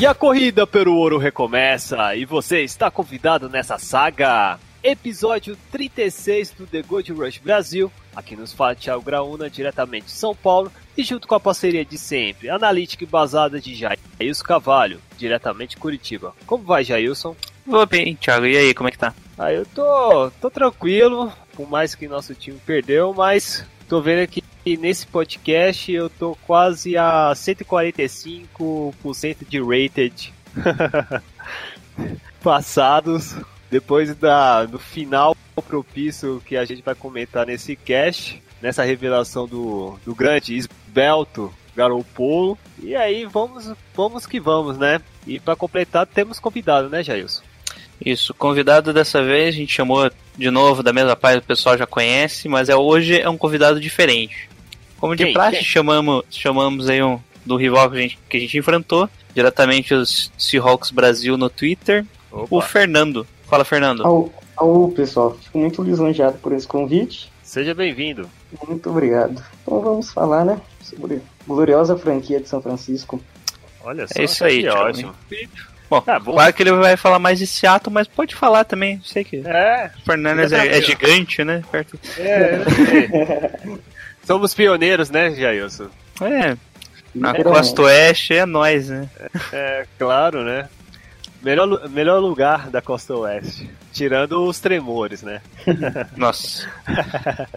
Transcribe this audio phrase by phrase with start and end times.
[0.00, 4.58] E a corrida pelo ouro recomeça e você está convidado nessa saga.
[4.82, 7.92] Episódio 36 do The Gold Rush Brasil.
[8.16, 10.72] Aqui nos fala Thiago Graúna, diretamente de São Paulo.
[10.96, 15.82] E junto com a parceria de sempre, analítica e basada de Jailson Cavalho, diretamente de
[15.82, 16.34] Curitiba.
[16.46, 17.36] Como vai, Jailson?
[17.66, 18.46] Vou bem, Thiago.
[18.46, 19.12] E aí, como é que tá?
[19.38, 24.40] Ah, eu tô, tô tranquilo, por mais que nosso time perdeu, mas tô vendo aqui
[24.62, 30.32] que nesse podcast eu tô quase a 145% de rated
[32.40, 33.34] passados
[33.68, 39.98] depois da, do final propício que a gente vai comentar nesse cast, nessa revelação do,
[40.04, 42.56] do grande esbelto Garoppolo.
[42.80, 45.00] E aí vamos, vamos que vamos, né?
[45.26, 47.42] E para completar temos convidado, né, Jailson?
[48.04, 51.86] Isso, convidado dessa vez, a gente chamou de novo da mesma página, o pessoal já
[51.86, 54.48] conhece, mas é hoje é um convidado diferente.
[54.98, 58.58] Como de praxe, chamamos, chamamos aí um do rival que a, gente, que a gente
[58.58, 63.26] enfrentou, diretamente os Seahawks Brasil no Twitter, o Fernando.
[63.48, 64.30] Fala, Fernando.
[64.56, 67.30] Alô, pessoal, fico muito lisonjeado por esse convite.
[67.42, 68.28] Seja bem-vindo.
[68.68, 69.42] Muito obrigado.
[69.62, 73.20] Então vamos falar, né, sobre a gloriosa franquia de São Francisco.
[73.82, 74.80] Olha só, É isso aí, que Thiago.
[74.80, 75.14] ótimo.
[75.90, 76.32] Bom, Tá bom.
[76.34, 79.00] claro que ele vai falar mais de Seattle, mas pode falar também.
[79.04, 81.62] Sei que É, o Fernandes é, é gigante, né?
[81.70, 81.98] Perto.
[82.16, 82.60] é.
[84.24, 85.88] Somos pioneiros, né, Jailson?
[86.20, 86.56] É,
[87.14, 87.42] na Literalmente.
[87.44, 89.08] costa oeste é nós, né?
[89.52, 90.68] É, claro, né?
[91.42, 93.68] Melhor, melhor lugar da costa oeste.
[93.92, 95.40] Tirando os tremores, né?
[96.16, 96.68] Nossa.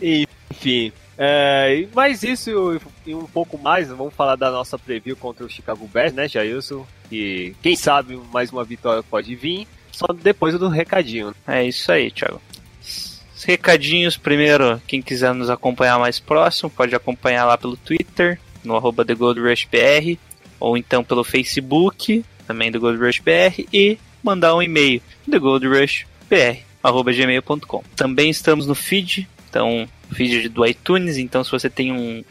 [0.00, 0.92] Enfim.
[1.22, 5.86] É, mais isso e um pouco mais, vamos falar da nossa preview contra o Chicago
[5.86, 6.86] Bears, né, Jailson?
[7.12, 11.34] E quem sabe mais uma vitória pode vir, só depois do recadinho.
[11.46, 12.40] É isso aí, Thiago.
[12.82, 18.74] Os recadinhos, primeiro, quem quiser nos acompanhar mais próximo, pode acompanhar lá pelo Twitter, no
[18.74, 20.18] arroba TheGoldRushBR,
[20.58, 27.84] ou então pelo Facebook, também do GoldRushBR, e mandar um e-mail, TheGoldRushBR, arroba gmail.com.
[27.94, 32.24] Também estamos no feed, então, feed do iTunes, então se você tem um,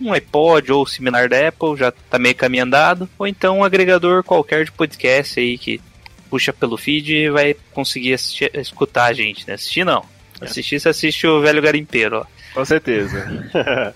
[0.00, 4.22] um iPod ou similar da Apple, já tá meio caminho andado, ou então um agregador
[4.24, 5.80] qualquer de podcast aí que
[6.28, 9.54] puxa pelo feed e vai conseguir assistir- escutar a gente, né?
[9.54, 10.04] Assistir não.
[10.40, 12.26] Assistir, você assiste o Velho Garimpeiro, ó.
[12.52, 13.24] Com certeza.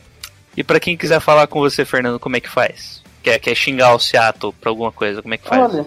[0.56, 3.00] E pra quem quiser falar com você, Fernando, como é que faz?
[3.22, 5.62] Quer, quer xingar o Seattle pra alguma coisa, como é que faz?
[5.74, 5.86] Olha,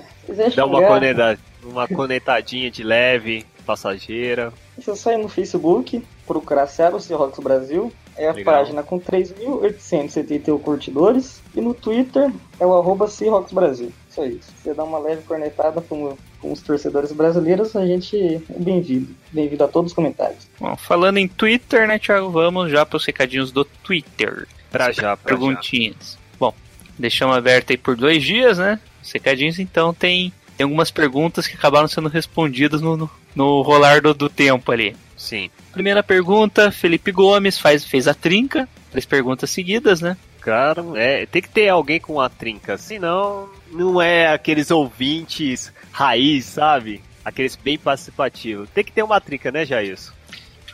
[0.55, 4.53] Dá uma, conecta, uma conectadinha de leve, passageira.
[4.77, 8.53] você sai no Facebook, procurar Seattle Seahawks Brasil, é a Legal.
[8.53, 13.91] página com 3.871 curtidores, e no Twitter é o arroba Seahawks Brasil.
[14.09, 14.51] Só isso.
[14.61, 19.16] Você dá uma leve cornetada com, com os torcedores brasileiros, a gente é bem-vindo.
[19.31, 20.47] Bem-vindo a todos os comentários.
[20.59, 22.29] Bom, falando em Twitter, né, Thiago?
[22.29, 24.47] Vamos já pros recadinhos do Twitter.
[24.72, 25.17] Pra já, pra já.
[25.17, 26.17] Perguntinhas.
[26.40, 26.53] Bom,
[26.97, 28.79] deixamos aberto aí por dois dias, né?
[29.01, 34.01] Os recadinhos, então tem, tem algumas perguntas que acabaram sendo respondidas no, no, no rolar
[34.01, 34.95] do, do tempo ali.
[35.23, 35.50] Sim.
[35.72, 38.67] Primeira pergunta, Felipe Gomes faz, fez a trinca.
[38.91, 40.17] Três perguntas seguidas, né?
[40.41, 46.44] Cara, é, tem que ter alguém com uma trinca, senão não é aqueles ouvintes raiz,
[46.44, 47.01] sabe?
[47.23, 48.67] Aqueles bem participativos.
[48.72, 50.11] Tem que ter uma trinca, né, Jailson?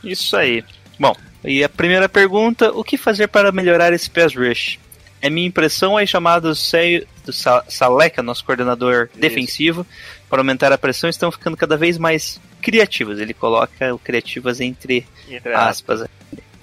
[0.04, 0.64] Isso aí.
[1.00, 4.80] Bom, e a primeira pergunta: o que fazer para melhorar esse pass rush?
[5.22, 9.86] É minha impressão aí chamado Sei- do Sa- Saleca, nosso coordenador defensivo,
[10.28, 13.20] para aumentar a pressão, estão ficando cada vez mais criativas.
[13.20, 16.04] Ele coloca o criativas entre Entre aspas.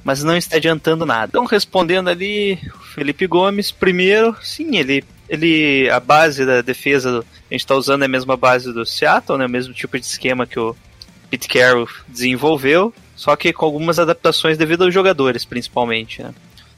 [0.04, 1.26] Mas não está adiantando nada.
[1.30, 7.18] Então, respondendo ali, o Felipe Gomes, primeiro, sim, ele, ele a base da defesa, do-
[7.50, 10.47] a gente está usando a mesma base do Seattle, né, o mesmo tipo de esquema
[10.47, 10.76] que o
[11.28, 16.22] Pete Carroll desenvolveu, só que com algumas adaptações devido aos jogadores, principalmente.
[16.22, 16.32] Né.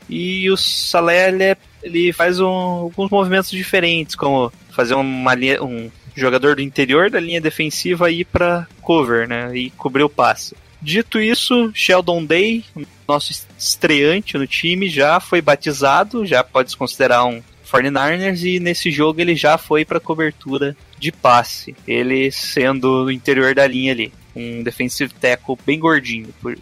[0.09, 5.63] E o Salé, ele, é- ele faz um- alguns movimentos diferentes, como fazer uma linha,
[5.63, 10.57] um jogador do interior da linha defensiva ir para cover, né, e cobrir o passe.
[10.81, 12.65] Dito isso, Sheldon Day,
[13.07, 18.91] nosso estreante no time, já foi batizado, já pode se considerar um 49ers e nesse
[18.91, 24.13] jogo ele já foi para cobertura de passe, ele sendo no interior da linha ali,
[24.35, 26.57] um defensive tackle bem gordinho, por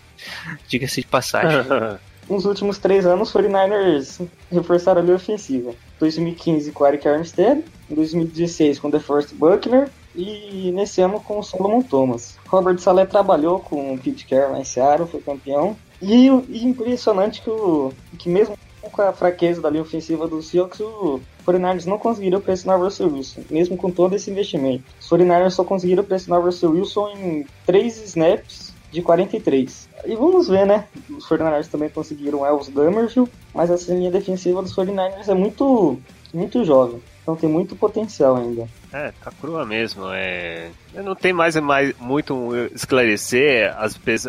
[0.66, 1.60] diga-se de passagem.
[2.28, 5.72] nos últimos três anos, os 49ers reforçaram a linha ofensiva.
[5.98, 11.82] 2015 com Eric Armstead, em 2016 com DeForest Buckner e nesse ano com o Solomon
[11.82, 12.36] Thomas.
[12.48, 15.76] Robert Saleh trabalhou com o Pete Carroll em Seattle, foi campeão.
[16.00, 18.56] E, e impressionante que, o, que mesmo
[18.90, 23.12] com a fraqueza da linha ofensiva do Seahawks, o 49ers não conseguiram pressionar o Russell
[23.12, 24.84] Wilson, mesmo com todo esse investimento.
[25.00, 29.85] Os 49ers só conseguiram pressionar o Russell Wilson em 3 snaps de 43.
[30.06, 30.86] E vamos ver, né?
[31.10, 35.98] Os 49ers também conseguiram Elvis Dummerfield, mas essa linha defensiva dos 49ers é muito,
[36.32, 37.00] muito jovem.
[37.22, 38.68] Então tem muito potencial ainda.
[38.92, 40.04] É, tá crua mesmo.
[40.12, 40.70] É...
[40.94, 43.74] Não tem mais, mais muito esclarecer,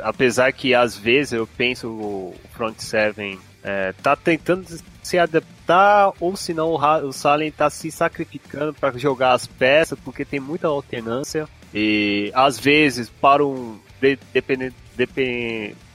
[0.03, 4.65] apesar que às vezes eu penso o front seven é, tá tentando
[5.03, 10.23] se adaptar ou se não o Salem tá se sacrificando para jogar as peças porque
[10.23, 14.75] tem muita alternância e às vezes para um de, dependente,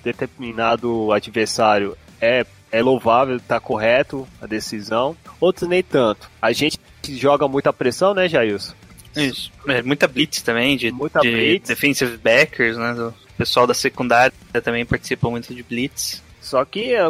[0.03, 5.15] determinado adversário é é louvável, tá correto a decisão.
[5.39, 6.31] Outros nem tanto.
[6.41, 8.73] A gente joga muita pressão, né, Jailson?
[9.15, 9.53] Isso.
[9.69, 11.69] É, muita blitz também, de, muita de blitz.
[11.69, 12.95] defensive backers, né?
[12.95, 14.33] Do pessoal da secundária
[14.65, 16.23] também participa muito de blitz.
[16.41, 17.09] Só que a,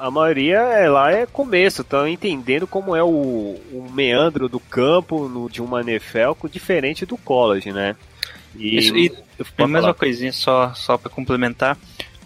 [0.00, 3.08] a maioria é, lá é começo, estão entendendo como é o,
[3.72, 7.96] o meandro do campo no, de uma NFL diferente do college, né?
[8.54, 9.12] E, Isso, e
[9.58, 11.76] uma mesma coisinha só, só para complementar.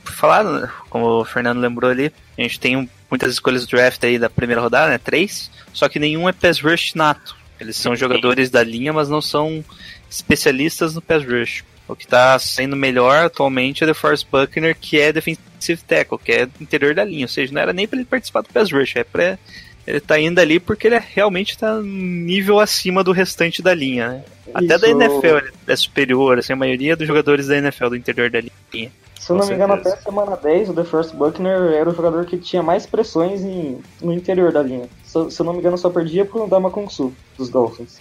[0.03, 4.19] Por falar, como o Fernando lembrou ali, a gente tem muitas escolhas do draft aí
[4.19, 4.99] da primeira rodada, né?
[4.99, 7.37] Três, só que nenhum é pass rush nato.
[7.61, 9.65] Eles são jogadores da linha, mas não são
[10.11, 11.65] especialistas no pass rush.
[11.87, 16.33] O que está sendo melhor atualmente é o Force Buckner, que é defensive tackle, que
[16.33, 17.25] é interior da linha.
[17.25, 19.39] Ou seja, não era nem para ele participar do pass rush, é para
[19.87, 24.25] ele tá indo ali porque ele realmente está nível acima do restante da linha, né?
[24.53, 28.31] Até da NFL ele é superior, assim, a maioria dos jogadores da NFL do interior
[28.31, 28.91] da linha.
[29.19, 31.95] Se eu não me engano, até a semana 10, o The First Buckner era o
[31.95, 34.87] jogador que tinha mais pressões em, no interior da linha.
[35.03, 38.01] Se, se eu não me engano, só perdia pro Dama Kung Su, dos Dolphins.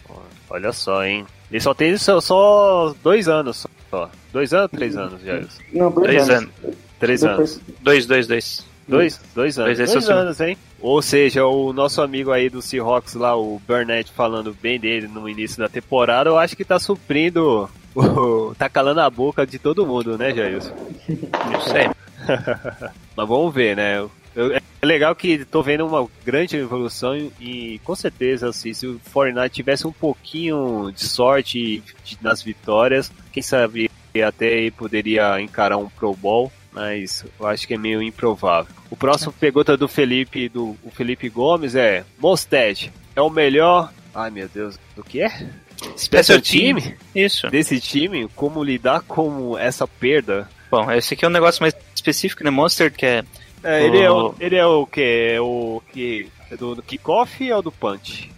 [0.49, 1.25] Olha só, hein?
[1.49, 4.09] Ele só tem só, só dois anos só.
[4.33, 5.41] Dois anos três anos já?
[5.71, 6.49] Não, dois três anos.
[6.63, 6.77] anos.
[6.99, 7.39] Três Depois...
[7.39, 7.61] anos.
[7.81, 8.65] Dois, dois, dois.
[8.87, 9.19] Dois?
[9.33, 9.77] Dois anos.
[9.77, 10.57] Dois, dois anos, hein?
[10.79, 15.27] Ou seja, o nosso amigo aí do Seahawks lá, o Burnett, falando bem dele no
[15.29, 17.69] início da temporada, eu acho que tá suprindo
[18.57, 20.73] tá calando a boca de todo mundo, né, Jailson?
[21.07, 21.89] Isso aí.
[23.15, 23.99] Mas vamos ver, né?
[24.35, 28.99] Eu, é legal que tô vendo uma grande evolução e com certeza, assim, se o
[28.99, 33.89] Fortnite tivesse um pouquinho de sorte de, nas vitórias, quem sabe
[34.25, 38.73] até poderia encarar um Pro Bowl, mas eu acho que é meio improvável.
[38.89, 43.91] O próximo pergunta do Felipe, do o Felipe Gomes é: Mosted é o melhor.
[44.13, 45.49] Ai meu Deus, do que é?
[45.97, 46.77] Special Team?
[47.13, 47.49] Isso.
[47.49, 50.49] Desse time, como lidar com essa perda?
[50.71, 52.49] Bom, esse aqui é um negócio mais específico, né?
[52.49, 53.23] Monster, que é.
[53.63, 53.85] é o...
[53.85, 55.33] ele, é o, ele é o que?
[55.35, 56.27] É o que?
[56.49, 58.31] É do, do kickoff ou do punch?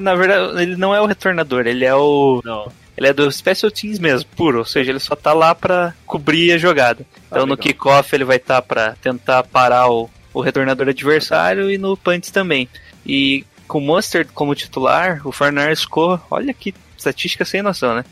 [0.00, 2.40] Na verdade, ele não é o retornador, ele é o.
[2.44, 2.72] Não.
[3.02, 6.52] Ele é do Special Teams mesmo, puro, ou seja, ele só tá lá pra cobrir
[6.52, 7.04] a jogada.
[7.16, 11.68] Ah, então no kickoff ele vai estar tá pra tentar parar o, o retornador adversário
[11.68, 12.68] e no punch também.
[13.04, 18.04] E com o Mustard como titular, o Fornars ficou, olha que estatística sem noção, né?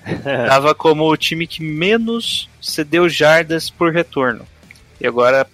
[0.48, 4.46] Tava como o time que menos cedeu jardas por retorno.
[4.98, 5.46] E agora,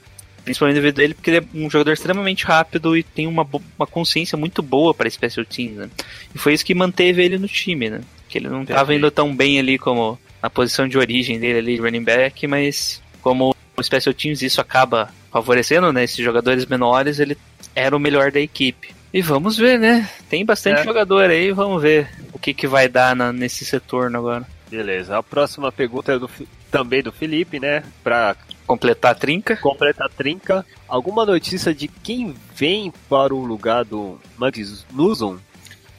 [0.45, 3.45] principalmente devido a ele, porque ele é um jogador extremamente rápido e tem uma,
[3.77, 5.91] uma consciência muito boa para special teams, né?
[6.33, 8.01] E foi isso que manteve ele no time, né?
[8.35, 11.77] Que ele não estava indo tão bem ali como na posição de origem dele ali,
[11.77, 16.03] running back, mas como o special teams isso acaba favorecendo, né?
[16.03, 17.39] Esses jogadores menores, ele
[17.77, 18.93] era o melhor da equipe.
[19.13, 20.11] E vamos ver, né?
[20.29, 20.85] Tem bastante é.
[20.85, 24.45] jogador aí, vamos ver o que, que vai dar na, nesse retorno agora.
[24.69, 25.17] Beleza.
[25.17, 26.29] A próxima pergunta é do,
[26.73, 27.85] também do Felipe, né?
[28.03, 28.35] Pra
[28.67, 29.57] completar a trinca.
[29.59, 30.67] Completar a trinca.
[30.89, 35.39] Alguma notícia de quem vem para o lugar do Magnuson?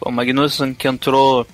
[0.01, 1.47] O Magnuson que entrou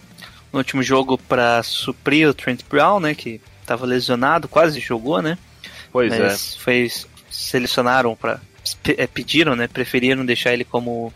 [0.51, 3.15] no último jogo para suprir o Trent Brown, né?
[3.15, 5.37] Que estava lesionado, quase jogou, né?
[5.91, 6.59] Pois Mas é.
[6.59, 6.91] Foi,
[7.29, 8.39] selecionaram para
[8.97, 9.67] é, pediram, né?
[9.67, 11.13] Preferiram deixar ele como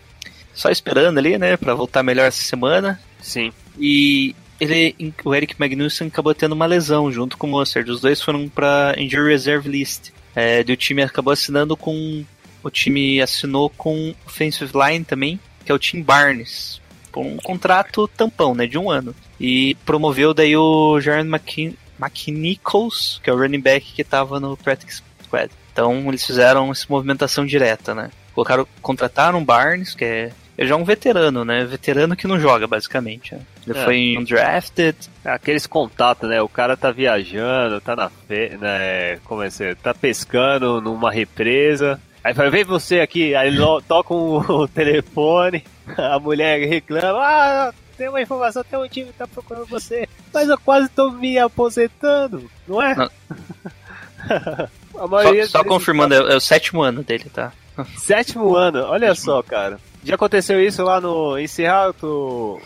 [0.55, 2.99] só esperando ali, né, para voltar melhor essa semana.
[3.21, 3.51] Sim.
[3.77, 7.91] E ele, o Eric Magnussen acabou tendo uma lesão junto com o Mustard.
[7.91, 10.11] Os dois foram para injury reserve list.
[10.33, 12.23] É, e o time acabou assinando com
[12.63, 18.07] o time assinou com offensive line também, que é o Tim Barnes, por um contrato
[18.07, 19.13] tampão, né, de um ano.
[19.39, 24.55] E promoveu daí o Jaron McKin McNichols, que é o running back que estava no
[24.57, 25.49] practice squad.
[25.71, 28.09] Então eles fizeram essa movimentação direta, né?
[28.33, 31.65] Colocaram, contrataram Barnes, que é Ele já é um veterano, né?
[31.65, 33.35] Veterano que não joga, basicamente.
[33.35, 33.41] né?
[33.67, 33.83] Ele É.
[33.83, 34.95] foi undrafted.
[35.23, 36.41] Aqueles contatos, né?
[36.41, 38.57] O cara tá viajando, tá na fe...
[38.59, 39.17] né?
[39.25, 39.75] Como é que é?
[39.75, 41.99] Tá pescando numa represa.
[42.23, 43.53] Aí vai, vem você aqui, aí
[43.87, 45.63] toca o telefone,
[45.97, 50.07] a mulher reclama, ah, tem uma informação, tem um time que tá procurando você.
[50.33, 52.95] Mas eu quase tô me aposentando, não é?
[52.95, 53.09] Não.
[54.97, 57.51] a Só, só confirmando, é, é o sétimo ano dele, tá?
[57.75, 59.79] tá- Sétimo ano, olha só, cara.
[60.03, 62.61] Já aconteceu isso lá no em Seattle?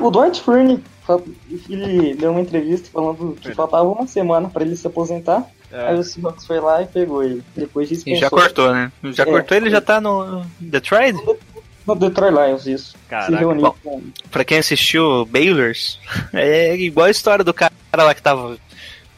[0.00, 0.82] O Dwight Freeney,
[1.68, 5.44] ele deu uma entrevista falando que faltava uma semana pra ele se aposentar.
[5.70, 5.88] É.
[5.88, 7.42] Aí o Seahawks foi lá e pegou ele.
[7.54, 8.20] Depois E dispensou.
[8.20, 8.90] já cortou, né?
[9.12, 9.26] Já É.
[9.26, 11.16] cortou, ele já tá no Detroit?
[11.86, 12.92] No Detroit Lions, isso.
[12.92, 13.74] Se Caraca, bom.
[13.82, 14.02] com...
[14.30, 15.98] Pra quem assistiu Baylors,
[16.32, 18.58] é igual a história do cara lá que tava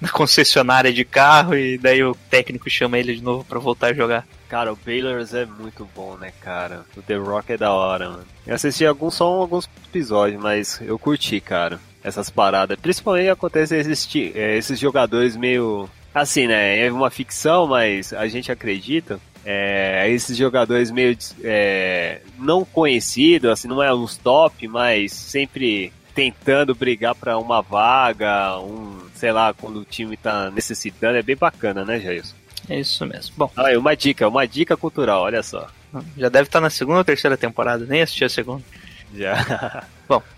[0.00, 3.94] na concessionária de carro e daí o técnico chama ele de novo pra voltar a
[3.94, 4.26] jogar.
[4.48, 6.84] Cara, o Baylors é muito bom, né, cara?
[6.96, 8.24] O The Rock é da hora, mano.
[8.46, 12.78] Eu assisti alguns, só alguns episódios, mas eu curti, cara, essas paradas.
[12.78, 15.88] Principalmente acontece esses, eh, esses jogadores meio.
[16.14, 16.86] Assim, né?
[16.86, 19.18] É uma ficção, mas a gente acredita.
[19.48, 26.74] É, esses jogadores meio é, não conhecidos, assim, não é os top, mas sempre tentando
[26.74, 31.84] brigar pra uma vaga, um, sei lá, quando o time tá necessitando, é bem bacana,
[31.84, 32.34] né, Jailson?
[32.68, 33.34] É isso mesmo.
[33.36, 35.68] Bom, Ah, uma dica, uma dica cultural, olha só.
[36.16, 38.64] já deve estar na segunda ou terceira temporada, nem assisti a segunda.
[39.14, 39.84] Já.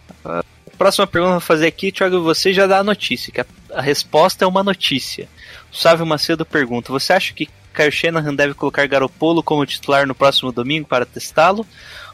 [0.77, 3.47] Próxima pergunta que eu vou fazer aqui, Thiago, você já dá a notícia, que a,
[3.75, 5.29] a resposta é uma notícia.
[5.73, 7.49] O Sávio Macedo pergunta: Você acha que
[7.79, 11.65] Kyle Shanahan deve colocar Garopolo como titular no próximo domingo para testá-lo?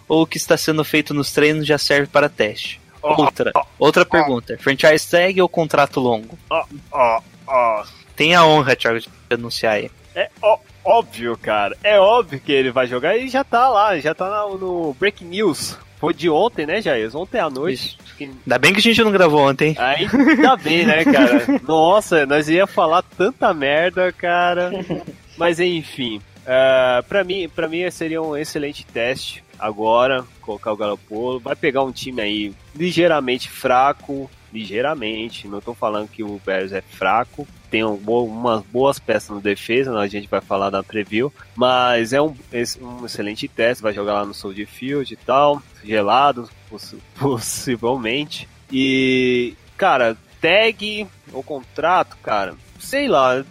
[0.06, 2.80] Ou o que está sendo feito nos treinos já serve para teste?
[3.02, 6.38] Outra, outra pergunta: franchise tag ou contrato longo?
[6.50, 7.85] Ó, ó.
[8.16, 9.90] Tem a honra, Thiago, de anunciar aí.
[10.14, 11.76] É ó- óbvio, cara.
[11.83, 15.26] É óbvio que ele vai jogar e já tá lá, já tá na- no Breaking
[15.26, 15.76] News.
[15.99, 17.14] Foi de ontem, né, Jair?
[17.16, 17.97] Ontem à noite.
[18.18, 19.75] Que- Ainda bem que a gente não gravou ontem.
[19.78, 21.44] Ainda bem, né, cara?
[21.66, 24.71] Nossa, nós ia falar tanta merda, cara.
[25.36, 31.40] Mas enfim, uh, para mim, para mim seria um excelente teste agora colocar o Galopolo.
[31.40, 35.48] Vai pegar um time aí ligeiramente fraco, ligeiramente.
[35.48, 37.46] Não tô falando que o Bears é fraco.
[37.70, 41.32] Tem um umas boas peças no defesa, né, a gente vai falar na preview.
[41.56, 42.34] Mas é um,
[42.80, 43.82] um excelente teste.
[43.82, 48.48] Vai jogar lá no Soldier Field e tal, gelado, possi- possivelmente.
[48.70, 53.44] E, cara, tag ou contrato, cara, sei lá,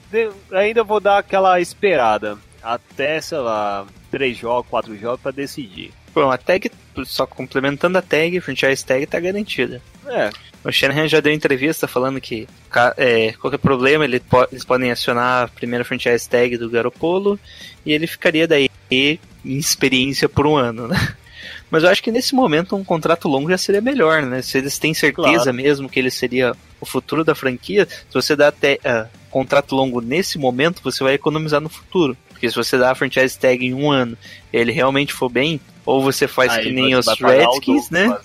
[0.52, 2.38] ainda vou dar aquela esperada.
[2.62, 5.92] Até, sei lá, três jogos, quatro jogos pra decidir.
[6.16, 6.72] Bom, a tag,
[7.06, 9.82] só complementando a tag, franchise tag tá garantida.
[10.08, 10.30] É,
[10.64, 12.48] O Shanahan já deu entrevista falando que
[12.96, 17.38] é, qualquer problema ele po- eles podem acionar a primeira franchise tag do Garopolo
[17.86, 19.20] e ele ficaria daí em
[19.58, 20.96] experiência por um ano, né?
[21.72, 24.42] Mas eu acho que nesse momento um contrato longo já seria melhor, né?
[24.44, 25.54] Se eles têm certeza Claro.
[25.54, 30.00] mesmo que ele seria o futuro da franquia, se você dá até ah, contrato longo
[30.00, 32.16] nesse momento, você vai economizar no futuro.
[32.30, 34.18] Porque se você dá a franchise tag em um ano
[34.52, 38.18] ele realmente for bem, ou você faz aí que nem os Redskins, né?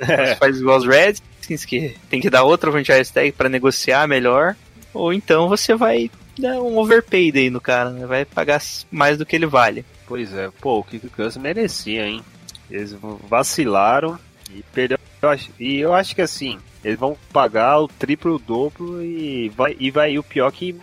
[0.00, 0.26] é.
[0.28, 4.56] Você faz igual os Redskins, que tem que dar outra franchise tag pra negociar melhor.
[4.92, 8.06] Ou então você vai dar um overpaid aí no cara, né?
[8.06, 9.84] Vai pagar mais do que ele vale.
[10.06, 12.22] Pois é, pô, o Kiko Cousins merecia, hein?
[12.70, 12.96] Eles
[13.28, 14.18] vacilaram
[14.54, 14.98] e perdeu.
[15.22, 19.48] eu acho- E eu acho que assim, eles vão pagar o triplo, o dobro e
[19.50, 20.12] vai, e vai.
[20.12, 20.76] E o pior que,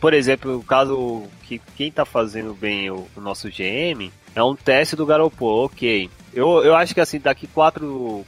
[0.00, 4.54] por exemplo, o caso que quem tá fazendo bem o, o nosso GM é um
[4.54, 6.08] teste do Garoppolo, ok.
[6.32, 8.24] Eu, eu acho que assim, daqui quatro,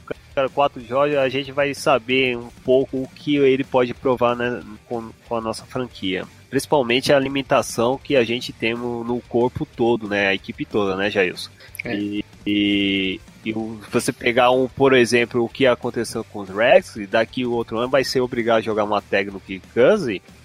[0.53, 5.09] quatro jogos a gente vai saber um pouco o que ele pode provar né, com,
[5.27, 6.25] com a nossa franquia.
[6.49, 10.27] Principalmente a limitação que a gente tem no, no corpo todo, né?
[10.27, 11.49] A equipe toda, né, Jailson?
[11.83, 11.95] É.
[11.95, 16.95] E, e, e o- você pegar um, por exemplo, o que aconteceu com os Rex,
[16.95, 19.63] e daqui o outro ano vai ser obrigado a jogar uma tag no Kick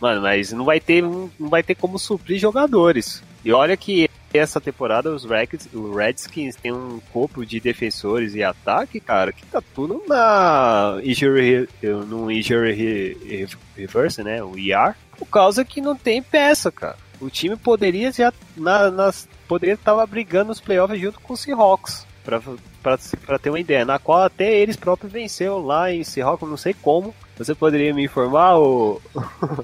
[0.00, 3.22] mano, mas não vai ter, não vai ter como suprir jogadores.
[3.44, 8.42] E olha que essa temporada os Rex, o Redskins tem um corpo de defensores e
[8.42, 11.68] ataque, cara, que tá tudo na injury,
[12.06, 14.42] no injury re- reverse, né?
[14.42, 16.96] O IR, por causa que não tem peça, cara.
[17.20, 22.06] O time poderia já na, nas poderia estar brigando nos playoffs junto com os Seahawks.
[22.82, 26.74] Pra ter uma ideia, na qual até eles próprios venceram lá em Seahawks, não sei
[26.74, 27.14] como.
[27.38, 29.00] Você poderia me informar, ô...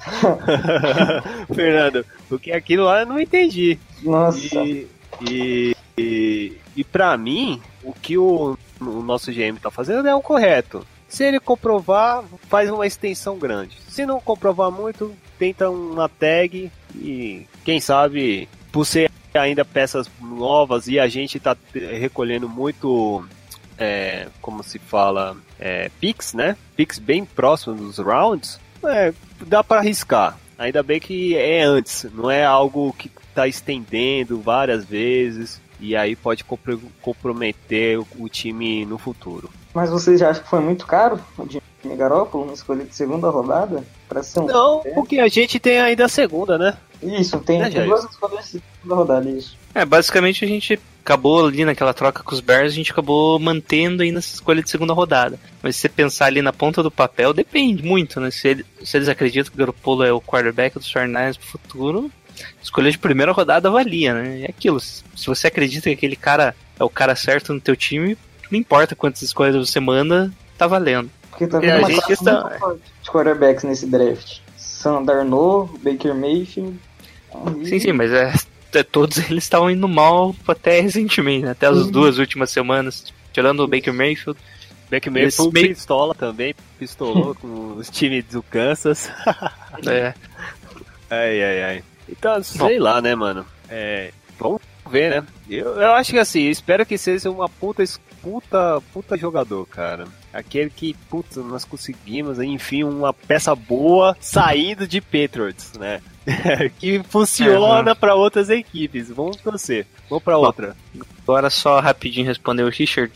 [1.55, 2.07] Fernando?
[2.29, 3.79] Porque aquilo lá eu não entendi.
[4.03, 4.39] Nossa.
[4.63, 4.87] E,
[5.29, 10.23] e, e, e pra mim, o que o, o nosso GM tá fazendo é o
[10.23, 10.87] correto.
[11.07, 13.77] Se ele comprovar, faz uma extensão grande.
[13.89, 19.11] Se não comprovar muito, tenta uma tag e quem sabe, por ser
[19.43, 23.25] ainda peças novas e a gente tá te- recolhendo muito
[23.79, 26.57] é, como se fala, é, picks, né?
[26.77, 29.13] Picks bem próximos dos rounds, é,
[29.47, 30.39] dá para arriscar.
[30.57, 36.15] Ainda bem que é antes, não é algo que tá estendendo várias vezes e aí
[36.15, 39.51] pode compro- comprometer o, o time no futuro.
[39.75, 43.29] Mas vocês já acham que foi muito caro o Jimmy Garoppolo, uma escolha de segunda
[43.29, 43.83] rodada?
[44.09, 44.47] Pra ser um...
[44.47, 46.77] Não, porque a gente tem ainda a segunda, né?
[47.05, 49.57] Isso, tem, É, tem duas escolhas de segunda rodada, isso.
[49.75, 54.03] É, basicamente a gente acabou ali naquela troca com os Bears, a gente acabou mantendo
[54.03, 55.39] ainda essa escolha de segunda rodada.
[55.63, 58.31] Mas se você pensar ali na ponta do papel, depende muito, né?
[58.31, 62.11] Se, ele- se eles acreditam que o Garoppolo é o quarterback dos 49ers pro futuro,
[62.63, 64.43] escolha de primeira rodada valia, né?
[64.43, 64.81] É aquilo.
[64.81, 68.17] Se você acredita que aquele cara é o cara certo no teu time,
[68.51, 71.11] não importa quantas escolhas você manda, tá valendo.
[71.31, 72.59] Porque tá É, vendo uma gente está-
[73.03, 74.39] de quarterbacks nesse draft.
[74.57, 76.79] Sam Darnold, Baker Mayfield.
[77.35, 78.33] Aí- Sim, sim, mas é,
[78.75, 81.51] é- todos eles estavam indo mal até recentemente, né?
[81.53, 81.91] até as Uhum.
[81.91, 83.13] duas últimas semanas.
[83.33, 84.39] Tirando o Baker Mayfield.
[85.11, 89.11] Meio Esse meio- pistola também, pistolou com os times do Kansas.
[89.91, 90.15] É,
[91.11, 91.85] Ai, ai, ai.
[92.09, 93.45] Então, sei lá, né, mano?
[93.69, 95.27] É, vamos ver, né?
[95.51, 97.83] Eu, eu acho que assim, eu espero que seja uma puta,
[98.25, 100.07] puta, puta jogador, cara.
[100.33, 106.01] Aquele que, putz, nós conseguimos, enfim, uma peça boa saindo de Patriots, né?
[106.81, 107.97] que funciona Uhum.
[107.97, 109.11] pra outras equipes.
[109.11, 109.87] Vamos torcer.
[110.09, 110.75] Vamos pra outra.
[111.23, 113.13] Agora só rapidinho responder o Richard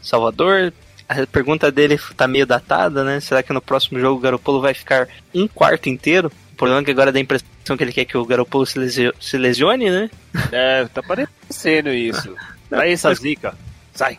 [0.00, 0.72] Salvador.
[1.08, 3.20] A pergunta dele tá meio datada, né?
[3.20, 6.30] Será que no próximo jogo o Garoppolo vai ficar um quarto inteiro?
[6.52, 8.78] O problema é que agora dá a impressão que ele quer que o Garoppolo se,
[8.78, 10.08] lesio- se lesione, né?
[10.52, 12.34] É, tá parecendo isso.
[12.70, 13.54] Daí essa zica.
[13.94, 14.18] Sai.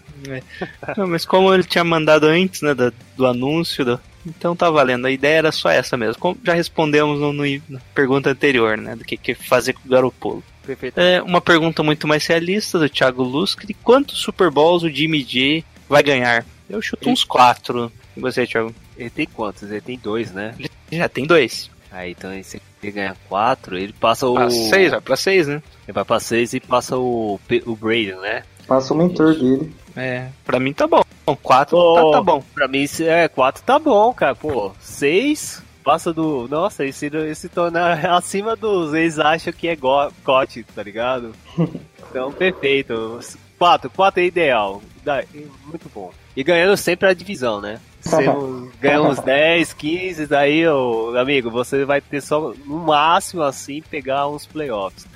[0.97, 5.05] Não, mas como ele tinha mandado antes, né, do, do anúncio, do- então tá valendo.
[5.07, 6.19] A ideia era só essa mesmo.
[6.21, 9.89] Como já respondemos no, no- na pergunta anterior, né, do que, que fazer com o
[9.91, 10.43] Garoppolo.
[10.65, 10.97] Perfeito.
[10.99, 13.73] É uma pergunta muito mais realista do Thiago Luscri.
[13.73, 16.45] Quantos Super Bowls o Jimmy G vai ganhar?
[16.69, 17.91] Eu chuto uns quatro.
[18.15, 18.73] E você, Thiago?
[18.97, 19.63] Ele tem quantos?
[19.63, 20.53] Ele tem dois, né?
[20.57, 21.69] Ele já tem dois.
[21.91, 24.33] Aí então se ele ganhar quatro, ele passa o.
[24.35, 25.61] Pra seis, vai pra seis, né?
[25.85, 28.43] Ele vai pra seis e passa o, o Brady, né?
[28.67, 29.73] Passa o mentor dele.
[29.95, 31.03] É, pra mim tá bom.
[31.25, 32.43] Bom, Quatro Ô, tá, tá bom.
[32.53, 34.35] Pra mim, é, quatro tá bom, cara.
[34.35, 36.47] Pô, seis passa do.
[36.49, 38.93] Nossa, esse se, se torna acima dos.
[38.93, 41.33] Eles acham que é go, cote, tá ligado?
[42.09, 43.19] Então, perfeito.
[43.57, 44.83] Quatro, quatro é ideal.
[45.03, 45.23] Dá-
[45.65, 46.11] Muito bom.
[46.35, 47.79] E ganhando sempre a divisão, né?
[48.01, 53.41] Se eu ganhar uns 10, 15, daí, ô, amigo, você vai ter só, no máximo
[53.41, 55.07] assim, pegar uns playoffs.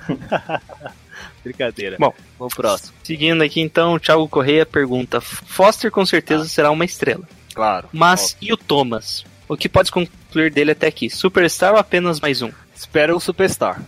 [1.44, 1.96] Brincadeira.
[1.98, 2.12] Bom.
[2.38, 2.92] vamos pro próximo.
[3.02, 7.24] Seguindo aqui então, o Thiago Correia pergunta: Foster com certeza será uma estrela.
[7.54, 7.88] Claro.
[7.92, 9.24] Mas e o Thomas?
[9.48, 11.08] O que pode concluir dele até aqui?
[11.08, 12.50] Superstar ou apenas mais um?
[12.74, 13.82] Espera um superstar.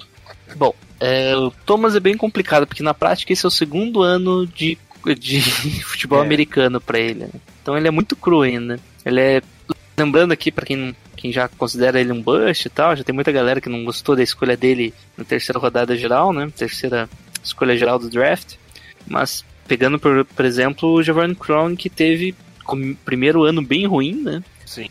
[0.57, 4.47] Bom, é, o Thomas é bem complicado, porque na prática esse é o segundo ano
[4.47, 4.77] de,
[5.19, 5.41] de
[5.85, 6.25] futebol É.
[6.25, 7.21] americano pra ele.
[7.21, 7.31] né?
[7.63, 8.81] Então ele é muito cru ainda.
[9.05, 9.43] Ele é.
[9.99, 13.31] Lembrando aqui, pra quem, quem já considera ele um bust e tal, já tem muita
[13.31, 16.51] galera que não gostou da escolha dele na terceira rodada geral, né?
[16.57, 17.07] Terceira
[17.42, 18.55] escolha geral do draft.
[19.07, 24.14] Mas pegando, por, por exemplo, o Javon Crown, que teve como primeiro ano bem ruim,
[24.22, 24.42] né?
[24.64, 24.88] Sim.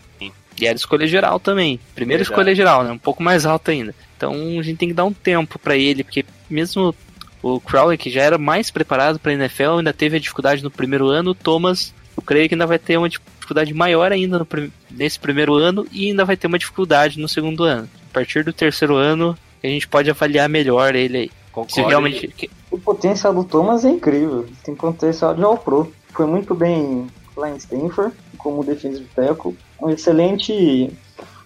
[0.59, 1.79] E era escolha geral também.
[1.95, 2.33] Primeira Verdade.
[2.33, 2.91] escolha geral, né?
[2.91, 3.95] Um pouco mais alta ainda.
[4.17, 6.93] Então a gente tem que dar um tempo pra ele, porque mesmo
[7.41, 11.07] o Crowley, que já era mais preparado pra NFL, ainda teve a dificuldade no primeiro
[11.07, 11.31] ano.
[11.31, 14.47] O Thomas, eu creio que ainda vai ter uma dificuldade maior ainda no
[14.91, 17.89] nesse primeiro ano e ainda vai ter uma dificuldade no segundo ano.
[18.09, 21.31] A partir do terceiro ano, a gente pode avaliar melhor ele aí.
[21.67, 21.89] Se Concordo.
[21.89, 22.49] realmente.
[22.71, 24.45] O potencial do Thomas é incrível.
[24.63, 25.91] Tem potencial de All-Pro.
[26.09, 29.57] Foi muito bem lá em Stanford, como defensive tackle.
[29.81, 30.91] Um excelente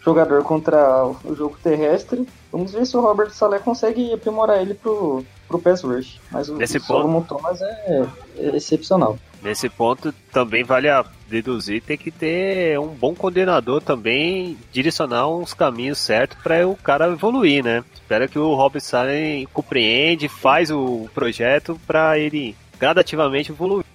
[0.04, 2.28] jogador contra o jogo terrestre.
[2.52, 6.20] Vamos ver se o Robert Saleh consegue aprimorar ele pro, pro pass rush.
[6.32, 8.06] Mas o, Nesse o Solomon Thomas é,
[8.38, 9.18] é excepcional.
[9.44, 15.54] Nesse ponto também vale a deduzir tem que ter um bom coordenador também direcionar uns
[15.54, 17.84] caminhos certos para o cara evoluir, né?
[17.94, 23.86] Espero que o Robert Salen compreende, faz o projeto para ele gradativamente evoluir.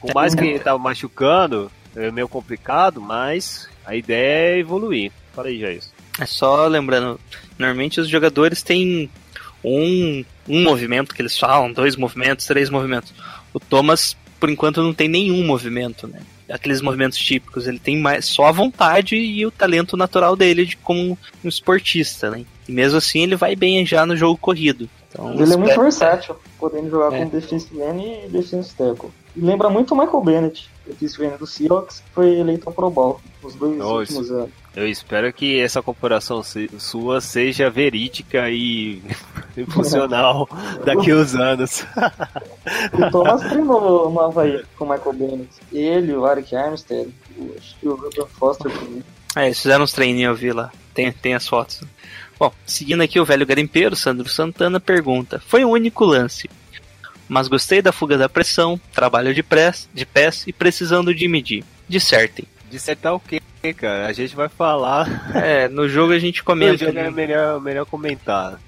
[0.00, 5.12] Por mais que ele tá machucando, é meio complicado, mas a ideia é evoluir.
[5.34, 5.82] Fala aí, Jair.
[6.18, 7.20] É só lembrando,
[7.58, 9.10] normalmente os jogadores têm
[9.62, 13.12] um, um movimento que eles falam, dois movimentos, três movimentos.
[13.52, 16.20] O Thomas, por enquanto, não tem nenhum movimento, né?
[16.48, 20.76] Aqueles movimentos típicos, ele tem mais só a vontade e o talento natural dele de
[20.76, 22.44] como um esportista, né?
[22.68, 24.88] E mesmo assim ele vai bem já no jogo corrido.
[25.10, 27.18] Então, Ele é muito versátil, podendo jogar É.
[27.18, 29.10] como defensive end e defensive tackle.
[29.34, 33.54] E lembra muito o Michael Bennett, end do Seahawks, foi eleito ao Pro Bowl nos
[33.54, 33.94] dois Nossa.
[33.94, 34.50] últimos anos.
[34.74, 39.02] Eu espero que essa comparação se- sua seja verídica e
[39.70, 40.48] funcional
[40.84, 41.84] daqui a uns anos.
[42.92, 45.50] O Thomas treinou no Havaí com o Michael Bennett.
[45.72, 49.02] Ele, o Eric Armstead, o, acho que o Ruben Foster também.
[49.34, 50.70] É, eles fizeram uns treininhos, eu vi lá.
[50.94, 51.82] Tem, tem as fotos.
[52.38, 56.48] Bom, seguindo aqui o velho garimpeiro, Sandro Santana pergunta: Foi um único lance,
[57.28, 61.64] mas gostei da fuga da pressão, trabalho de, press, de pés e precisando de medir.
[61.88, 62.44] Dissertem.
[62.70, 63.40] Dissertar o quê,
[63.76, 64.06] cara?
[64.06, 65.06] A gente vai falar.
[65.34, 66.84] É, no jogo a gente No comenta.
[66.86, 67.10] jogo é né?
[67.10, 68.58] melhor, melhor comentar.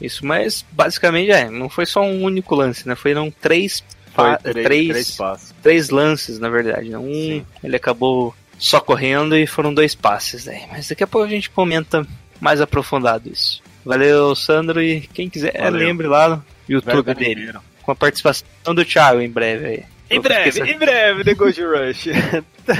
[0.00, 2.94] Isso, mas basicamente é, não foi só um único lance, né?
[2.94, 3.82] Foram três,
[4.14, 5.54] Foi três, três, três passos.
[5.62, 6.88] três lances, na verdade.
[6.90, 6.98] né?
[6.98, 7.46] Um, Sim.
[7.64, 10.66] ele acabou só correndo e foram dois passes, né?
[10.70, 12.06] Mas daqui a pouco a gente comenta
[12.40, 13.60] mais aprofundado isso.
[13.84, 15.80] Valeu, Sandro, e quem quiser, Valeu.
[15.88, 17.52] lembre lá no YouTube dele.
[17.88, 19.84] Com a participação do Thiago em breve aí.
[20.10, 22.04] Em breve, em breve, The Gold Rush.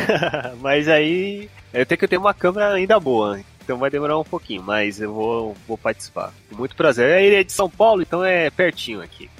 [0.61, 3.41] mas aí eu tenho que ter uma câmera ainda boa.
[3.65, 6.31] Então vai demorar um pouquinho, mas eu vou, vou participar.
[6.51, 7.23] Com muito prazer.
[7.23, 9.31] Ele é de São Paulo, então é pertinho aqui.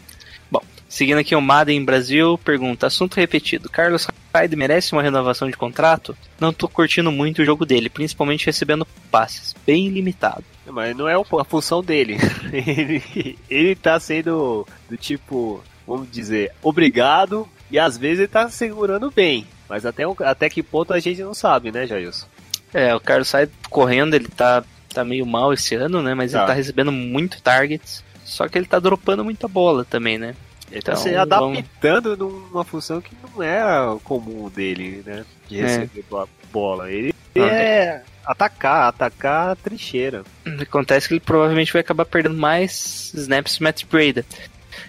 [0.89, 3.69] Seguindo aqui o Madden Brasil, pergunta, assunto repetido.
[3.69, 4.09] Carlos
[4.41, 6.17] Hyde merece uma renovação de contrato?
[6.41, 10.45] Não tô curtindo muito o jogo dele, principalmente recebendo passes, bem limitado.
[10.67, 12.17] Mas não é a função dele.
[12.53, 19.11] ele, ele tá sendo do tipo, vamos dizer, obrigado e às vezes ele tá segurando
[19.11, 19.47] bem.
[19.69, 22.27] Mas até, até que ponto a gente não sabe, né, Jailson?
[22.73, 26.15] É, o Carlos Hyde correndo, ele tá, tá meio mal esse ano, né?
[26.15, 26.39] Mas Tá.
[26.39, 28.05] ele tá recebendo muito targets.
[28.25, 30.35] Só que ele tá dropando muita bola também, né?
[30.71, 33.61] Ele tá Então, se vamos- adaptando numa função que não é
[34.05, 35.25] comum dele, né?
[35.49, 35.63] De É.
[35.63, 36.91] receber bo- bola.
[36.91, 40.25] Ele Ah, é atacar, atacar a trincheira.
[40.61, 44.25] Acontece que ele provavelmente vai acabar perdendo mais snaps Matt Breda.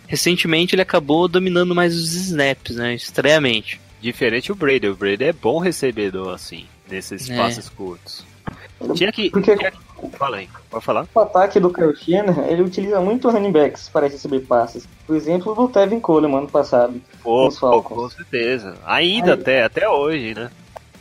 [0.08, 2.94] Recentemente ele acabou dominando mais os snaps, né?
[2.96, 3.80] Estranhamente.
[4.02, 4.88] Diferente o Brady.
[4.88, 7.36] O Brady é bom recebedor, assim, nesses É.
[7.38, 8.26] passes curtos.
[8.96, 9.30] Tinha que.
[9.30, 9.52] Porque
[10.34, 11.06] aí, pode falar?
[11.14, 14.88] o ataque do Kyle Shanahan, ele utiliza muito running backs para receber passes.
[15.06, 17.02] Por exemplo, do Tevin Coleman ano passado.
[17.24, 17.98] Pô, Os pô, Falcons.
[17.98, 18.76] com certeza.
[18.86, 20.50] Ainda Aí- até, até hoje, né?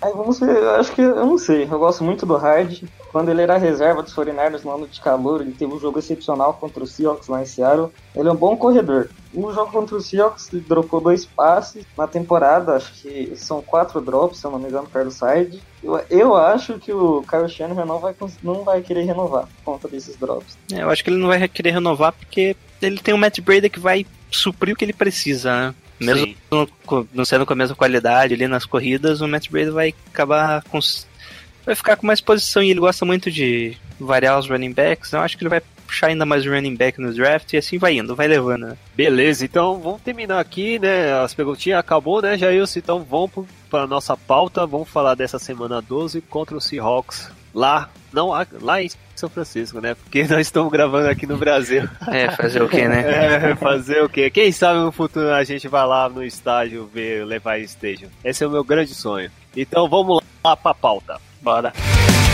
[0.01, 1.65] Aí vamos ver, eu acho que eu não sei.
[1.65, 2.85] Eu gosto muito do Hard.
[3.11, 6.55] Quando ele era reserva dos 49ers no ano de calor, ele teve um jogo excepcional
[6.55, 7.91] contra o Seahawks lá em Seattle.
[8.15, 9.09] Ele é um bom corredor.
[9.35, 12.75] No jogo contra o Seahawks, ele dropou dois passes na temporada.
[12.75, 15.61] Acho que são quatro drops, se eu não me engano, Carlos Hyde.
[15.83, 19.89] Eu, eu acho que o Kyle Shanahan não vai, não vai querer renovar por conta
[19.89, 20.57] desses drops.
[20.73, 23.69] É, eu acho que ele não vai querer renovar porque ele tem o Matt Breda
[23.69, 25.75] que vai suprir o que ele precisa, né?
[26.01, 26.35] Mesmo
[27.13, 30.79] não, sendo com a mesma qualidade ali nas corridas, o Matt Breda vai acabar com.
[31.65, 35.13] Vai ficar com mais posição e ele gosta muito de variar os running backs.
[35.13, 37.79] Eu acho que ele vai puxar ainda mais o running back no draft e assim
[37.79, 38.77] vai indo, vai levando, né?
[38.95, 41.15] Beleza, então vamos terminar aqui, né?
[41.21, 42.79] As perguntinhas acabou, né, Jailson?
[42.79, 43.31] Então vamos
[43.71, 44.67] para nossa pauta.
[44.67, 49.95] Vamos falar dessa semana 12 contra o Seahawks lá, não lá em São Francisco, né?
[49.95, 51.89] Porque nós estamos gravando aqui no Brasil.
[52.09, 52.99] É, fazer o quê, né?
[53.49, 54.31] É, fazer o quê?
[54.31, 58.09] Quem sabe no futuro a gente vai lá no estádio ver, levar Stadium.
[58.25, 59.31] Esse é o meu grande sonho.
[59.57, 61.21] Então vamos lá pra pauta.
[61.41, 61.73] Bora.
[61.75, 62.28] Então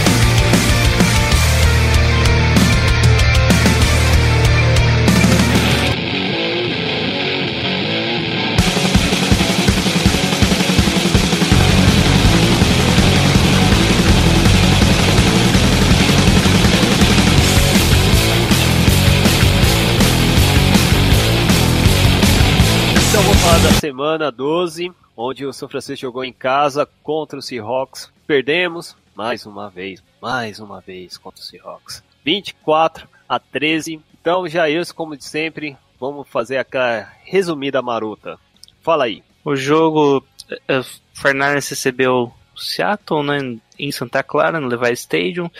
[23.85, 28.11] semana 12, onde o São Francisco jogou em casa contra o Seahawks.
[28.27, 32.03] Perdemos mais uma vez, mais uma vez contra o Seahawks.
[32.25, 34.01] 24 a 13.
[34.19, 38.39] Então, Jailson, como de sempre, vamos fazer aquela resumida marota.
[38.81, 39.23] Fala aí.
[39.45, 40.25] O jogo,
[40.67, 45.51] eh, o Fernandes recebeu Seattle, né, em Santa Clara, no Levi Stadium.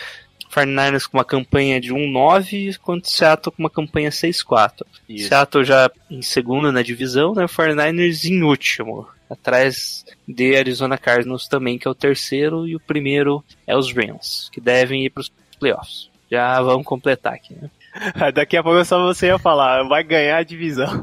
[0.55, 4.83] Fernandes com uma campanha de 1-9, enquanto o Seattle com uma campanha 6-4.
[5.09, 5.27] Isso.
[5.27, 9.05] Seattle já em segundo na divisão, né, o 49ers em último.
[9.29, 14.49] Atrás de Arizona Cardinals também, que é o terceiro, e o primeiro é os Rams,
[14.49, 16.09] que devem ir para os playoffs.
[16.31, 17.69] Já vamos completar aqui, né?
[18.33, 21.01] Daqui a pouco só você ia falar, vai ganhar a divisão.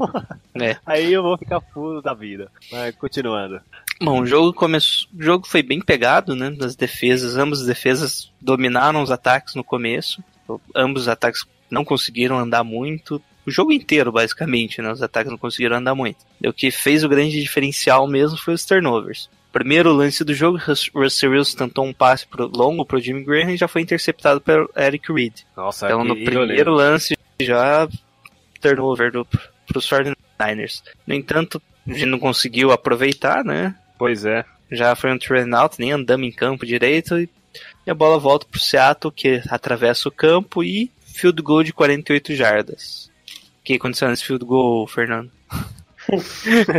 [0.55, 0.77] É.
[0.85, 2.49] Aí eu vou ficar fulo da vida.
[2.71, 3.59] Mas continuando.
[4.01, 6.51] Bom, o jogo começou, o jogo foi bem pegado, né?
[6.51, 10.23] Das defesas, ambas as defesas dominaram os ataques no começo.
[10.75, 13.21] Ambos os ataques não conseguiram andar muito.
[13.45, 14.91] O jogo inteiro, basicamente, né?
[14.91, 16.25] Os ataques não conseguiram andar muito.
[16.41, 19.29] E o que fez o grande diferencial mesmo foi os turnovers.
[19.51, 23.51] Primeiro lance do jogo, Rus- Russell Wilson tentou um passe pro, longo pro Jimmy Graham
[23.51, 25.33] e já foi interceptado pelo Eric Reed.
[25.55, 27.87] Nossa, Então, no primeiro lance, já
[28.59, 29.25] turnover do,
[29.67, 30.81] pros 49ers.
[31.05, 33.75] No entanto, a gente não conseguiu aproveitar, né?
[34.03, 34.43] Pois é.
[34.69, 37.29] já foi um turn out, nem andamos em campo direito e
[37.87, 43.09] a bola volta pro Seattle que atravessa o campo e field goal de 48 jardas.
[43.61, 45.31] O que aconteceu nesse field goal, Fernando?
[46.09, 46.73] Você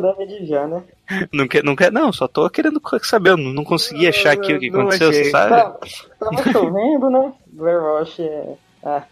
[0.00, 0.82] deve né?
[1.32, 4.52] Não quer, não quer, não, só tô querendo saber, eu não, não consegui achar aqui
[4.52, 5.50] o que aconteceu, você sabe?
[5.50, 5.78] Tá,
[6.18, 7.32] tava chovendo, né?
[7.46, 8.54] Blair Watch é.
[8.82, 9.04] Ah,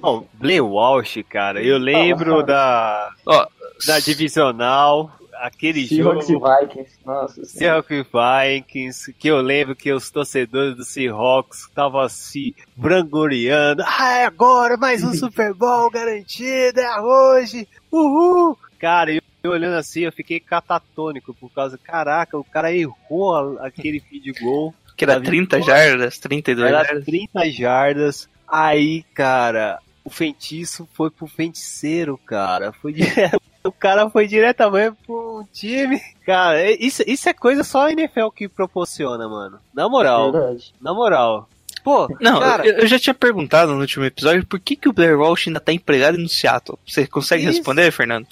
[0.00, 3.46] Bom, Blair Walsh, cara, eu lembro da, Ó,
[3.86, 6.22] da divisional, aquele jogo.
[6.22, 6.98] Seahawks e Vikings.
[7.04, 7.82] Nossa senhora.
[7.82, 13.82] Seahawks e Vikings, que eu lembro que os torcedores do Seahawks estavam se brangoreando.
[13.86, 18.56] Ah, é agora mais um Super Bowl garantido, é hoje, uhul!
[18.78, 24.00] Cara, eu, eu olhando assim, eu fiquei catatônico por causa, caraca, o cara errou aquele
[24.08, 24.74] feed goal.
[24.96, 25.88] que era da 30 vitória.
[25.88, 27.04] jardas, 32 Era jardas.
[27.04, 28.28] 30 jardas.
[28.46, 32.72] Aí, cara, o feitiço foi pro feiticeiro, cara.
[32.72, 33.40] Foi direto.
[33.62, 36.00] O cara foi diretamente pro time.
[36.24, 39.58] Cara, é- isso, isso é coisa só a NFL que proporciona, mano.
[39.74, 40.72] Na moral, Verdade.
[40.80, 41.48] na moral.
[41.82, 44.92] Pô, Não, cara, eu, eu já tinha perguntado no último episódio por que, que o
[44.92, 46.78] Blair Walsh ainda tá empregado no Seattle.
[46.86, 47.52] Você consegue Isso.
[47.56, 48.26] responder, Fernando?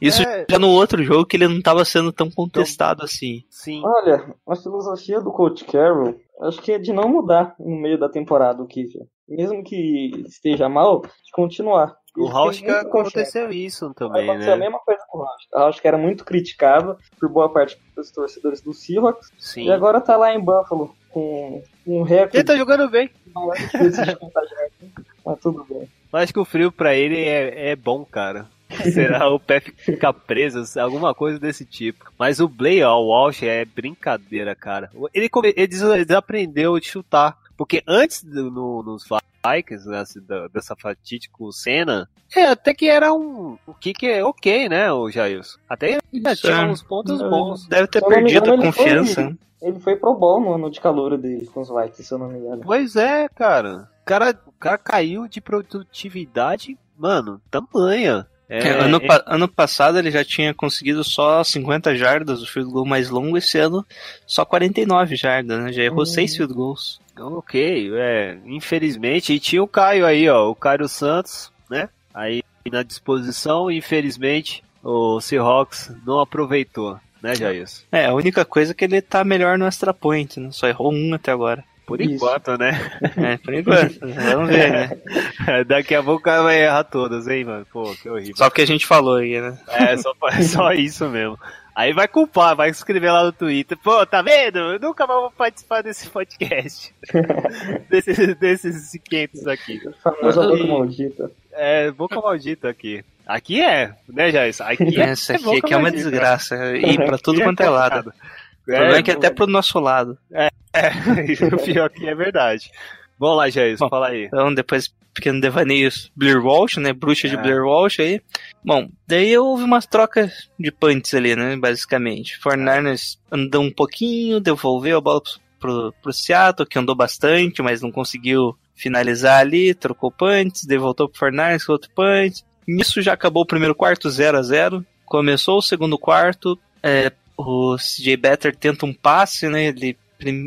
[0.00, 0.46] Isso É.
[0.48, 3.42] já no outro jogo que ele não tava sendo tão contestado assim.
[3.50, 3.82] sim.
[3.84, 8.08] Olha, a filosofia do Coach Carroll, acho que é de não mudar no meio da
[8.08, 9.00] temporada o Kiffin.
[9.28, 11.94] Mesmo que esteja mal, de continuar.
[12.16, 13.08] O Ele Rausch tem muita confiança.
[13.20, 14.64] aconteceu isso também, acontecer a né?
[14.64, 15.46] mesma coisa com o Rausch.
[15.52, 19.32] O Rausch que era muito criticado por boa parte dos torcedores do Seahawks.
[19.38, 19.64] Sim.
[19.66, 23.10] E agora tá lá em Buffalo com um recorde Ele tá jogando bem.
[23.34, 23.70] Mas
[25.40, 25.88] tudo bem.
[26.10, 28.46] Mas que o frio pra ele é, é bom, cara.
[28.92, 32.10] Será o pé ficar preso, alguma coisa desse tipo.
[32.18, 34.90] Mas o Blair Walsh é brincadeira, cara.
[35.12, 35.66] Ele, come- ele
[36.04, 37.36] desaprendeu de chutar.
[37.62, 39.04] Porque antes do- no- nos
[39.46, 43.56] Vikings, né, assim, da- dessa fatídico cena, é, até que era um.
[43.66, 45.58] O que que é ok, né, o Jailson?
[45.68, 46.66] Até é, Isso, tinha é.
[46.66, 47.66] uns pontos bons.
[47.68, 49.22] Deve ter perdido a engano, ele foi- confiança.
[49.30, 49.36] né?
[49.60, 52.28] Ele foi pro ball no ano de calor dele com os Vikings, se eu não
[52.28, 52.62] me engano.
[52.64, 53.88] Pois é, cara.
[54.02, 58.26] O cara, o cara caiu de produtividade, mano, tamanha.
[58.54, 62.84] É, ano, é- ano passado ele já tinha conseguido só 50 jardas, o field goal
[62.84, 63.84] mais longo, esse ano
[64.26, 65.72] só 49 jardas, né?
[65.72, 66.06] Já errou Hum.
[66.06, 67.00] 6 field goals.
[67.18, 69.32] Ok, é, infelizmente.
[69.32, 71.88] E tinha o Caio aí, ó, o Caio Santos, né?
[72.14, 77.64] Aí na disposição, infelizmente, o Seahawks não aproveitou, né, Jair?
[77.90, 80.50] É, a única coisa é que ele tá melhor no extra point, né?
[80.52, 81.64] Só errou um até agora.
[81.92, 82.14] Por Isso.
[82.14, 82.90] enquanto, né?
[83.18, 84.00] É, por enquanto.
[84.00, 85.64] Vamos ver, né?
[85.66, 87.66] Daqui a pouco o cara vai errar todas, hein, mano?
[87.70, 88.34] Pô, que horrível.
[88.34, 89.58] Só porque a gente falou aí, né?
[89.68, 91.38] É, só, só isso mesmo.
[91.76, 93.76] Aí vai culpar, vai escrever lá no Twitter.
[93.76, 94.58] Pô, tá vendo?
[94.58, 96.94] Eu nunca mais vou participar desse podcast.
[97.90, 99.80] desses, desses 500 aqui.
[99.86, 101.30] O famoso boca maldita.
[101.52, 103.04] É, boca maldita aqui.
[103.26, 104.54] Aqui é, né, Jair?
[104.60, 105.10] Aqui é.
[105.10, 106.56] Essa aqui, boca aqui é uma desgraça.
[106.74, 108.04] E pra tudo Aqui quanto é lado.
[108.04, 108.14] complicado.
[108.62, 110.16] O problema é que até pro nosso lado.
[110.32, 110.48] É,
[111.52, 112.70] o pior que é verdade.
[113.18, 114.24] Vamos lá, Jair, Bom, fala aí.
[114.24, 116.92] Então, depois, pequeno devaneio, Blair Walsh, né?
[116.92, 117.40] Bruxa de É.
[117.40, 118.20] Blair Walsh aí.
[118.64, 121.56] Bom, daí houve umas trocas de punts ali, né?
[121.56, 122.38] Basicamente.
[122.38, 127.82] Fortnite andou um pouquinho, devolveu a bola pro, pro, pro Seattle, que andou bastante, mas
[127.82, 132.40] não conseguiu finalizar ali, trocou punts, daí voltou pro Fortnite, outro punt.
[132.66, 137.76] Nisso já acabou o primeiro quarto 0 a 0 Começou o segundo quarto, é, o
[137.76, 139.66] CJ Better tenta um passe, né?
[139.66, 139.96] Ele,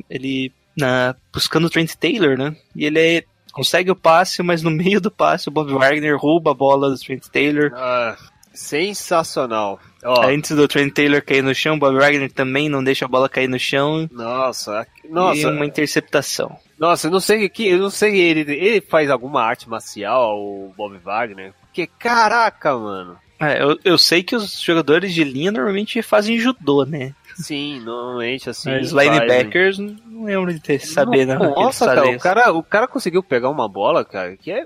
[0.10, 2.56] ele na, buscando o Trent Taylor, né?
[2.76, 6.52] E ele é- consegue o passe, mas no meio do passe o Bob Wagner rouba
[6.52, 7.72] a bola do Trent Taylor.
[7.76, 8.18] Ah,
[8.54, 9.80] sensacional.
[10.04, 13.08] Ó, Antes do Trent Taylor cair no chão, o Bob Wagner também não deixa a
[13.08, 14.08] bola cair no chão.
[14.12, 16.58] nossa, aqui- E nossa, uma interceptação.
[16.80, 20.74] nossa, eu não sei que, eu não sei ele, ele faz alguma arte marcial, o
[20.78, 21.54] Bob Wagner.
[21.68, 23.18] Porque caraca, mano.
[23.40, 27.14] É, eu, eu sei que os jogadores de linha normalmente fazem judô, né?
[27.36, 28.76] Sim, normalmente assim.
[28.80, 29.04] Os né?
[29.04, 33.50] linebackers não lembro de ter saber, eles Nossa, cara, o cara, o cara conseguiu pegar
[33.50, 34.66] uma bola, cara, que é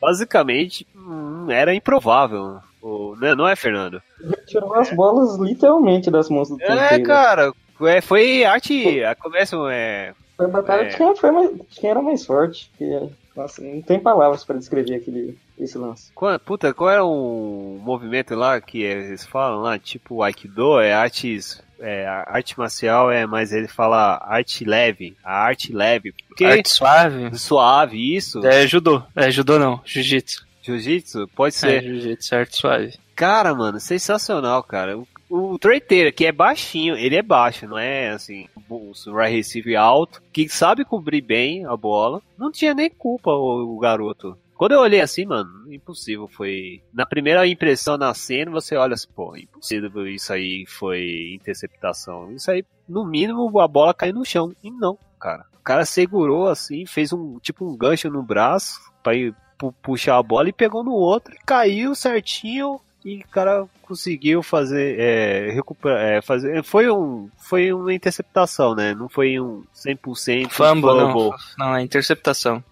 [0.00, 2.58] basicamente hum, era improvável.
[2.82, 4.02] O, né, não é, Fernando?
[4.46, 9.02] Tirou as bolas literalmente das mãos do É, cara, é, foi arte.
[9.04, 10.12] A começa é.
[10.36, 10.88] Foi a batalha É.
[10.88, 12.70] de quem, foi mais, de quem era mais forte.
[12.76, 16.10] Que, nossa, não tem palavras pra descrever aquele, esse lance.
[16.12, 19.78] Qual, puta, qual era o movimento lá que eles falam lá?
[19.78, 21.62] Tipo o Aikido, é artes.
[21.82, 26.14] É, a arte marcial é, mas ele fala arte leve, a arte leve.
[26.28, 27.36] Porque Arte suave.
[27.38, 28.44] suave, isso.
[28.46, 29.02] É judô.
[29.16, 30.46] É judô não, jiu-jitsu.
[30.62, 31.82] Jiu-jitsu, pode É, ser.
[31.82, 32.94] jiu-jitsu, arte suave.
[33.16, 34.96] Cara, mano, sensacional, cara.
[34.96, 39.34] O, o Trey Taylor, que é baixinho, ele é baixo, não é assim, um right
[39.36, 42.22] receiver alto, que sabe cobrir bem a bola.
[42.38, 44.36] Não tinha nem culpa o, o garoto.
[44.56, 46.82] Quando eu olhei assim, mano, impossível foi.
[46.92, 52.30] Na primeira impressão na cena, você olha assim, pô, impossível isso aí foi interceptação.
[52.32, 54.54] Isso aí, no mínimo, a bola caiu no chão.
[54.62, 55.44] E não, cara.
[55.54, 60.16] O cara segurou assim, fez um tipo um gancho no braço pra ir pu- puxar
[60.18, 65.50] a bola e pegou no outro, e caiu certinho e o cara conseguiu fazer, é,
[65.52, 68.94] recuperar, é, fazer, foi um, foi uma interceptação, né?
[68.94, 71.12] Não foi um 100% Fumble, não.
[71.12, 71.38] fumble.
[71.58, 72.62] Não, é interceptação.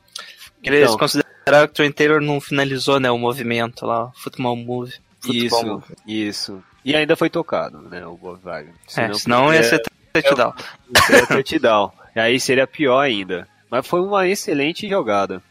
[0.62, 0.98] Eles Então.
[1.50, 4.94] Consideraram que o Trent Taylor não finalizou, né, o movimento lá, o football move.
[5.20, 5.84] Football Isso, move.
[6.06, 6.62] isso.
[6.84, 8.74] E ainda foi tocado, né, o Bob Wagner.
[8.96, 9.82] É, senão ia ser
[10.12, 10.54] touchdown.
[11.06, 11.92] seria touchdown.
[12.16, 13.46] E aí seria pior ainda.
[13.70, 15.42] Mas foi uma excelente jogada.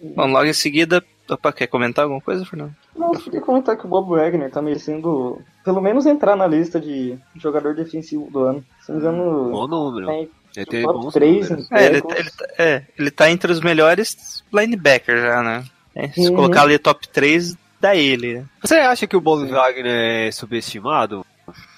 [0.00, 2.74] Bom, logo em seguida, opa, quer comentar alguma coisa, Fernando?
[2.96, 6.80] Não, eu queria comentar que o Bob Wagner tá merecendo, pelo menos, entrar na lista
[6.80, 8.64] de jogador defensivo do ano.
[8.80, 10.28] Se não me engano, Bom número.
[10.56, 11.70] Ele teve top bons 3 números.
[11.70, 12.18] em É, ele, tackles.
[12.20, 15.64] ele, tá- é, ele tá entre os melhores linebackers já, né?
[15.94, 16.34] É, se Uhum.
[16.36, 18.38] colocar ali top 3, dá ele.
[18.40, 18.44] né?
[18.62, 21.24] Você acha que o Bob Wagner é subestimado?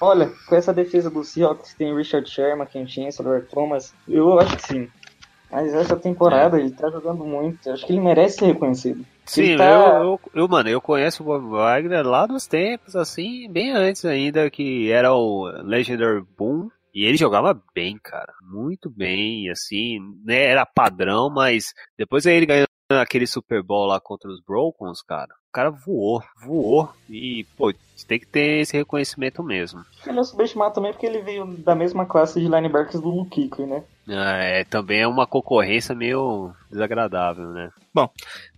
[0.01, 4.67] Olha, com essa defesa do Seahawks, tem Richard Sherman, Ken Chancellor, Thomas, eu acho que
[4.67, 4.89] sim.
[5.51, 9.05] Mas essa temporada ele tá jogando muito, eu acho que ele merece ser reconhecido.
[9.25, 13.51] Sim, tá- eu, eu, eu, mano, eu conheço o Bob Wagner lá dos tempos, assim,
[13.51, 16.71] bem antes ainda, que era o Legendary Boom.
[16.99, 18.33] E ele jogava bem, cara.
[18.43, 20.47] Muito bem, assim, né?
[20.47, 25.33] Era padrão, mas depois aí ele ganhou aquele Super Bowl lá contra os Brokens, cara.
[25.49, 26.91] O cara voou, voou.
[27.09, 27.73] E, pô,
[28.07, 29.85] tem que ter esse reconhecimento mesmo.
[30.07, 33.85] Ele é subestimado também porque ele veio da mesma classe de linebackers do Luke né?
[34.09, 37.71] É, também é uma concorrência meio desagradável, né?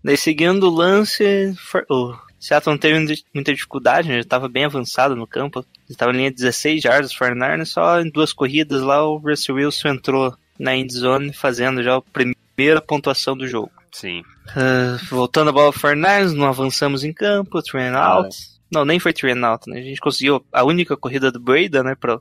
[0.02, 1.52] Daí seguindo o lance,
[1.90, 4.14] o Seattle não teve muita- muita dificuldade, né?
[4.14, 5.64] ele estava bem avançado no campo.
[5.90, 9.88] Ele estava em linha 16 yards, for só em duas corridas lá o Russell Wilson
[9.88, 13.72] entrou na end zone fazendo já a primeira pontuação do jogo.
[13.90, 14.22] Sim.
[14.54, 15.96] Ah, voltando a bola for
[16.32, 18.36] não avançamos em campo, three and Ah, out.
[18.72, 19.80] Não, nem foi and out, né?
[19.80, 21.96] A gente conseguiu a única corrida do Breda, né?
[21.98, 22.20] Pra,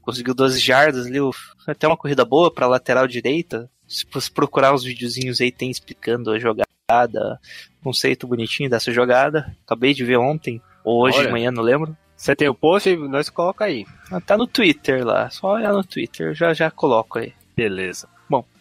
[0.00, 1.30] conseguiu 12 jardas ali, o-
[1.66, 3.68] até uma corrida boa pra lateral direita.
[3.86, 7.38] Se você procurar uns videozinhos aí, tem explicando a jogada,
[7.84, 9.54] conceito bonitinho dessa jogada.
[9.66, 11.26] Acabei de ver ontem, ou hoje Olha.
[11.26, 11.94] de manhã, não lembro.
[12.20, 13.86] Você tem o post, nós coloca aí.
[14.10, 17.32] Ah, Tá no Twitter lá, só olhar no Twitter, já já coloco aí.
[17.56, 18.06] Beleza.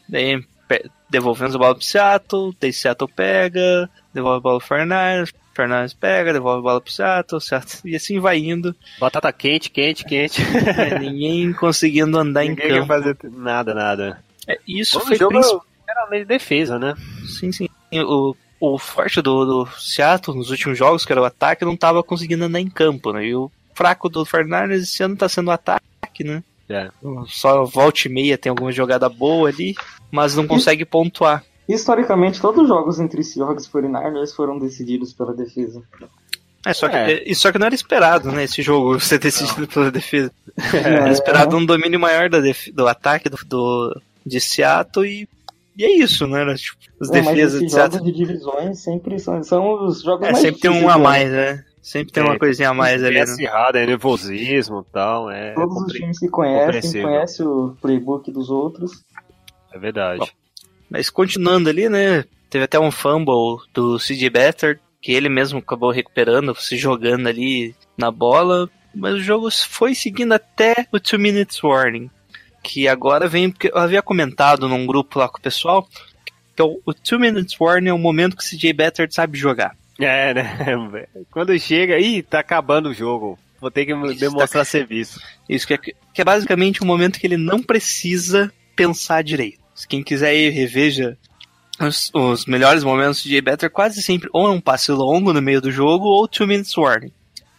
[0.07, 5.33] Daí pe- devolvemos a bola pro Seattle, daí Seattle pega, devolve a bola pro Fernandes,
[5.53, 8.75] Fernandes pega, devolve a bola pro Seattle, Seattle, e assim vai indo.
[8.99, 10.41] Batata quente, quente, quente.
[10.41, 12.87] É, ninguém conseguindo andar em Ninguém quer campo.
[12.87, 14.23] fazer nada, nada.
[14.47, 15.65] É, isso O foi jogo principal.
[15.87, 16.95] geralmente defesa, né?
[17.39, 17.67] Sim, sim.
[17.93, 22.03] O, o forte do, do Seattle nos últimos jogos, que era o ataque, não tava
[22.03, 23.25] conseguindo andar em campo, né?
[23.25, 26.43] E o fraco do Fernandes esse ano tá sendo o ataque, né?
[26.69, 26.89] É.
[27.27, 29.75] Só volta e meia tem alguma jogada boa ali,
[30.11, 31.43] mas não consegue pontuar.
[31.67, 35.81] Historicamente, todos os jogos entre Seahawks e 49ers foram decididos pela defesa.
[36.65, 37.31] É, só que, É.
[37.31, 38.43] é, só que não era esperado, né?
[38.43, 40.31] Esse jogo ser decidido pela defesa.
[40.73, 41.11] Era É.
[41.11, 45.29] esperado um domínio maior da def- do ataque do, do- de Seattle e,
[45.79, 46.41] e é isso, né?
[46.41, 50.27] Era, tipo, as É, defesas de esses jogos de divisões sempre são, são os jogos
[50.27, 51.03] É, mais sempre tem um a ano.
[51.03, 51.63] mais, né?
[51.81, 53.15] Sempre tem uma É, coisinha a mais ali.
[53.15, 53.31] É né?
[53.31, 55.31] acirrado, é nervosismo e tal.
[55.31, 58.91] É, Todos os times se conhecem, conhecem o playbook dos outros.
[59.73, 60.31] é verdade.
[60.89, 62.25] Mas continuando ali, né?
[62.49, 67.73] Teve até um fumble do CJ Better, que ele mesmo acabou recuperando, se jogando ali
[67.97, 68.69] na bola.
[68.93, 72.09] Mas o jogo foi seguindo até o 2 Minutes Warning.
[72.61, 75.87] Que agora vem, porque eu havia comentado num grupo lá com o pessoal,
[76.55, 79.75] que o 2 Minutes Warning é o momento que o CJ Better sabe jogar.
[79.99, 81.07] É, né?
[81.31, 83.37] Quando chega, ih, tá acabando o jogo.
[83.59, 85.19] Vou ter que Isso, demonstrar serviço.
[85.47, 89.59] Isso que é, que é basicamente um momento que ele não precisa pensar direito.
[89.87, 91.17] Quem quiser ir reveja
[91.79, 95.61] os, os melhores momentos de Better, quase sempre ou é um passe longo no meio
[95.61, 97.11] do jogo ou two minutes warning.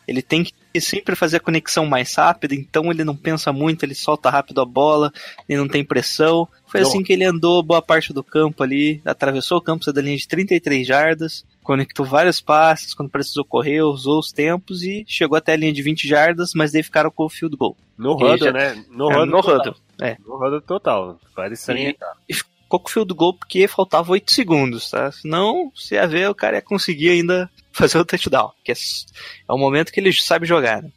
[0.07, 3.95] Ele tem que sempre fazer a conexão mais rápida, então ele não pensa muito, ele
[3.95, 5.11] solta rápido a bola,
[5.49, 6.47] ele não tem pressão.
[6.67, 10.03] Foi assim que ele andou boa parte do campo ali, atravessou o campo saiu da
[10.03, 15.37] linha de 33 jardas, conectou vários passes, quando precisou correr, usou os tempos e chegou
[15.37, 17.77] até a linha de 20 jardas, mas daí ficaram com o field goal.
[17.99, 18.85] No E huddle, né?
[18.91, 19.27] No É, huddle.
[19.27, 19.75] no huddle.
[20.01, 20.17] É.
[20.27, 21.19] No huddle total.
[21.35, 22.17] Parece salientar.
[22.33, 25.11] ficou com o field goal porque faltava 8 segundos, tá?
[25.11, 29.53] Senão, se ia ver, o cara ia conseguir ainda fazer o touchdown, que é, é
[29.53, 30.91] o momento que ele sabe jogar, né?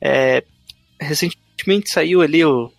[0.00, 0.42] É,
[1.00, 2.70] recentemente saiu ali o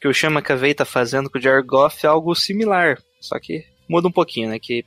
[0.00, 4.08] que o Chama Cavei tá fazendo com o Jared Goff, algo similar, só que muda
[4.08, 4.58] um pouquinho, né?
[4.58, 4.84] Que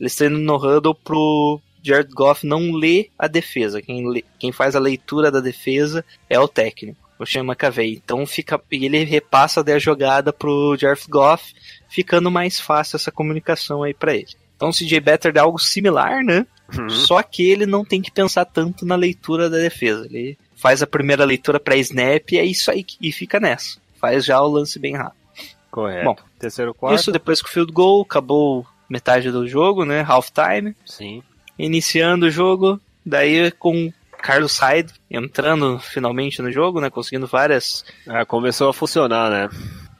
[0.00, 3.82] eles treinam no huddle pro Jared Goff não ler a defesa.
[3.82, 8.00] Quem, lê- quem faz a leitura da defesa é o técnico, o Chama Cavei.
[8.04, 11.54] Então fica, e ele repassa a jogada pro Jared Goff,
[11.88, 14.28] ficando mais fácil essa comunicação aí pra ele.
[14.56, 16.46] Então o CJ Better é algo similar, né?
[16.76, 16.88] Uhum.
[16.88, 20.06] Só que ele não tem que pensar tanto na leitura da defesa.
[20.06, 23.78] Ele faz a primeira leitura para snap e é isso aí e fica nessa.
[24.00, 25.24] Faz já o lance bem rápido.
[25.70, 26.04] Correto.
[26.04, 26.98] Bom, Terceiro quarto.
[26.98, 30.04] Isso depois que o field goal acabou metade do jogo, né?
[30.06, 30.74] Half time.
[30.86, 31.22] Sim.
[31.58, 33.92] iniciando o jogo, daí com
[34.24, 36.88] Carlos Hyde entrando finalmente no jogo, né?
[36.88, 37.84] Conseguindo várias.
[38.08, 39.50] Ah, começou a funcionar, né?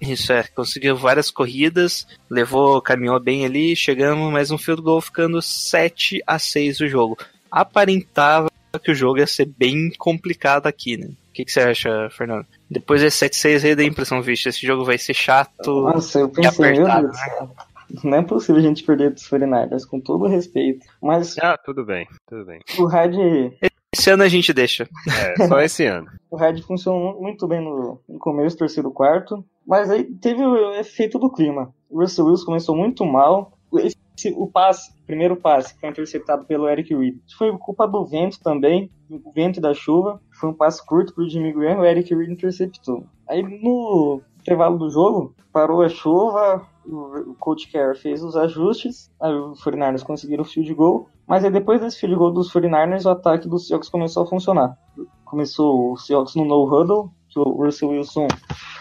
[0.01, 5.43] Isso é, conseguiu várias corridas, levou, caminhou bem ali, chegamos mais um field goal, ficando
[5.43, 7.19] 7 a 6 o jogo.
[7.51, 8.51] Aparentava
[8.83, 11.09] que o jogo ia ser bem complicado aqui, né?
[11.29, 12.47] O que, que você acha, Fernando?
[12.71, 16.73] Depois desse 7-6 aí da impressão, vixe, esse jogo vai ser chato Nossa, eu pensei,
[16.73, 17.15] meu apertado.
[17.15, 17.55] Céu.
[18.03, 20.87] Não é possível a gente perder dos 49ers, com todo respeito.
[21.03, 22.61] Mas Ah, tudo bem, tudo bem.
[22.79, 23.53] o Hyde,
[23.97, 24.89] Esse ano a gente deixa.
[25.09, 26.09] É, só esse ano.
[26.29, 29.45] o Hyde funcionou muito bem no, no começo, terceiro quarto.
[29.65, 31.73] Mas aí teve o efeito do clima.
[31.89, 33.57] O Russell Wilson começou muito mal.
[33.79, 37.17] Esse, o passe, o primeiro passe, que foi interceptado pelo Eric Reed.
[37.39, 40.21] Foi culpa do vento também, do vento e da chuva.
[40.41, 43.07] Foi um passe curto pro Jimmy Graham, o Eric Reed interceptou.
[43.29, 49.11] Aí no intervalo do jogo, parou a chuva, o o coach Kerr fez os ajustes,
[49.21, 53.05] aí os 49ers conseguiram o field goal, mas aí depois desse field goal dos 49ers,
[53.05, 54.77] o ataque dos Seahawks começou a funcionar.
[55.25, 58.29] Começou o Seahawks no no-huddle, que o Russell Wilson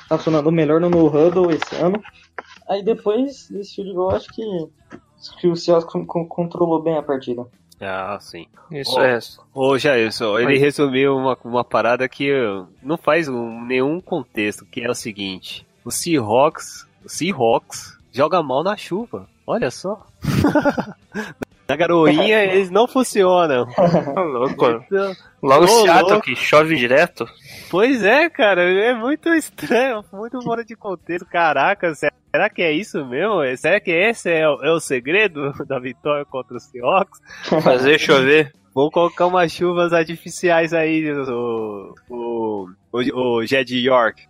[0.10, 2.02] tá funcionando melhor no no-huddle esse ano.
[2.70, 4.44] Aí depois desse field goal, acho que,
[5.40, 7.46] que o Seahawks con- con- controlou bem a partida.
[7.82, 8.46] Ah, sim.
[8.72, 9.20] Isso Ó, é.
[9.54, 10.58] Ô, Jailson, ele Oi.
[10.58, 15.66] resumiu uma, uma parada que uh, não faz um- nenhum contexto, que é o seguinte.
[15.84, 19.28] O Seahawks, o Seahawks joga mal na chuva.
[19.46, 20.06] Olha só.
[21.74, 23.66] na garoinha eles não funcionam.
[23.68, 24.66] Tá louco.
[24.86, 26.26] Então, Logo Ô, Seattle, louco.
[26.26, 27.26] que chove direto.
[27.70, 31.26] Pois é, cara, é muito estranho, muito fora de contexto.
[31.26, 33.42] Caraca, será que é isso mesmo?
[33.58, 37.20] Será que esse é, o- é o segredo da vitória contra os Seahawks?
[37.62, 38.54] Fazer chover.
[38.74, 44.24] Vamos colocar umas chuvas artificiais aí, o, o, o, o Jed York.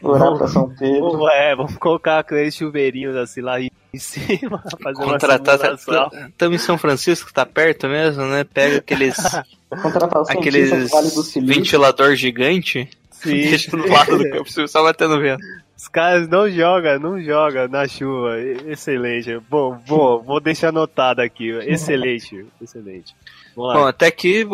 [0.00, 1.10] Orar pra São Pedro.
[1.10, 3.56] Vamos, é, vamos colocar aqueles chuveirinhos assim lá
[3.92, 5.78] em cima, fazer uma Contratar.
[5.78, 6.10] simulação.
[6.28, 8.44] Estamos em São Francisco, tá perto mesmo, né?
[8.44, 9.16] Pega aqueles,
[9.82, 12.88] Contratar os aqueles Vale ventilador gigante.
[13.10, 13.42] Sim.
[13.50, 15.42] Deixa do lado do campo, só batendo vento.
[15.76, 18.38] Os caras não jogam, não jogam na chuva.
[18.66, 19.40] Excelente.
[19.48, 21.48] Bom, vou, vou deixar anotado aqui.
[21.48, 23.14] Excelente, excelente.
[23.56, 23.88] Vamos Bom, lá.
[23.88, 24.46] até que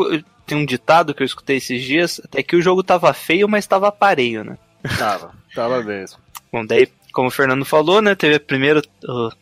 [0.46, 3.66] tem um ditado que eu escutei esses dias, até que o jogo tava feio, mas
[3.66, 4.56] tava pareio, né?
[4.96, 6.18] Tava, tava mesmo.
[6.52, 9.32] Bom, daí, como o Fernando falou, né, teve a primeira, uh,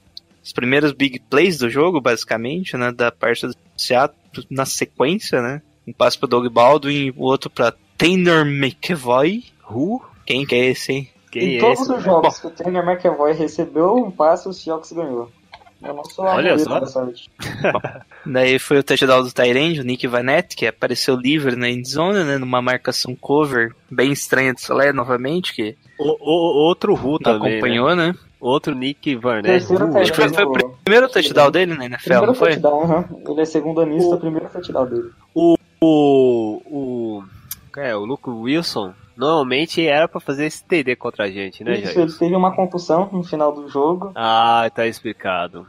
[0.40, 5.60] os primeiros big plays do jogo, basicamente, né, da parte do Seattle na sequência, né?
[5.84, 9.42] Um passe pro Doug Baldwin, o outro pra Tanner McEvoy.
[9.68, 10.00] Who?
[10.24, 11.10] Quem que é esse, hein?
[11.32, 11.92] Quem em é todos esse?
[11.92, 15.28] os jogos que o Tanner McEvoy recebeu um passe, o Seahawks ganhou.
[15.82, 16.78] Eu não sou a Olha só.
[16.78, 17.28] da sorte.
[18.24, 22.38] Daí foi o touchdown do Tyrande, o Nick Vanette, que apareceu livre na endzone, né,
[22.38, 27.40] numa marcação cover bem estranha de Solé, novamente, que O, o- outro não também.
[27.52, 27.58] né?
[27.58, 28.14] acompanhou, né?
[28.40, 29.50] Outro Nick Varnett.
[29.56, 32.48] Acho que foi, foi o primeiro touchdown dele na NFL, Primeiro não foi?
[32.50, 33.04] touchdown, aham.
[33.28, 35.10] Ele é segundo anista, primeiro touchdown dele.
[35.34, 37.22] O, o.
[37.76, 41.92] É, o Luke Wilson normalmente era pra fazer esse TD contra a gente, né, Isso,
[41.94, 41.98] Jair?
[42.00, 44.12] ele teve uma concussão no final do jogo.
[44.14, 45.66] Ah, tá explicado.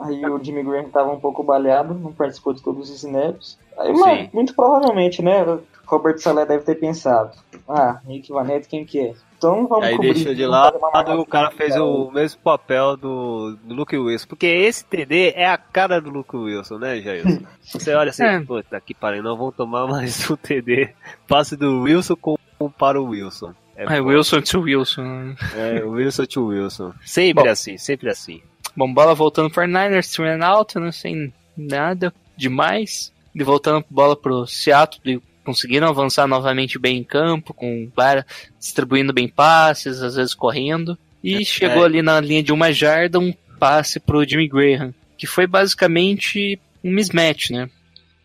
[0.00, 3.58] Aí o Jimmy Graham tava um pouco baleado, não participou de todos os snaps.
[3.76, 5.44] Aí, mas, muito provavelmente, né?
[5.88, 7.30] Robert Saleh deve ter pensado.
[7.68, 9.14] Ah, Nick Vanette, quem que é?
[9.36, 10.78] Então vamos Aí cobrir, deixou de lado
[11.08, 11.84] e o cara fez cara.
[11.84, 14.26] o mesmo papel do, do Luke Wilson.
[14.28, 17.24] Porque esse TD é a cara do Luke Wilson, né, Jair?
[17.62, 18.40] Você olha assim, É.
[18.40, 20.90] puta que pariu, não vão tomar mais um TD.
[21.26, 23.54] Passe do Wilson com, com para o Wilson.
[23.76, 24.00] É, É.
[24.00, 25.02] Wilson to Wilson.
[25.02, 25.36] né?
[25.56, 26.92] É, Wilson to Wilson.
[27.04, 27.50] Sempre Bom.
[27.50, 28.42] assim, sempre assim.
[28.76, 33.12] Bom, bola voltando para Niners, and out, né, sem nada demais.
[33.34, 38.26] E voltando a bola pro Seattle, conseguiram avançar novamente bem em campo, com várias,
[38.58, 40.98] distribuindo bem passes, às vezes correndo.
[41.24, 41.86] E chegou é.
[41.86, 46.90] ali na linha de uma jarda um passe pro Jimmy Graham, que foi basicamente um
[46.90, 47.70] mismatch, né?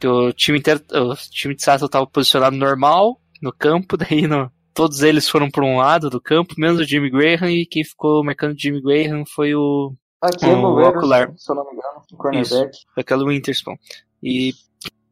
[0.02, 4.52] Que o time inteiro, o time de Seattle estava posicionado normal no campo, daí no,
[4.74, 8.22] todos eles foram para um lado do campo, menos o Jimmy Graham, e quem ficou
[8.22, 11.34] marcando o Jimmy Graham foi o Aqui Um é o ocular.
[11.38, 12.78] se eu não me engano, o cornerback.
[12.98, 13.78] aquela Winterspawn.
[14.22, 14.54] E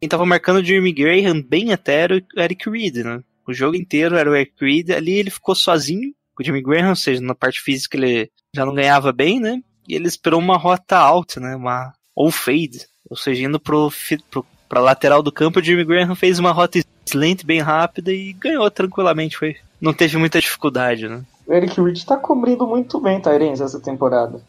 [0.01, 3.21] quem tava marcando o Jimmy Graham bem até era o Eric Reed, né?
[3.47, 4.89] O jogo inteiro era o Eric Reed.
[4.89, 8.65] Ali ele ficou sozinho com o Jimmy Graham, ou seja, na parte física ele já
[8.65, 9.61] não ganhava bem, né?
[9.87, 11.55] E ele esperou uma rota alta, né?
[11.55, 13.91] Uma ou fade, ou seja, indo pro,
[14.31, 18.33] pro pra lateral do campo, o Jimmy Graham fez uma rota slant bem rápida e
[18.33, 19.57] ganhou tranquilamente, foi.
[19.81, 21.23] Não teve muita dificuldade, né?
[21.45, 24.41] O Eric Reed tá cobrindo muito bem Tyrens essa temporada.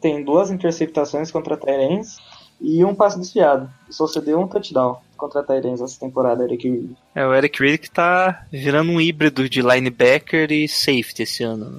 [0.00, 2.18] Tem duas interceptações contra Tyrens
[2.60, 3.70] e um passe desviado.
[3.90, 6.90] Só cedeu um touchdown contra Tyrens essa temporada, Eric Reed.
[7.14, 11.70] É o Eric Reed que tá virando um híbrido de linebacker e safety esse ano.
[11.70, 11.78] né?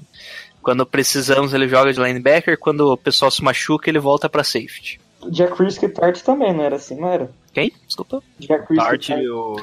[0.61, 4.99] Quando precisamos ele joga de linebacker, quando o pessoal se machuca ele volta pra safety.
[5.30, 7.32] Jack Risk e Tart também, não era assim, não era?
[7.53, 7.71] Quem?
[7.86, 8.21] Desculpa.
[8.39, 9.55] Jack Risk Tart e o.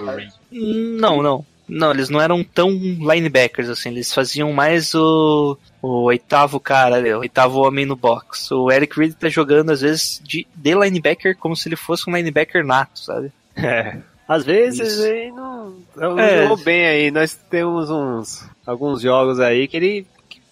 [0.50, 1.44] Não, não.
[1.68, 3.88] Não, eles não eram tão linebackers assim.
[3.90, 8.50] Eles faziam mais o, o oitavo cara, ali, o oitavo homem no box.
[8.52, 12.14] O Eric Reed tá jogando, às vezes, de, de linebacker como se ele fosse um
[12.14, 13.32] linebacker nato, sabe?
[13.56, 13.96] É.
[14.28, 15.06] Às vezes Isso.
[15.06, 15.76] ele não.
[15.96, 16.42] Não É.
[16.42, 17.10] jogou bem aí.
[17.10, 18.44] Nós temos uns.
[18.66, 20.06] alguns jogos aí que ele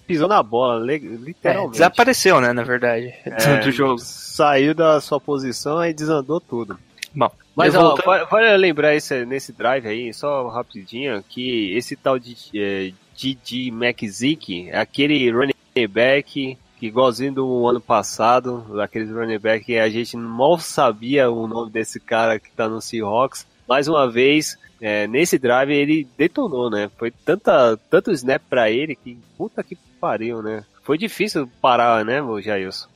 [0.06, 1.72] pisou na bola, le- É, literalmente.
[1.72, 3.98] desapareceu, né, na verdade, É, do jogo.
[3.98, 6.78] Saiu da sua posição e desandou tudo.
[7.14, 12.18] Bom, Mas ó, vale, vale lembrar esse, nesse drive aí, só rapidinho, que esse tal
[12.18, 15.52] de é, Didi McZick é aquele running
[15.88, 21.46] back que igualzinho do ano passado, daqueles running back que a gente mal sabia o
[21.46, 23.46] nome desse cara que tá no Seahawks.
[23.68, 26.90] Mais uma vez, é, nesse drive ele detonou, né?
[26.98, 30.64] Foi tanta, tanto snap pra ele que puta que pariu, né?
[30.82, 32.88] Foi difícil parar, né, Jailson?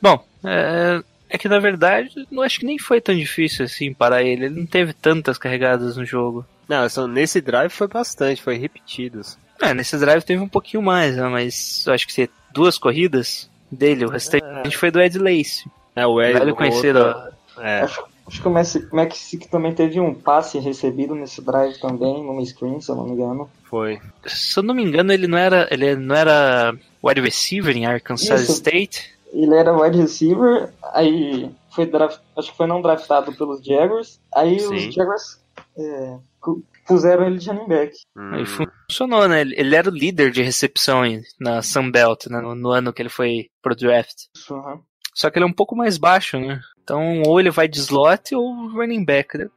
[0.00, 4.22] Bom, é, é que na verdade, não acho que nem foi tão difícil assim para
[4.22, 4.46] ele.
[4.46, 6.44] Ele não teve tantas carregadas no jogo.
[6.68, 9.38] Não, só nesse drive foi bastante, foi repetidos.
[9.60, 13.48] É, nesse drive teve um pouquinho mais, né, mas eu acho que teve duas corridas
[13.70, 15.68] dele, o restante foi do Ed Lace.
[15.94, 17.86] É, o Ed, o conhecido, outro- É,
[18.26, 22.90] Acho que o Mexic também teve um passe recebido nesse drive também, numa screen, se
[22.90, 23.48] eu não me engano.
[23.64, 24.00] foi.
[24.26, 28.42] se eu não me engano, ele não era, ele não era wide receiver em Arkansas
[28.42, 28.52] Isso.
[28.52, 29.15] State.
[29.36, 34.58] Ele era wide receiver, aí foi draft, acho que foi não draftado pelos Jaguars, aí
[34.58, 34.88] Sim.
[34.88, 35.40] os Jaguars
[35.76, 36.16] é,
[36.86, 37.94] puseram ele de running back.
[38.32, 39.42] Aí Hum, funcionou, né?
[39.42, 43.50] Ele, era o líder de recepções na Sunbelt, né, no, no ano que ele foi
[43.60, 44.16] pro draft.
[44.50, 44.80] Aham.
[45.14, 46.60] Só que ele é um pouco mais baixo, né?
[46.82, 49.36] Então, ou ele vai de slot ou running back.
[49.36, 49.48] Né?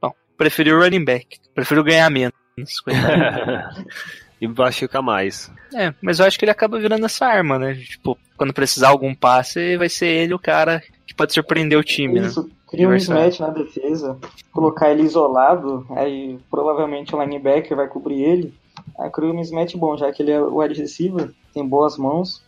[0.00, 1.38] Bom, preferi o running back.
[1.54, 2.34] Prefiro ganhar menos.
[4.40, 5.50] e machuca mais.
[5.74, 7.74] é, mas eu acho que ele acaba virando essa arma, né?
[7.74, 12.20] Tipo, quando precisar algum passe, vai ser ele o cara que pode surpreender o time,
[12.20, 12.26] né?
[12.26, 14.18] Isso, cria um mismatch na defesa,
[14.52, 18.54] colocar ele isolado, aí provavelmente o linebacker vai cobrir ele.
[18.98, 22.42] Aí cria um mismatch bom, já que ele é o wide receiver, tem boas mãos.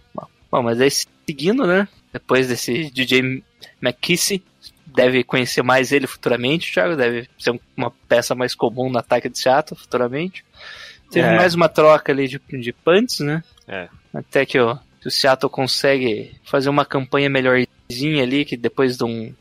[0.50, 1.86] Bom, mas aí seguindo, né?
[2.12, 3.42] Depois desse DJ
[3.82, 4.44] McKissick,
[4.86, 6.96] deve conhecer mais ele futuramente, Thiago.
[6.96, 10.44] Deve ser um- uma peça mais comum no ataque de Seattle futuramente.
[11.10, 11.36] Teve É.
[11.36, 13.42] mais uma troca ali de, de punts, né?
[13.66, 13.88] É.
[14.12, 19.04] Até que, ó, que o Seattle consegue fazer uma campanha melhorzinha ali, que depois de
[19.04, 19.32] um.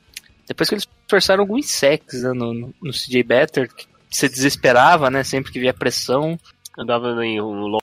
[0.48, 5.10] Depois que eles forçaram alguns sacks né, no, no, no CJ Better, que você desesperava,
[5.10, 5.24] né?
[5.24, 6.40] Sempre que via pressão.
[6.78, 7.78] Andava em um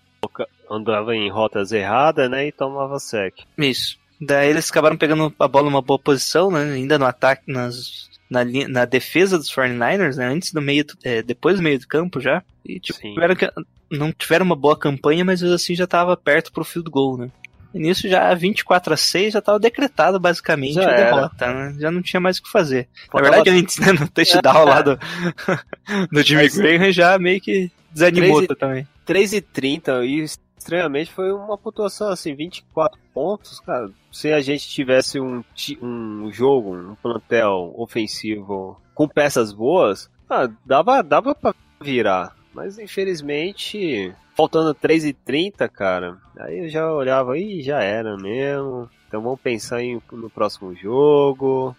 [0.70, 3.35] andava em rotas erradas, né, e tomava sec.
[3.59, 3.99] Isso.
[4.20, 6.62] Daí eles acabaram pegando a bola numa boa posição, né?
[6.72, 10.26] Ainda no ataque, nas, na, na defesa dos 49ers, né?
[10.26, 12.42] Antes do meio, é, depois do meio do campo já.
[12.64, 13.50] E tipo, tiveram que,
[13.90, 17.30] não tiveram uma boa campanha, mas assim já tava perto pro field goal, né?
[17.74, 21.74] E nisso já 24 a 6 já tava decretado basicamente Já a derrota, né?
[21.78, 22.86] Já não tinha mais o que fazer.
[23.10, 23.92] Faltava- Na verdade, antes, né?
[23.92, 24.96] No touchdown lá do,
[26.12, 28.88] do Jimmy Graham já meio que desanimou Três e- também.
[29.04, 30.24] 3 e 30 e
[30.57, 33.90] estranhamente foi uma pontuação assim, 24 pontos, cara.
[34.11, 35.42] Se a gente tivesse um,
[35.82, 42.34] um jogo, um plantel ofensivo com peças boas, ah, dava, dava pra virar.
[42.52, 48.88] Mas infelizmente, faltando 3 e 30, cara, aí eu já olhava e já era mesmo.
[49.09, 51.76] Então vamos pensar em, no próximo jogo.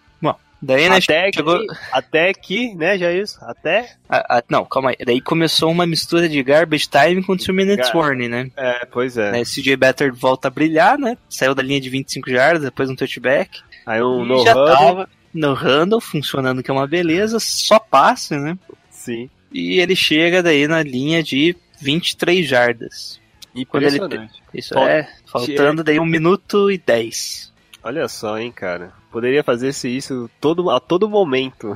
[0.60, 0.96] Daí, né?
[0.96, 1.60] Até que, chegou-
[1.92, 3.38] até que, né, já isso?
[3.42, 3.94] Até?
[4.08, 4.96] Ah, ah, não, calma aí.
[5.04, 8.50] Daí começou uma mistura de garbage time com 2 minutes Gar- warning, né?
[8.56, 9.30] É, pois é.
[9.32, 11.16] Aí CJ Better volta a brilhar, né?
[11.28, 13.60] Saiu da linha de 25 jardas, depois um touchback.
[13.84, 18.56] Aí um e no tava no handle, funcionando que é uma beleza, só passe, né?
[18.90, 19.28] sim.
[19.52, 23.20] E ele chega daí na linha de 23 jardas.
[23.68, 24.28] Quando ele.
[24.52, 27.52] Isso Fal- é, faltando daí um minuto e 10.
[27.86, 28.92] Olha só, hein, cara.
[29.12, 31.72] Poderia fazer isso todo, a todo momento.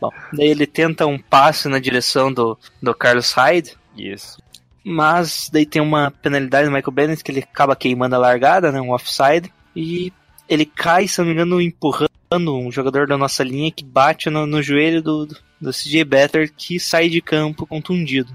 [0.00, 4.40] Bom, daí ele tenta um passe na direção do, do Carlos Hyde, Isso.
[4.84, 8.80] Mas daí tem uma penalidade do Michael Bennett que ele acaba queimando a largada, né?
[8.80, 9.52] Um offside.
[9.74, 10.12] E
[10.48, 14.46] ele cai, se não me engano, empurrando um jogador da nossa linha que bate no,
[14.46, 18.30] no joelho do, do, do CJ Better que sai de campo contundido.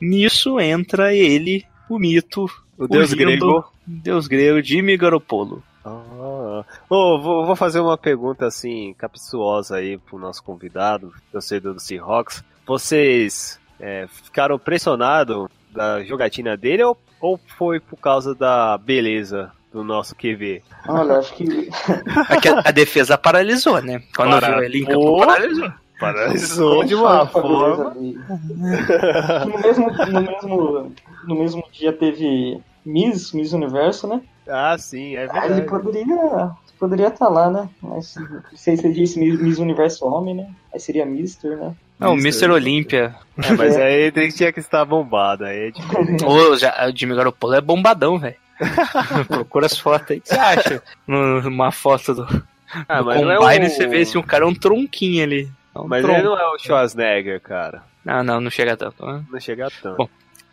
[0.00, 2.46] Nisso entra ele, o mito,
[2.78, 3.62] O deus grego.
[3.86, 5.62] Deus grego, Jimmy Garoppolo.
[5.88, 6.64] Ah.
[6.88, 12.44] Ô, vou, vou fazer uma pergunta assim, capciosa aí pro nosso convidado, torcedor do Seahawks.
[12.66, 19.84] Vocês é, ficaram pressionados da jogatina dele ou, ou foi por causa da beleza do
[19.84, 20.62] nosso QV?
[20.88, 21.68] Olha, acho que
[22.28, 24.02] Aqui a, a defesa paralisou, né?
[24.14, 24.56] Quando Paralisou.
[24.56, 25.72] viu ele em campo, paralisou.
[25.98, 27.94] Paralisou de uma forma.
[27.94, 30.92] no, mesmo, no, mesmo,
[31.24, 34.22] no mesmo dia teve Miss, Miss Universo, né?
[34.48, 35.52] Ah, sim, é verdade.
[35.52, 37.68] ele poderia poderia estar lá, né?
[37.82, 40.48] Mas não sei se ele disse Miss Universo Homem, né?
[40.72, 41.74] Aí seria Mister, né?
[41.98, 42.44] Não, o Mr.
[42.46, 42.50] Mr.
[42.52, 43.14] Olímpia.
[43.36, 46.24] É, mas aí tinha que estar bombado, aí é diferente.
[46.24, 48.36] Ô, já, o Jimmy Garoppolo é bombadão, velho.
[49.28, 50.18] Procura as fotos aí.
[50.18, 50.82] O que você acha?
[51.06, 52.44] Numa foto do,
[52.88, 55.22] Ah, do mas não é Combine, o- você vê se um cara é um tronquinho
[55.24, 55.50] ali.
[55.74, 56.18] É um Mas tronco.
[56.18, 57.82] ele não é o Schwarzenegger, cara.
[58.04, 59.04] Não, não, não chega tanto.
[59.04, 59.22] né?
[59.30, 59.96] Não chega a tanto.
[59.96, 60.08] Bom,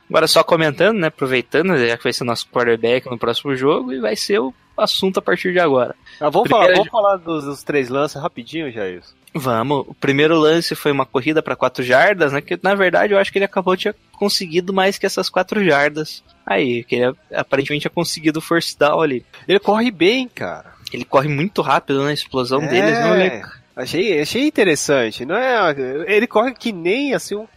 [0.09, 3.99] Agora só comentando, né, aproveitando, já que vai ser nosso quarterback no próximo jogo e
[3.99, 5.95] vai ser o assunto a partir de agora.
[6.19, 9.01] Ah, vamos, falar, vamos falar dos, dos três lances rapidinho, Jair.
[9.33, 13.17] Vamos, o primeiro lance foi uma corrida para quatro jardas, né, que na verdade eu
[13.19, 16.23] acho que ele acabou de ter conseguido mais que essas quatro jardas.
[16.45, 19.25] Aí, que ele aparentemente tinha conseguido o first down ali.
[19.47, 20.73] Ele corre bem, cara.
[20.93, 22.67] Ele corre muito rápido, né, a explosão É.
[22.67, 23.41] deles, não é?
[23.75, 25.75] Achei, achei interessante, não é?
[26.07, 27.47] Ele corre que nem assim, um-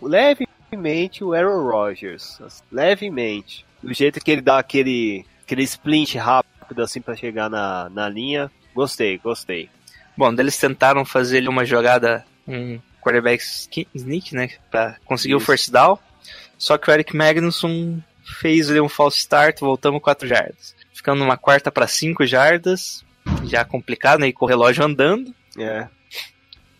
[0.71, 2.41] levemente o Aaron Rodgers.
[2.41, 3.67] assim, Levemente.
[3.83, 8.51] Do jeito que ele dá aquele, aquele splint rápido assim pra chegar na, na linha.
[8.75, 9.71] Gostei, gostei.
[10.17, 13.43] Bom, eles tentaram fazer ali uma jogada, um quarterback
[13.95, 15.47] sneak, né, pra conseguir o Isso.
[15.47, 15.99] first down.
[16.59, 18.01] Só que o Eric Magnusson
[18.41, 20.75] fez ali um false start, voltamos 4 jardas.
[20.93, 23.05] Ficando numa quarta para 5 jardas,
[23.45, 25.33] já complicado, né, e com o relógio andando.
[25.57, 25.87] É.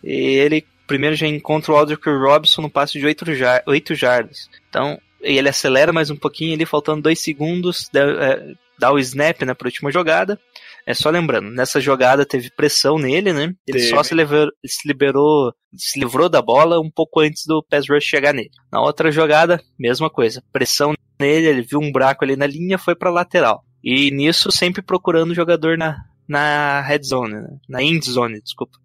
[0.03, 4.49] E ele primeiro já encontra o Aldrich Robinson no passe de 8, jar 8 jardas.
[4.67, 9.43] Então, ele acelera mais um pouquinho ali, faltando 2 segundos, dá, é, dá o snap
[9.43, 10.39] né, para a última jogada.
[10.87, 13.53] É só lembrando, nessa jogada teve pressão nele, né?
[13.67, 17.87] Ele só se, lever- se liberou, se livrou da bola um pouco antes do pass
[17.87, 18.49] rush chegar nele.
[18.71, 22.95] Na outra jogada, mesma coisa, pressão nele, ele viu um buraco ali na linha, foi
[22.95, 23.63] para lateral.
[23.83, 27.47] E nisso sempre procurando o jogador na, na red zone, né?
[27.69, 28.79] na end zone, desculpa.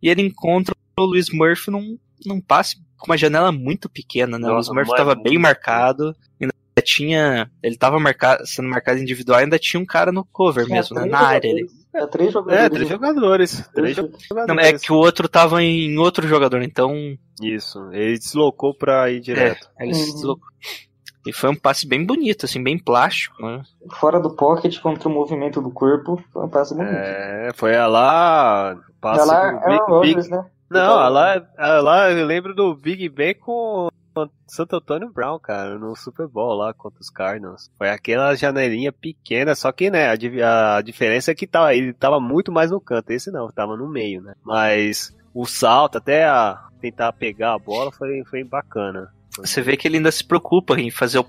[0.00, 4.48] E ele encontra o Luiz Murphy num, num passe com uma janela muito pequena, né?
[4.48, 8.98] o Luiz Nossa, Murphy estava muito bem marcado, ainda tinha, ele estava marcado, sendo marcado
[9.00, 11.06] individual, ainda tinha um cara no cover Tinha mesmo, né?
[11.06, 11.52] na área.
[11.94, 12.64] É, três jogadores.
[12.64, 13.68] É, três jogadores.
[13.74, 14.46] Três jogadores.
[14.46, 19.20] Não, é que o outro tava em outro jogador, então Isso, ele deslocou pra ir
[19.20, 19.68] direto.
[19.78, 20.14] é, ele se Uhum.
[20.14, 20.48] deslocou.
[21.26, 23.62] E foi um passe bem bonito, assim, bem plástico, né?
[24.00, 26.22] Fora do pocket contra o movimento do corpo.
[26.32, 26.94] Foi um passe bonito.
[26.94, 28.78] É, foi a lá.
[29.00, 30.44] Passe Já lá, Aaron Rodgers, né?
[30.70, 31.42] Não, a lá,
[31.80, 36.54] lá eu lembro do Big Ben com o Santo Antônio Brown, cara, no Super Bowl
[36.54, 37.70] lá contra os Cardinals.
[37.78, 40.08] Foi aquela janelinha pequena, só que, né,
[40.42, 43.10] a, a diferença é que tava, ele tava muito mais no canto.
[43.10, 44.34] Esse não, tava no meio, né?
[44.44, 49.08] Mas o salto até a tentar pegar a bola foi, foi bacana.
[49.38, 51.26] Você vê que ele ainda se preocupa em fazer o-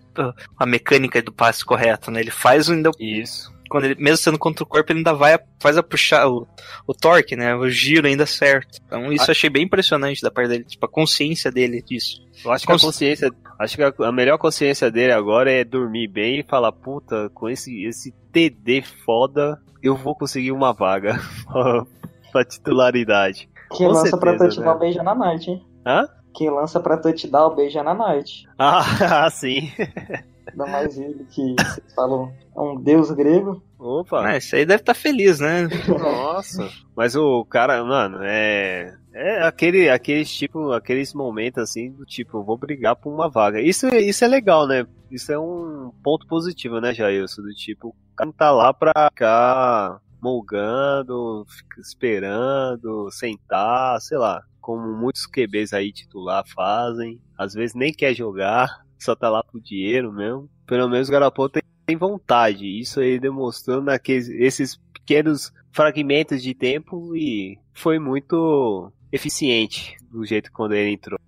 [0.58, 2.20] a mecânica do passe correto, né?
[2.22, 3.54] Ele faz ainda Isso.
[3.70, 6.48] Quando ele, mesmo sendo contra o corpo, ele ainda vai, a- faz a puxar o,
[6.88, 7.56] o torque, né?
[7.56, 8.80] O giro ainda certo.
[8.86, 12.22] Então isso eu achei bem impressionante da parte dele, tipo, a consciência dele disso.
[12.44, 15.64] Eu acho que a Cons- consciência, acho que a, a melhor consciência dele agora é
[15.64, 21.20] dormir bem e falar, puta, com esse, esse TD foda, eu vou conseguir uma vaga
[22.32, 23.50] pra titularidade.
[23.76, 24.80] Quem Com lança pra certeza, touchdown né?
[24.80, 25.66] beija na night, hein?
[25.86, 26.08] Hã?
[26.34, 28.48] Quem lança pra touchdown beija na night.
[28.58, 29.72] Ah, sim.
[30.52, 33.62] Ainda mais ele que vocês falam é um deus grego.
[33.78, 34.28] Opa.
[34.28, 35.68] Ah, isso aí deve estar feliz, né?
[35.88, 36.70] Nossa.
[36.96, 38.96] Mas o cara, mano, é.
[39.12, 43.60] É aquele, aqueles tipo, aqueles momentos assim do tipo, eu vou brigar por uma vaga.
[43.60, 44.86] Isso, isso é legal, né?
[45.10, 47.42] Isso é um ponto positivo, né, Jailson?
[47.42, 54.44] Do tipo, o cara não tá lá pra ficar molgando, fica esperando, sentar, sei lá.
[54.62, 57.20] Como muitos QBs aí titular fazem.
[57.38, 60.50] Às vezes nem quer jogar, só tá lá pro dinheiro mesmo.
[60.66, 62.68] Pelo menos o Garapô tem tem vontade.
[62.80, 70.52] Isso aí demonstrou naqueles esses pequenos fragmentos de tempo e foi muito eficiente do jeito
[70.52, 71.20] quando ele entrou.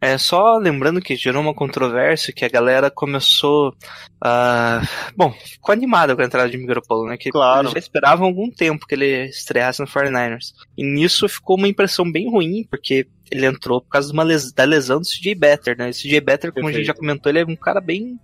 [0.00, 3.72] É só lembrando que gerou uma controvérsia que a galera começou
[4.20, 4.82] a.
[5.16, 7.16] bom, ficou animada com a entrada de Migropolo, né?
[7.16, 7.62] Que Claro.
[7.62, 10.52] eles já esperavam algum tempo que ele estreasse no 49ers.
[10.76, 14.52] E nisso ficou uma impressão bem ruim, porque ele entrou por causa de uma les-
[14.52, 15.88] da lesão do CJ Better, né?
[15.90, 16.96] Esse CJ Better, como a gente Perfeito.
[16.96, 18.18] já comentou, ele é um cara bem,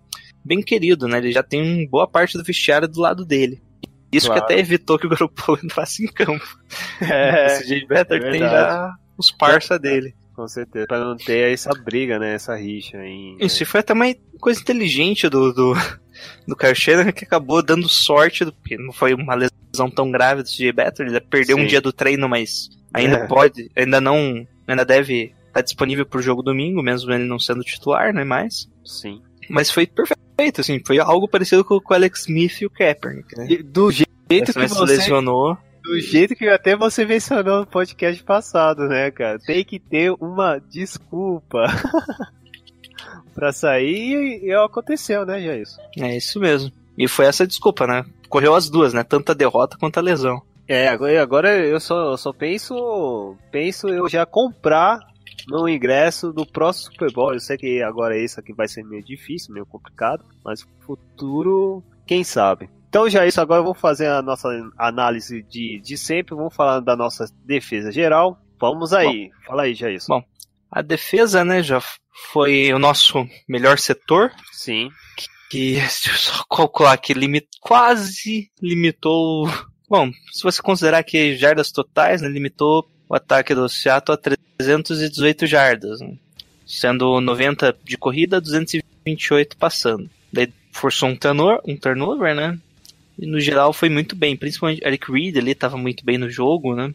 [0.45, 1.19] bem querido, né?
[1.19, 3.63] Ele já tem uma boa parte do vestiário do lado dele.
[4.11, 4.41] Isso Claro.
[4.47, 6.45] que até evitou que o Garoppolo entrasse em campo.
[7.01, 8.53] É, o CJ Better tem verdade.
[8.53, 10.15] já os parça dele.
[10.39, 10.87] Com certeza.
[10.87, 12.35] Pra não ter essa briga, né?
[12.35, 13.33] Essa rixa aí.
[13.33, 13.39] né?
[13.41, 14.07] Isso, e foi até uma
[14.39, 15.75] coisa inteligente do, do,
[16.47, 20.45] do Kyle Shanahan que acabou dando sorte, do, porque não foi uma lesão tão grave
[20.45, 21.67] do CJ Better, ele perdeu um Sim.
[21.67, 23.27] dia do treino, mas ainda É.
[23.27, 28.15] pode, ainda não, ainda deve estar disponível pro jogo domingo, mesmo ele não sendo titular,
[28.15, 28.69] né, mais.
[28.85, 29.21] Sim.
[29.51, 33.37] Mas foi perfeito, assim, foi algo parecido com, com o Alex Smith e o Kaepernick,
[33.37, 33.47] né?
[33.51, 34.07] E do jeito
[34.53, 35.59] que você lesionou.
[35.89, 39.39] Do jeito que até você mencionou no podcast passado, né, cara?
[39.39, 41.65] Tem que ter uma desculpa.
[43.35, 45.79] pra sair e, e aconteceu, né, já isso.
[45.99, 46.71] É isso mesmo.
[46.99, 48.05] E foi essa desculpa, né?
[48.29, 49.03] Correu as duas, né?
[49.03, 50.43] Tanto a derrota quanto a lesão.
[50.67, 53.35] É, agora, agora eu só, eu só penso.
[53.51, 54.99] Penso eu já comprar
[55.49, 57.33] no ingresso do próximo Super Bowl.
[57.33, 62.23] Eu sei que agora isso aqui vai ser meio difícil, meio complicado, mas futuro, quem
[62.23, 62.69] sabe.
[62.89, 66.97] Então já isso, agora vamos fazer a nossa análise de, de sempre, vamos falar da
[66.97, 68.41] nossa defesa geral.
[68.59, 70.07] Vamos aí, fala aí, já isso.
[70.09, 70.23] Bom,
[70.71, 71.83] a defesa, né, já
[72.33, 74.91] foi o nosso melhor setor, Sim.
[75.51, 79.49] que deixa eu só calcular que limit, quase limitou.
[79.89, 84.21] Bom, se você considerar que jardas totais, né, limitou o ataque do Seattle a
[84.59, 86.17] 318 jardas, né,
[86.67, 90.11] sendo 90 de corrida, 228 passando.
[90.33, 92.59] Daí forçou um turnover, um turnover, né?
[93.19, 96.75] E no geral foi muito bem, principalmente Eric Reed ali estava muito bem no jogo,
[96.75, 96.95] né?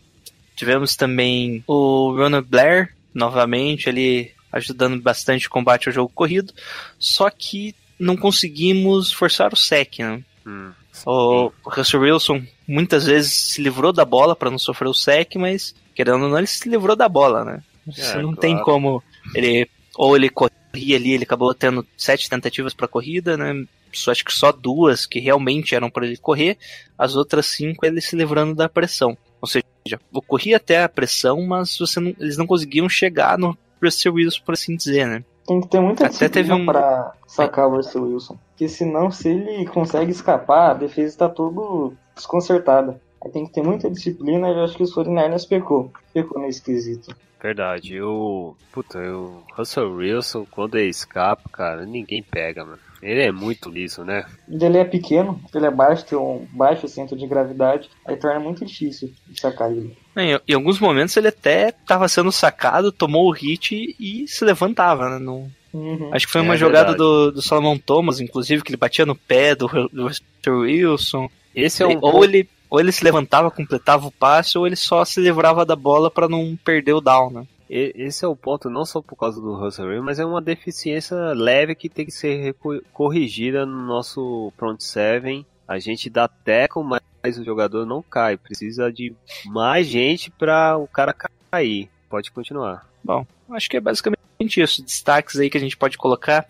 [0.55, 6.53] Tivemos também o Ronald Blair novamente ali ajudando bastante o combate ao jogo corrido,
[6.99, 10.21] só que não conseguimos forçar o sec, né?
[10.45, 10.71] Hum.
[11.05, 15.73] O Russell Wilson muitas vezes se livrou da bola para não sofrer o sec, mas
[15.95, 17.63] querendo ou não ele se livrou da bola, né?
[17.87, 18.37] Você É, não claro.
[18.37, 19.03] tem como
[19.35, 19.67] ele
[19.97, 23.65] ou ele corria ali, ele acabou tendo sete tentativas para corrida, né?
[23.91, 26.57] Só acho que só duas que realmente eram para ele correr,
[26.97, 29.15] as outras cinco ele se livrando da pressão.
[29.39, 29.63] Ou seja,
[30.11, 34.53] ocorria até a pressão, mas você não- eles não conseguiam chegar no Russell Wilson, por
[34.53, 35.23] assim dizer, né?
[35.45, 38.37] Tem que ter muita Até teve um- pra sacar o Russell Wilson.
[38.49, 42.99] Porque senão, se ele consegue escapar, a defesa tá tudo desconcertada.
[43.23, 45.91] Aí tem que ter muita disciplina e eu acho que os 49ers pecou.
[46.13, 47.15] Pecou nesse quesito.
[47.41, 48.55] Verdade, eu.
[48.71, 49.43] Puta, eu.
[49.57, 52.79] Russell Wilson, quando ele escapa, cara, ninguém pega, mano.
[53.01, 54.25] Ele é muito liso, né?
[54.49, 58.63] Ele é pequeno, ele é baixo, tem um baixo centro de gravidade, aí torna muito
[58.65, 59.93] difícil de sacar ele.
[60.15, 65.09] Em, em alguns momentos ele até estava sendo sacado, tomou o hit e se levantava,
[65.09, 65.19] né?
[65.19, 66.13] Não- Uhum.
[66.13, 66.97] Acho que foi É uma jogada verdade.
[66.99, 71.27] do, do Solomon Thomas, inclusive, que ele batia no pé do, do Russell Wilson.
[71.55, 71.97] Esse é um.
[71.99, 75.75] ou, ele, ou ele se levantava, completava o passe, ou ele só se livrava da
[75.75, 77.47] bola para não perder o down, né?
[77.69, 81.15] Esse é o ponto, não só por causa do Russell Wilson, mas é uma deficiência
[81.35, 82.55] leve que tem que ser
[82.91, 85.45] corrigida no nosso front seven.
[85.67, 88.37] A gente dá teco, mas o jogador não cai.
[88.37, 89.13] Precisa de
[89.45, 91.13] mais gente para o cara
[91.51, 91.89] cair.
[92.09, 92.87] Pode continuar.
[93.03, 94.19] Bom, acho que é basicamente
[94.61, 94.83] isso.
[94.83, 96.45] Destaques aí que a gente pode colocar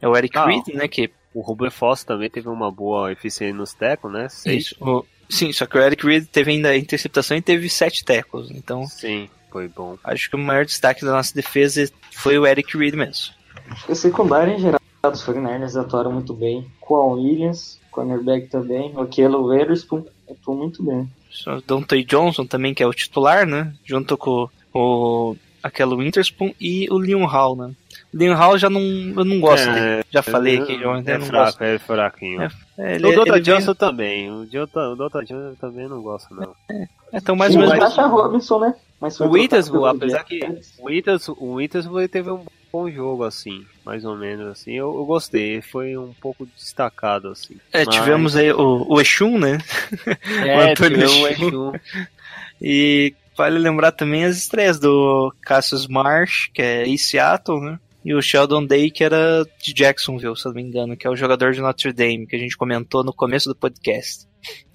[0.00, 0.86] é o Eric Ah, Reed, né?
[0.86, 4.28] Que O Ruben Foster também teve uma boa eficiência nos tecos, né?
[4.28, 4.66] Seis.
[4.66, 4.76] Isso.
[4.80, 8.50] O- sim, só que o Eric Reed teve ainda a interceptação e teve sete tackles.
[8.50, 9.96] Então, Sim, foi bom.
[10.04, 13.34] acho que o maior destaque da nossa defesa foi o Eric Reed mesmo.
[13.88, 16.66] A secundária em geral dos 49ers atuaram muito bem.
[16.80, 21.08] Quan Williams, cornerback também, o Kelo Witherspoon atuou muito bem.
[21.46, 23.74] O Dante Johnson também, que é o titular, né?
[23.84, 27.72] Junto com o aquele Winterspoon e o Leon Hall, né?
[28.12, 30.04] O Leon Hall já não, eu não gosto dele.
[30.10, 31.62] Já falei aqui, eu é não fraco, gosto.
[31.62, 32.42] é fraquinho.
[32.42, 34.30] É, É, ele, o Dota ele vem- Johnson também.
[34.30, 36.54] O Dota, o Dota Johnson eu também não gosto, não.
[36.70, 37.78] é, então mais ou o menos.
[37.78, 38.74] Tasha Robinson, né?
[39.00, 40.40] Mas O Withers, trocado pelo apesar que
[40.78, 44.72] o Withers, o Withers ele teve um bom jogo, assim, mais ou menos, assim.
[44.72, 47.56] Eu, eu gostei, foi um pouco destacado, assim.
[47.72, 49.58] É, Mas- tivemos aí o, o Exum, né?
[50.44, 51.48] É, Antônio tivemos o Exum.
[51.48, 51.72] Exum.
[52.60, 57.78] E vale lembrar também as estreias do Cassius Marsh, que é em Seattle, né?
[58.04, 61.10] E o Sheldon Day, que era de Jacksonville, se eu não me engano, que é
[61.10, 64.26] o jogador de Notre Dame, que a gente comentou no começo do podcast.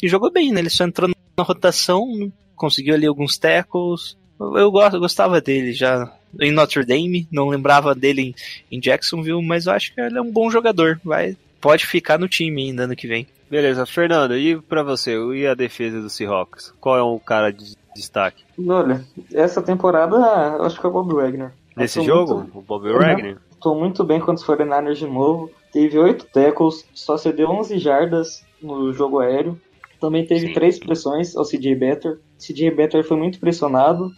[0.02, 0.62] E jogou bem, né?
[0.62, 4.18] Ele só entrou na rotação, conseguiu ali alguns tackles.
[4.40, 8.34] Eu, gostava dele já em Notre Dame, não lembrava dele
[8.72, 11.00] em, Jacksonville, mas eu acho que ele é um bom jogador.
[11.04, 13.28] Vai, pode ficar no time ainda ano que vem.
[13.50, 16.72] Beleza, Fernando, e pra você, e a defesa do Seahawks?
[16.80, 18.44] Qual é o cara de destaque?
[18.68, 19.04] Olha,
[19.34, 20.16] essa temporada
[20.58, 21.52] eu acho que é o Bob Wagner.
[21.80, 23.00] Nesse Atuou jogo, muito- o Bob Uhum.
[23.00, 23.38] Wagner?
[23.58, 25.50] Atuou muito bem contra os 49ers de novo.
[25.72, 29.60] Teve 8 tackles, só cedeu 11 jardas no jogo aéreo.
[30.00, 30.54] Também teve Sim.
[30.54, 32.20] três pressões ao CJ Better.
[32.38, 34.12] CJ Better foi muito pressionado.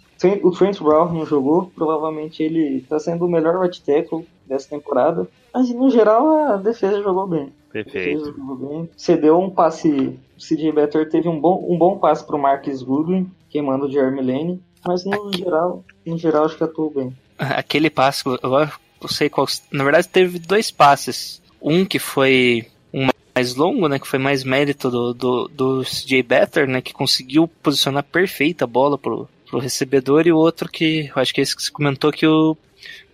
[0.43, 5.27] O Trent Brown não jogou, provavelmente ele está sendo o melhor right tackle dessa temporada.
[5.51, 7.51] Mas no geral a defesa jogou bem.
[7.71, 8.25] A defesa Perfeito.
[8.37, 8.89] jogou bem.
[8.95, 9.89] Cedeu um passe.
[10.37, 14.21] O CJ Better teve um bom, um bom passe pro Marcus Goodwin, queimando o Jeremy
[14.21, 14.63] Lane.
[14.87, 17.11] Mas no geral, no geral acho que atuou bem.
[17.41, 18.71] Aquele passe, agora
[19.01, 19.47] eu sei qual.
[19.71, 21.41] Na verdade, teve dois passes.
[21.61, 23.97] Um que foi um mais longo, né?
[23.97, 26.81] Que foi mais mérito do, do, do CJ Better, né?
[26.81, 30.27] Que conseguiu posicionar perfeita a bola pro, pro recebedor.
[30.27, 32.55] E o outro que, eu acho que é esse que você comentou, que o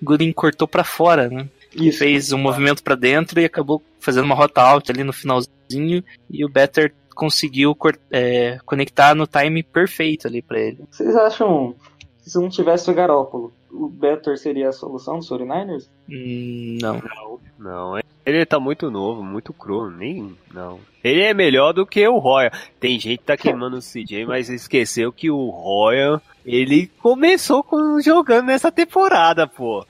[0.03, 1.47] Gooding cortou pra fora, né?
[1.73, 1.99] Isso.
[1.99, 6.03] Fez um movimento pra dentro e acabou fazendo uma rota alta ali no finalzinho.
[6.29, 7.75] E o Better conseguiu
[8.11, 10.83] é, conectar no time perfeito ali pra ele.
[10.91, 11.75] Vocês acham
[12.23, 15.89] que se não tivesse o Garópolo, o Better seria a solução dos 49ers?
[16.09, 16.93] Hum, não.
[16.93, 17.99] Não, não.
[18.25, 20.35] Ele tá muito novo, muito cru, nem.
[20.53, 20.79] Não.
[21.03, 22.51] Ele é melhor do que o Royal.
[22.79, 28.01] Tem gente que tá queimando o CJ, mas esqueceu que o Royal, ele começou com,
[28.01, 29.85] jogando nessa temporada, pô.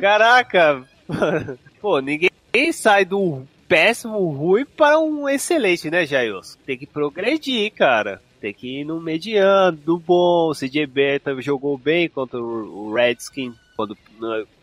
[0.00, 0.82] Caraca!
[1.80, 2.30] pô, ninguém
[2.72, 6.58] sai do péssimo, ruim para um excelente, né, Jailson?
[6.64, 8.22] Tem que progredir, cara.
[8.44, 10.50] Tem que ir no mediano, do bom.
[10.50, 10.86] O CJ
[11.38, 13.96] jogou bem contra o Redskin quando,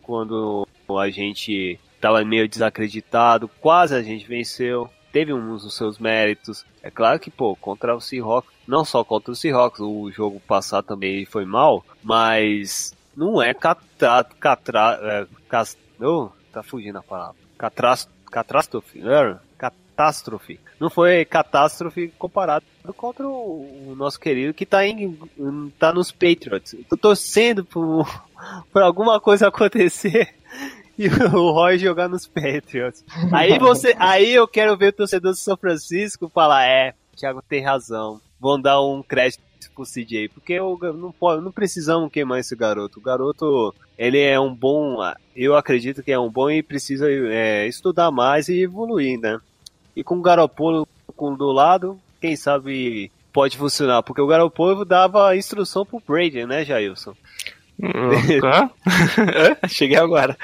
[0.04, 0.68] quando
[1.00, 3.48] a gente tava meio desacreditado.
[3.60, 4.88] Quase a gente venceu.
[5.12, 6.64] Teve uns dos seus méritos.
[6.84, 10.86] É claro que, pô, contra o Seahawks, não só contra o Seahawks, o jogo passado
[10.86, 14.24] também foi mal, mas não é catra...
[14.40, 17.36] catra é, oh, tá fugindo a palavra.
[17.58, 19.40] Catras, catástrofe, né?
[19.58, 20.60] catástrofe.
[20.80, 22.64] Não foi catástrofe comparado
[22.96, 25.18] contra o, nosso querido que tá, em,
[25.78, 26.76] tá nos Patriots.
[26.90, 28.08] tô torcendo por,
[28.72, 30.34] por alguma coisa acontecer
[30.98, 33.04] e o Roy jogar nos Patriots.
[33.32, 37.64] Aí você, aí eu quero ver o torcedor do São Francisco falar, é, Thiago tem
[37.64, 38.20] razão.
[38.40, 39.44] Vão dar um crédito
[39.76, 43.00] pro CJ, porque eu não pode, não precisamos queimar esse garoto.
[43.00, 44.98] O garoto, ele é um bom,
[45.36, 49.40] eu acredito que é um bom e precisa é, estudar mais e evoluir, né?
[49.96, 50.88] E com o Garopolo
[51.38, 57.16] do lado, quem sabe pode funcionar, porque o Garopolo dava instrução pro Brady, né, Jailson?
[59.68, 60.38] Cheguei agora.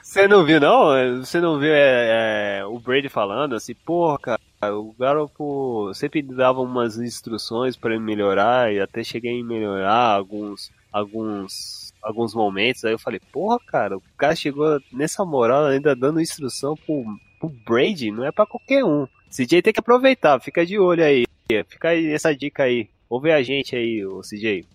[0.00, 0.90] Você não viu, não?
[1.18, 4.40] Você não viu é, é, o Brady falando assim, porra, cara,
[4.78, 10.70] o Garoppolo sempre dava umas instruções para ele melhorar e até cheguei a melhorar alguns,
[10.92, 12.84] alguns, alguns momentos.
[12.84, 17.04] Aí eu falei, porra, cara, o cara chegou nessa moral ainda dando instrução pro,
[17.40, 19.08] pro Brady, não é para qualquer um.
[19.30, 21.24] CJ tem que aproveitar, fica de olho aí.
[21.68, 22.88] Fica aí essa dica aí.
[23.08, 24.66] Ouve a gente aí, o CJ.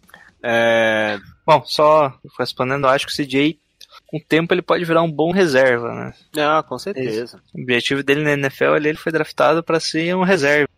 [0.43, 1.17] É...
[1.45, 3.59] Bom, só respondendo, acho que o CJ,
[4.07, 6.13] com o tempo, ele pode virar um bom reserva, né?
[6.37, 7.41] Ah, com certeza.
[7.53, 10.69] O objetivo dele na NFL, ele, ele foi draftado para ser um reserva.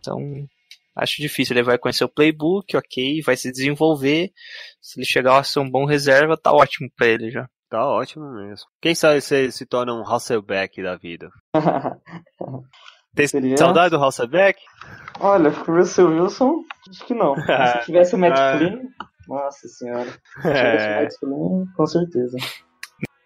[0.00, 0.46] Então,
[0.94, 1.54] acho difícil.
[1.54, 4.32] Ele vai conhecer o playbook, ok, vai se desenvolver.
[4.80, 7.48] Se ele chegar a ser um bom reserva, tá ótimo para ele já.
[7.68, 8.66] Tá ótimo mesmo.
[8.80, 11.30] Quem sabe se se torna um Hasselbeck da vida.
[13.16, 14.60] Tem saudade do Hasselbeck?
[15.18, 17.34] Olha, Russell Wilson, acho que não.
[17.80, 18.58] Se tivesse o Matt ah.
[18.58, 18.82] Flynn,
[19.26, 20.10] nossa senhora.
[20.10, 22.36] Se tivesse o Matt Flynn, com certeza.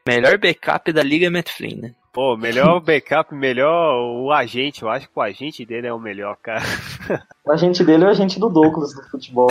[0.07, 1.95] Melhor backup da liga é Matt Flynn, né?
[2.13, 4.83] Pô, melhor backup, melhor o agente.
[4.83, 6.65] Eu acho que o agente dele é o melhor, cara.
[7.45, 9.49] O agente dele é o agente do Douglas do futebol,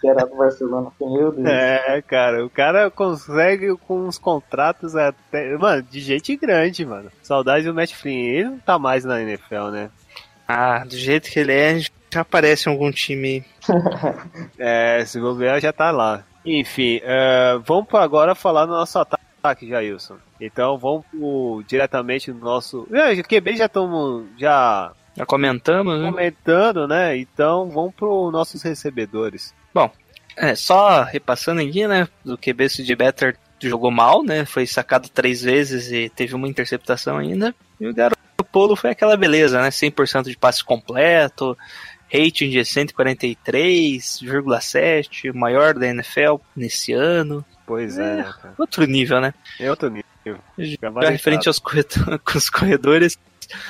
[0.00, 0.90] que era do Barcelona.
[1.00, 1.46] Meu Deus.
[1.46, 5.56] É, cara, o cara consegue com uns contratos até.
[5.56, 7.10] Mano, de gente grande, mano.
[7.22, 8.18] Saudade do Matt Flynn.
[8.18, 9.90] Ele não tá mais na NFL, né?
[10.46, 13.44] Ah, do jeito que ele é, já aparece em algum time.
[14.58, 16.24] é, se bobear já tá lá.
[16.44, 19.19] Enfim, uh, vamos agora falar do nosso ataque,
[19.62, 20.16] Jailson.
[20.40, 22.86] Então vamos pro, diretamente no nosso.
[22.92, 24.26] É, QB já estamos.
[24.38, 26.10] Já, já comentamos, né?
[26.10, 27.16] Comentando, né?
[27.16, 29.54] Então vamos pro nossos recebedores.
[29.72, 29.90] Bom,
[30.36, 32.08] é, só repassando aqui, né?
[32.24, 34.44] Do QB de Better jogou mal, né?
[34.44, 37.54] Foi sacado três vezes e teve uma interceptação ainda.
[37.78, 38.18] E o garoto
[38.50, 39.70] Polo foi aquela beleza, né?
[39.70, 41.56] 100% de passe completo,
[42.12, 47.44] rating de 143,7, maior da NFL nesse ano.
[47.70, 49.32] Pois é, é né, outro nível, né?
[49.60, 50.40] É outro nível.
[50.58, 51.60] Já referente aos
[52.50, 53.16] corredores,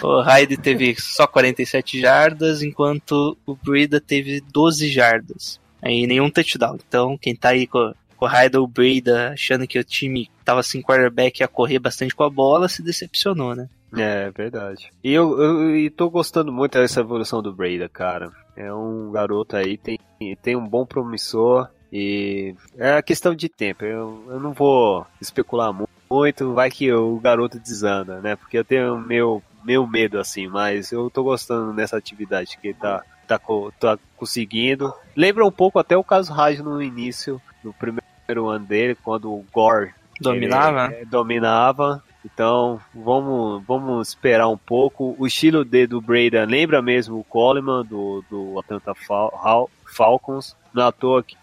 [0.02, 5.60] o Hyde teve só 47 jardas, enquanto o Breda teve 12 jardas.
[5.82, 6.78] Aí nenhum touchdown.
[6.88, 10.30] Então, quem tá aí com, com o Hyde ou o Breda achando que o time
[10.46, 13.68] tava sem quarterback ia correr bastante com a bola, se decepcionou, né?
[13.94, 14.90] É, verdade.
[15.04, 18.32] E eu, eu e tô gostando muito dessa evolução do Breda, cara.
[18.56, 19.98] É um garoto aí, tem,
[20.42, 23.84] tem um bom promissor e é a questão de tempo.
[23.84, 25.74] Eu, eu não vou especular
[26.10, 28.36] muito, vai que o garoto desanda, né?
[28.36, 32.74] Porque eu tenho meu, meu medo assim, mas eu tô gostando dessa atividade que ele
[32.74, 33.40] tá, tá,
[33.78, 34.92] tá conseguindo.
[35.16, 39.44] Lembra um pouco até o caso Raj no início, no primeiro ano dele, quando o
[39.52, 40.86] Gore dominava.
[40.86, 45.14] Ele, é, dominava então, vamos, vamos esperar um pouco.
[45.18, 50.56] O estilo de, do Breda lembra mesmo o Coleman do, do Atlanta Fal Falcons.
[50.72, 51.36] Não é toa que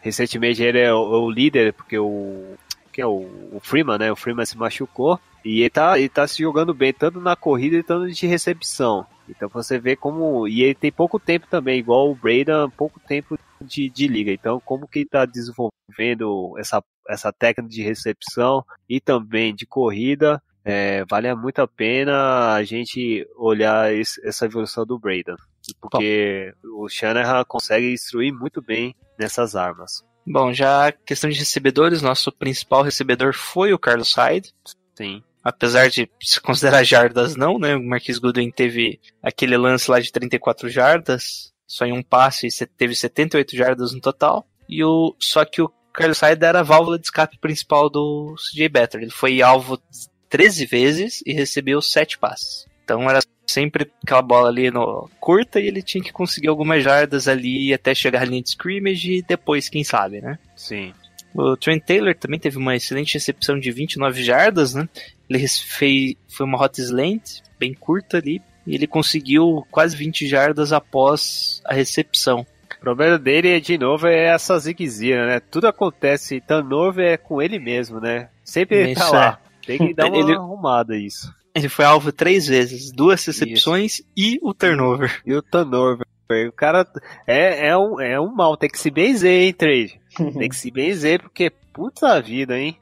[0.00, 2.54] recentemente ele é o, o líder, porque o,
[2.92, 4.12] que é o, o, Freeman, né?
[4.12, 5.18] O Freeman se machucou.
[5.44, 9.06] E ele tá, ele tá se jogando bem, tanto na corrida e tanto de recepção.
[9.28, 10.46] Então você vê como.
[10.46, 14.30] E ele tem pouco tempo também, igual o Breda, pouco tempo de, de liga.
[14.30, 20.42] Então, como que ele tá desenvolvendo essa essa técnica de recepção e também de corrida,
[20.64, 25.36] é, vale muito a pena a gente olhar esse, essa evolução do Braden.
[25.80, 26.84] Porque Bom.
[26.84, 30.04] o Shanahan consegue instruir muito bem nessas armas.
[30.26, 34.52] Bom, já a questão de recebedores, nosso principal recebedor foi o Carlos Hyde.
[34.94, 35.22] Sim.
[35.42, 37.74] Apesar de se considerar jardas não, né?
[37.74, 42.66] O Marquis Goodwin teve aquele lance lá de 34 jardas, só em um passe e
[42.66, 44.46] teve 78 jardas no total.
[44.68, 48.68] E o só que o Carlos Hyde era a válvula de escape principal do CJ
[48.68, 49.02] Better.
[49.02, 49.82] Ele foi alvo
[50.28, 52.66] 13 vezes e recebeu 7 passes.
[52.84, 53.20] Então era
[53.52, 57.94] sempre aquela bola ali no curta e ele tinha que conseguir algumas jardas ali até
[57.94, 60.38] chegar à linha de scrimmage e depois, quem sabe, né?
[60.56, 60.92] Sim.
[61.34, 64.88] O Trent Taylor também teve uma excelente recepção de 29 jardas, né?
[65.30, 70.72] Ele fez, foi uma hot slant, bem curta ali, e ele conseguiu quase 20 jardas
[70.72, 72.46] após a recepção.
[72.76, 75.40] O problema dele, de novo, é essa ziguezinha, né?
[75.40, 78.28] Tudo acontece, turnover é com ele mesmo, né?
[78.44, 79.38] Sempre Isso tá lá.
[79.62, 79.66] é.
[79.66, 81.32] Tem que dar uma Ele- arrumada isso.
[81.54, 85.20] Ele foi alvo três vezes, duas recepções e o turnover.
[85.26, 86.06] E o turnover.
[86.48, 86.86] O cara
[87.26, 90.00] é, é, um, é um mal, tem que se benzer, hein, trade?
[90.38, 92.76] Tem que se benzer, porque puta vida, hein?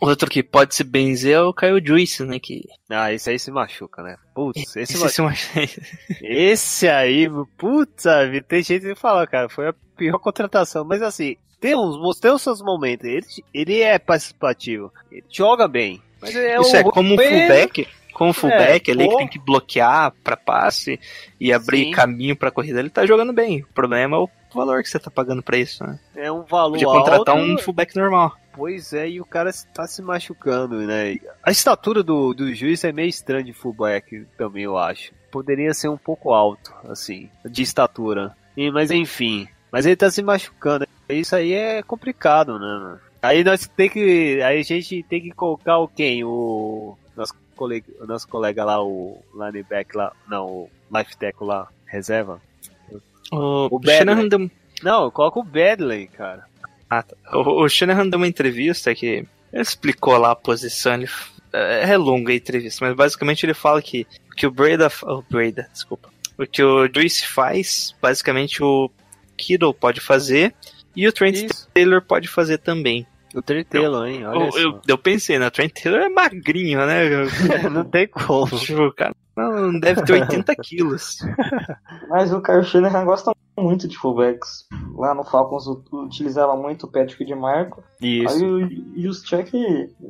[0.00, 2.38] Outro que pode se benzer é o Kyle Juice, né?
[2.40, 4.16] Que Ah, esse aí se machuca, né?
[4.34, 5.32] Putz, esse, esse, ma- se uma-
[6.20, 9.48] esse aí, puta vida, tem jeito de falar, cara.
[9.48, 10.84] Foi a pior contratação.
[10.84, 13.04] Mas assim, tem uns, tem os seus momentos.
[13.06, 14.92] Ele, ele é participativo.
[15.10, 16.02] Ele joga bem.
[16.20, 17.88] Mas é Isso o- é como um fullback.
[18.16, 20.98] Como fullback É, ali que tem que bloquear pra passe
[21.38, 21.90] e abrir Sim.
[21.90, 23.60] caminho pra corrida, ele tá jogando bem.
[23.60, 25.98] O problema é o valor que você tá pagando pra isso, né?
[26.14, 27.52] É um valor Podia contratar alto.
[27.52, 28.34] um fullback normal.
[28.54, 31.18] Pois é, e o cara está se machucando, né?
[31.42, 35.12] A estatura do, do juiz é meio estranha de fullback também, eu acho.
[35.30, 38.34] Poderia ser um pouco alto, assim, de estatura.
[38.56, 40.86] E, mas enfim, mas ele tá se machucando.
[41.06, 42.98] Isso aí é complicado, né?
[43.20, 44.40] Aí nós tem que.
[44.42, 46.24] Aí a gente tem que colocar o quem?
[46.24, 50.12] O nosso colega, o nosso colega lá, o linebacker lá.
[50.28, 52.40] Não, o life tackle lá, reserva.
[53.32, 54.28] O, O Badley.
[54.28, 54.50] deu,
[54.82, 56.44] Não, coloca o Badley, cara.
[56.88, 57.16] ah, tá.
[57.32, 60.94] o, o Shanahan deu uma entrevista que ele explicou lá a posição.
[60.94, 61.08] Ele,
[61.52, 64.90] é é longa a entrevista, mas basicamente ele fala que o que o Breda.
[65.04, 66.10] O Breda, desculpa.
[66.38, 68.90] O que o Juice faz, basicamente o
[69.36, 70.54] Kittle pode fazer
[70.94, 71.68] e o Trent Isso.
[71.72, 73.06] Taylor pode fazer também.
[73.36, 74.24] O Trentelo, hein?
[74.26, 75.46] Olha Eu, eu, eu pensei, né?
[75.46, 77.02] O Trent Taylor é magrinho, né?
[77.70, 78.46] Não tem como.
[78.46, 81.18] Tipo, o cara não deve ter 80 quilos.
[82.08, 84.66] Mas o Kyle Shanahan gosta muito de fullbacks.
[84.96, 87.84] Lá no Falcons utilizava muito o Patrick de Marco.
[88.02, 88.46] Aí Isso.
[88.46, 89.52] o Juszczyk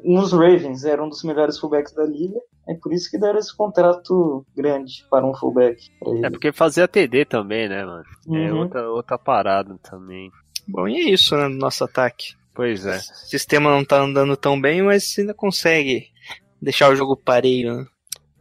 [0.05, 2.39] nos Ravens era um dos melhores fullbacks da liga.
[2.69, 5.81] É por isso que deram esse contrato grande para um fullback.
[5.99, 6.27] pra ele.
[6.27, 8.05] É porque fazia TD também, né, mano?
[8.29, 8.59] É Uhum.
[8.61, 10.31] outra, outra parada também.
[10.69, 11.49] Bom, e é isso, né?
[11.49, 12.35] No nosso ataque.
[12.57, 12.97] Pois é.
[12.97, 16.09] O sistema não tá andando tão bem, mas ainda consegue
[16.61, 17.87] deixar o jogo pareio, né?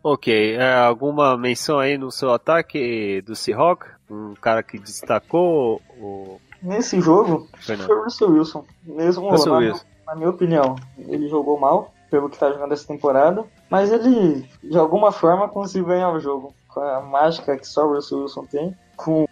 [0.02, 3.86] Ok, é, alguma menção aí no seu ataque do Seahawk?
[4.10, 7.88] Um cara que destacou o Nesse jogo, Fernando?
[7.88, 8.66] foi o Russell Wilson.
[8.84, 9.86] Mesmo Russell Wilson.
[10.08, 13.44] na minha opinião, ele jogou mal, pelo que tá jogando essa temporada.
[13.70, 16.54] Mas ele, de alguma forma, conseguiu ganhar o jogo.
[16.70, 18.76] Com a mágica que só o Russell Wilson tem.
[18.96, 19.28] Com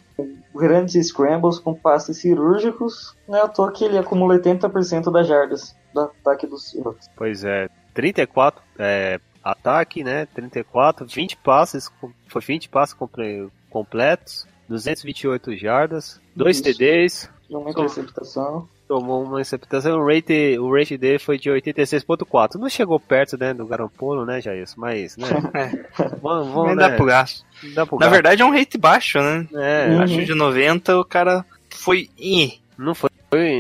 [0.53, 3.16] grandes scrambles, com passes cirúrgicos.
[3.28, 7.09] Não é à toa que ele acumula 80% das jardas do ataque do Seahawks.
[7.16, 10.26] Pois é, 34 é, ataque, né?
[10.28, 11.91] 34, 20 passes,
[12.28, 16.64] foi 20 passes comple- completos, 228 jardas, dois Isso.
[16.64, 18.68] TDs, uma interceptação.
[19.00, 22.56] Tomou uma interceptação, o rate, o rate dele foi de 86.4.
[22.60, 24.66] Não chegou perto, né, do Garoppolo, né, Jair?
[24.78, 25.28] Mas, né,
[26.22, 27.46] vamos, vamos, Mas né, dá pro gasto.
[27.74, 28.12] dá pro Na gasto.
[28.14, 29.48] verdade é um rate baixo, né?
[29.56, 30.02] É, Uhum.
[30.04, 32.10] Acho de 90 o cara foi.
[32.20, 33.10] Ih, não foi,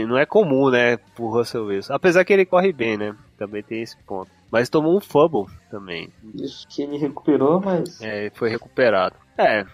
[0.05, 1.93] não é comum, né, pro Russell Wilson.
[1.93, 4.29] Apesar que ele corre bem, né, também tem esse ponto.
[4.51, 7.99] Mas tomou um fumble também, Isso que ele recuperou, mas.
[8.01, 9.15] é, foi recuperado.
[9.35, 9.65] É,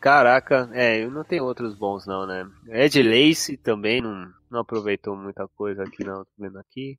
[0.00, 2.44] caraca, é, não tem outros bons não, né.
[2.68, 6.96] Ed Lace também não, não aproveitou muita coisa aqui não, tô vendo aqui.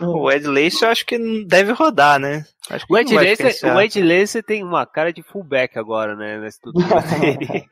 [0.00, 2.44] o Ed Lace eu acho que não deve rodar, né?
[2.70, 3.74] Acho que O Ed, Lace, pensar.
[3.76, 6.46] o Ed Lace tem uma cara de fullback agora, né?
[6.46, 7.64] Estrutura dele.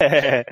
[0.00, 0.44] é,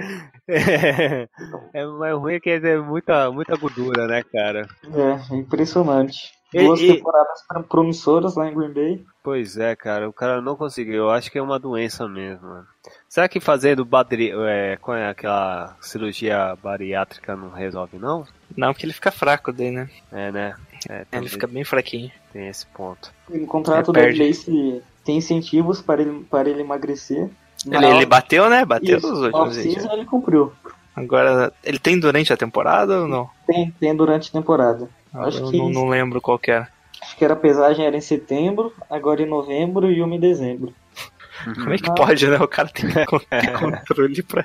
[0.48, 1.28] é,
[1.74, 4.66] é mais ruim que é muita, muita gordura, né, cara?
[4.84, 6.32] É, impressionante.
[6.52, 9.04] Duas e- temporadas promissoras lá em Green Bay.
[9.22, 10.94] Pois é, cara, o cara não conseguiu.
[11.04, 12.48] Eu acho que é uma doença mesmo.
[12.48, 12.66] Mano.
[13.10, 18.24] Será que fazendo badri, é, qual é aquela cirurgia bariátrica não resolve, não?
[18.56, 19.90] Não, porque ele fica fraco daí, né?
[20.12, 20.54] É, né?
[20.88, 22.08] É, Ele fica bem fraquinho.
[22.32, 23.12] tem esse ponto.
[23.28, 24.12] O contrato É.
[24.12, 27.28] Lace tem incentivos para ele, para ele emagrecer.
[27.68, 28.64] Ele, ele bateu, né?
[28.64, 30.52] Bateu Isso, nos últimos off-season ele cumpriu.
[30.94, 33.28] Agora, ele tem durante a temporada ou não?
[33.44, 34.88] Tem, tem durante a temporada.
[35.12, 36.68] Acho eu que- não, não lembro qual que era.
[37.02, 40.72] Acho que era a pesagem era em setembro, agora em novembro e uma em dezembro.
[41.44, 42.36] Como é que pode, né?
[42.36, 42.90] O cara tem
[43.58, 44.44] controle pra.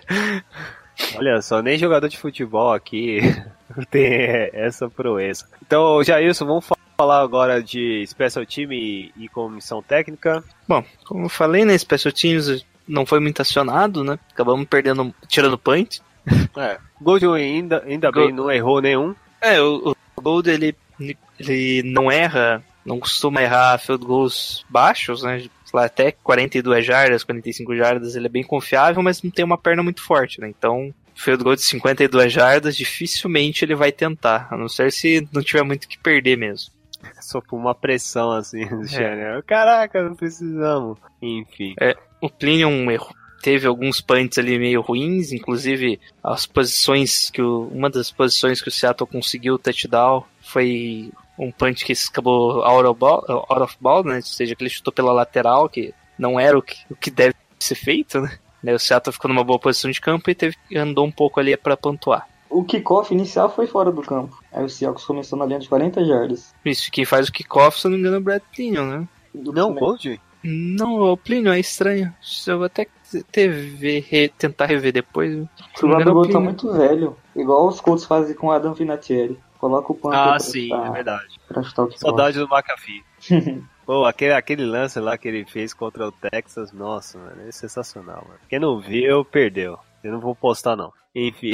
[1.18, 3.20] Olha só, nem jogador de futebol aqui
[3.92, 5.46] tem essa proeza.
[5.66, 6.66] Então, Jailson, vamos
[6.98, 10.44] falar agora de Special Team e, e comissão técnica.
[10.68, 14.18] Bom, como eu falei, né, Special Teams não foi muito acionado, né?
[14.32, 16.02] Acabamos perdendo, tirando punch.
[16.58, 19.14] É, Gold ainda, ainda bem não errou nenhum.
[19.42, 20.76] É, o, o Gold ele,
[21.38, 25.44] ele não erra, não costuma errar field goals baixos, né?
[25.76, 29.84] Lá até 42 jardas, 45 jardas, ele é bem confiável, mas não tem uma perna
[29.84, 30.48] muito forte, né?
[30.48, 35.44] Então, field goal de 52 jardas, dificilmente ele vai tentar, a não ser se não
[35.44, 36.72] tiver muito que perder mesmo.
[37.20, 38.64] Só por uma pressão assim,
[38.98, 39.42] é.
[39.46, 40.98] Caraca, não precisamos.
[41.22, 41.76] Enfim.
[41.78, 47.68] É, o Plinion errou teve alguns punts ali meio ruins, inclusive as posições que o,
[47.72, 52.88] uma das posições que o Seattle conseguiu o touchdown foi um punch que acabou out
[52.88, 54.16] of ball, out of ball né?
[54.18, 57.36] ou seja, que ele chutou pela lateral, que não era o que, o que deve
[57.60, 58.74] ser feito, né?
[58.74, 61.78] O Seattle ficou numa boa posição de campo e teve, andou um pouco ali para
[61.78, 62.28] pontuar.
[62.50, 64.42] O kickoff inicial foi fora do campo.
[64.52, 66.54] Aí o Seahawks começou na linha de 40 jardas.
[66.64, 69.08] Isso, quem faz o kickoff, se não me engano, é o Brad Plinion, né?
[69.34, 70.20] não, Gold?
[70.44, 72.14] Não, o Plínio é estranho.
[72.48, 72.88] Eu vou até
[73.32, 75.36] TV, re, tentar rever depois.
[75.82, 77.18] O Gabigol tá muito velho.
[77.36, 79.40] Igual os Colts fazem com o Adam Vinatieri.
[79.66, 81.40] Coloca o Panther Ah, sim, chutar, é verdade.
[81.98, 83.04] Saudade do McAfee.
[83.84, 88.24] Pô, aquele, aquele lance lá que ele fez contra o Texas, nossa, mano, é sensacional,
[88.28, 88.40] mano.
[88.48, 89.80] Quem não viu, perdeu.
[90.04, 90.94] Eu não vou postar, não.
[91.16, 91.54] Enfim.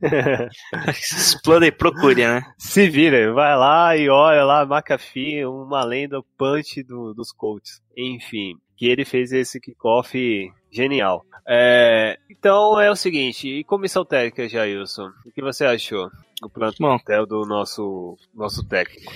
[0.86, 2.44] Explode e procure, né?
[2.56, 7.82] Se vira, vai lá e olha lá, McAfee, uma lenda punch do, dos Colts.
[7.96, 11.24] Enfim, que ele fez esse kickoff genial.
[11.46, 16.10] É, então é o seguinte, e comissão técnica, Jailson, o que você achou
[16.40, 19.12] do plantel do nosso, nosso técnico?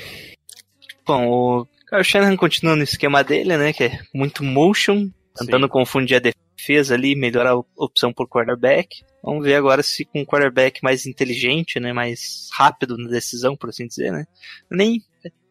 [1.06, 5.72] Bom, o Kyle Shanahan continua no esquema dele, né, que é muito motion, tentando Sim.
[5.72, 9.04] confundir a defesa ali, melhorar a opção por quarterback.
[9.22, 13.68] Vamos ver agora se com um quarterback mais inteligente, né, mais rápido na decisão, por
[13.68, 14.26] assim dizer, né.
[14.70, 15.02] Nem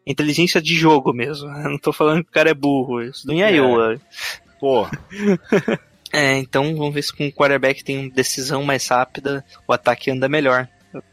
[0.06, 1.48] inteligência de jogo mesmo.
[1.48, 3.98] Eu não tô falando que o cara é burro, isso nem é eu.
[4.60, 4.86] Pô.
[6.14, 10.28] é, então vamos ver se com o quarterback tem decisão mais rápida, o ataque anda
[10.28, 10.68] melhor.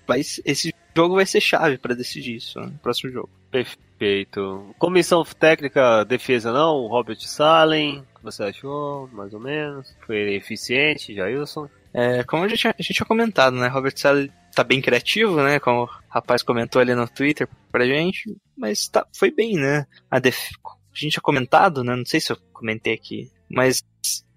[0.07, 3.29] Mas esse jogo vai ser chave para decidir isso no né, próximo jogo.
[3.49, 4.75] Perfeito.
[4.77, 9.91] Comissão técnica, defesa não, Robert Salen, o que você achou, mais ou menos?
[10.05, 11.67] Foi eficiente, Jailson?
[11.91, 13.67] É, como a gente, a gente tinha comentado, né?
[13.69, 15.59] Robert Sale tá bem criativo, né?
[15.59, 19.87] Como o rapaz comentou ali no Twitter pra gente, mas tá, foi bem, né?
[20.11, 20.51] A, def...
[20.63, 21.95] a gente tinha comentado, né?
[21.95, 23.83] Não sei se eu comentei aqui, mas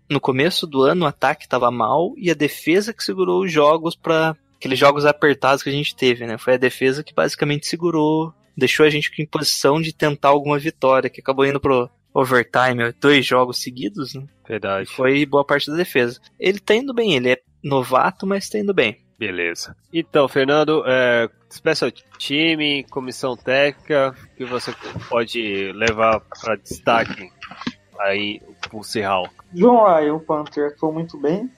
[0.09, 3.97] no começo do ano o ataque tava mal e a defesa que segurou os jogos
[3.97, 6.39] para aqueles jogos apertados que a gente teve, né?
[6.39, 11.11] Foi a defesa que basicamente segurou, deixou a gente em posição de tentar alguma vitória,
[11.11, 14.25] que acabou indo pro overtime, dois jogos seguidos, né?
[14.49, 14.89] Verdade.
[14.89, 16.21] Foi boa parte da defesa.
[16.39, 18.99] Ele tá indo bem, ele é novato, mas tá indo bem.
[19.19, 19.77] Beleza.
[19.93, 24.75] Então, Fernando, é, special time, comissão técnica, que você
[25.09, 27.31] pode levar para destaque
[27.99, 28.41] aí
[28.73, 29.29] o Serral?
[29.53, 31.51] John Ryan, o Panther, atuou muito bem.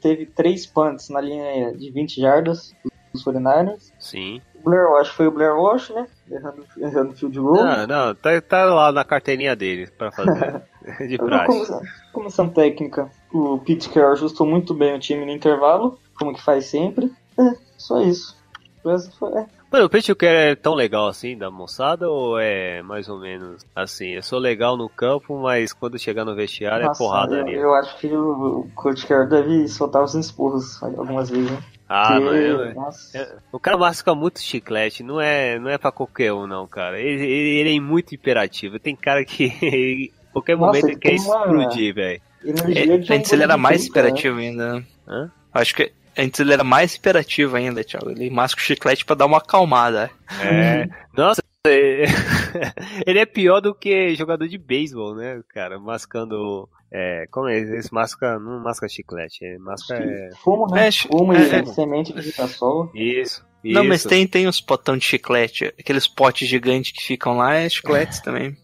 [0.00, 2.74] Teve três punts na linha de 20 jardas
[3.12, 3.92] dos 49ers.
[3.98, 4.40] Sim.
[4.64, 6.06] Blair Wash foi o Blair Wash, né?
[6.30, 7.64] Errando, errando field goal.
[7.64, 10.62] Não, não, tá, tá lá na carteirinha dele pra fazer.
[11.08, 11.72] de praxe.
[12.12, 16.66] Comissão, técnica, o Pete Carroll ajustou muito bem o time no intervalo, como que faz
[16.66, 17.12] sempre.
[17.38, 18.36] É, só isso.
[18.84, 19.61] É.
[19.72, 24.08] Mano, o Carroll é tão legal assim da moçada ou é mais ou menos assim?
[24.08, 27.40] Eu sou legal no campo, mas quando chegar no vestiário é Nossa, é porrada eu,
[27.40, 27.54] ali.
[27.54, 31.58] Eu acho que o, Coach Carroll deve soltar os esporros algumas vezes, né?
[31.88, 32.20] Ah, que...
[32.20, 36.66] mas eu, o cara masca muito chiclete, não é, não é pra qualquer um, não,
[36.66, 37.00] cara.
[37.00, 38.78] Ele, ele, ele é muito imperativo.
[38.78, 42.20] Tem cara que qualquer Nossa, momento ele quer explodir, velho.
[42.44, 44.48] É, antes ele era mais imperativo né?
[44.48, 44.84] ainda.
[45.08, 45.30] Hã?
[45.54, 48.10] Acho que antes ele era mais imperativo ainda, Thiago.
[48.10, 50.10] Ele masca o chiclete pra dar uma acalmada.
[50.40, 50.88] É.
[51.16, 51.42] Nossa,
[53.06, 55.78] ele é pior do que jogador de beisebol, né, cara?
[55.78, 57.58] Mascando é, como é?
[57.58, 60.30] Esse masca, não masca chiclete, é masca é...
[60.42, 60.88] Fumo, né?
[60.88, 62.90] É, Fumo é, e semente de girassol.
[62.94, 63.74] Isso, isso.
[63.74, 67.68] Não, mas tem, tem os potão de chiclete, aqueles potes gigantes que ficam lá, é
[67.68, 68.56] chicletes também.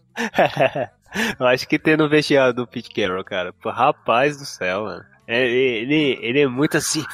[1.39, 3.51] Eu acho que tem no vestiário do Pete Carroll, cara.
[3.65, 5.05] Rapaz do céu, mano.
[5.31, 7.05] É, ele, ele é muito assim,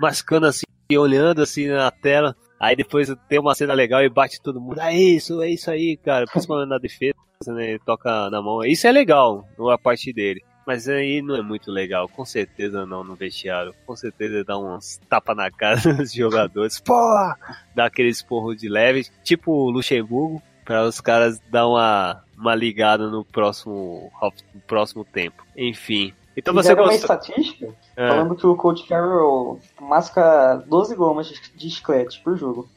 [0.00, 0.64] mascando assim,
[0.96, 2.36] olhando assim na tela.
[2.60, 4.80] Aí depois tem uma cena legal e bate todo mundo.
[4.80, 6.24] É isso, é isso aí, cara.
[6.26, 7.14] Principalmente na defesa,
[7.48, 7.70] né?
[7.70, 8.64] Ele toca na mão.
[8.64, 10.44] Isso é legal, a parte dele.
[10.64, 13.74] Mas aí não é muito legal, com certeza não no vestiário.
[13.84, 16.78] Com certeza dá uns tapa na cara dos jogadores.
[16.78, 17.36] Porra!
[17.74, 23.08] Dá aquele esporro de leve, tipo o Luxemburgo, para os caras dar uma, uma ligada
[23.08, 24.12] no próximo,
[24.54, 25.44] no próximo tempo.
[25.56, 31.28] Enfim, Então você Fizeram uma estatística Ah, falando que o Coach Carroll masca 12 gomas
[31.56, 32.68] de chiclete por jogo.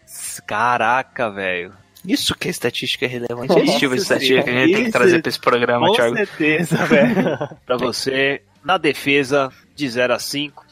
[0.47, 1.73] Caraca, velho.
[2.05, 3.53] Isso que é estatística relevante.
[3.59, 4.91] Esse tipo de Isso, estatística que a gente tem que isso.
[4.91, 6.15] trazer pra esse programa, Com Thiago.
[6.17, 7.37] certeza, velho.
[7.65, 10.65] pra você, na defesa, de 0 a 5.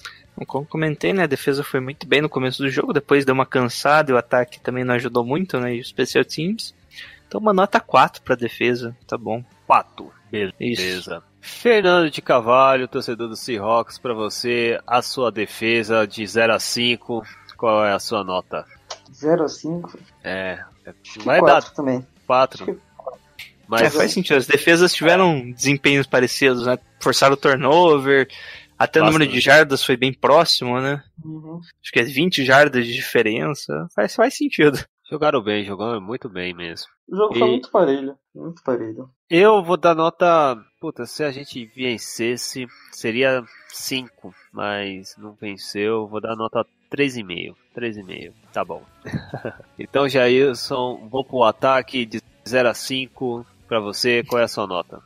[0.47, 1.23] Como comentei, né?
[1.23, 4.17] A defesa foi muito bem no começo do jogo, depois deu uma cansada e o
[4.17, 5.75] ataque também não ajudou muito, né?
[5.75, 6.73] E os special teams.
[7.27, 9.43] Então uma nota 4 pra defesa, tá bom.
[9.67, 10.11] 4.
[10.59, 11.21] Isso.
[11.41, 17.23] Fernando de Cavalho, torcedor do Seahawks, pra você, a sua defesa de 0 a 5.
[17.57, 18.65] Qual é a sua nota?
[19.13, 19.99] 0 a 5.
[20.23, 20.59] É,
[21.03, 22.07] que vai dar 4 também.
[22.25, 22.71] 4.
[22.71, 22.75] É,
[23.67, 24.37] Mas faz sentido.
[24.37, 26.77] As defesas tiveram desempenhos parecidos, né?
[26.99, 28.27] Forçaram o turnover,
[28.77, 29.39] até o número Bastante.
[29.39, 31.03] de jardas foi bem próximo, né?
[31.23, 31.59] Uhum.
[31.83, 33.87] Acho que é 20 jardas de diferença.
[33.93, 34.79] Faz, faz sentido.
[35.09, 36.87] Jogaram bem, jogaram muito bem mesmo.
[37.11, 38.15] O jogo foi E- muito parelho.
[38.35, 39.09] Muito parelho.
[39.29, 40.57] Eu vou dar nota.
[40.79, 47.55] Puta, se a gente vencesse, seria 5, mas não venceu, vou dar nota 3,5.
[47.75, 48.83] 3,5, tá bom.
[49.77, 54.65] então, Jailson, vou pro ataque de 0 a 5 pra você, qual é a sua
[54.65, 55.01] nota?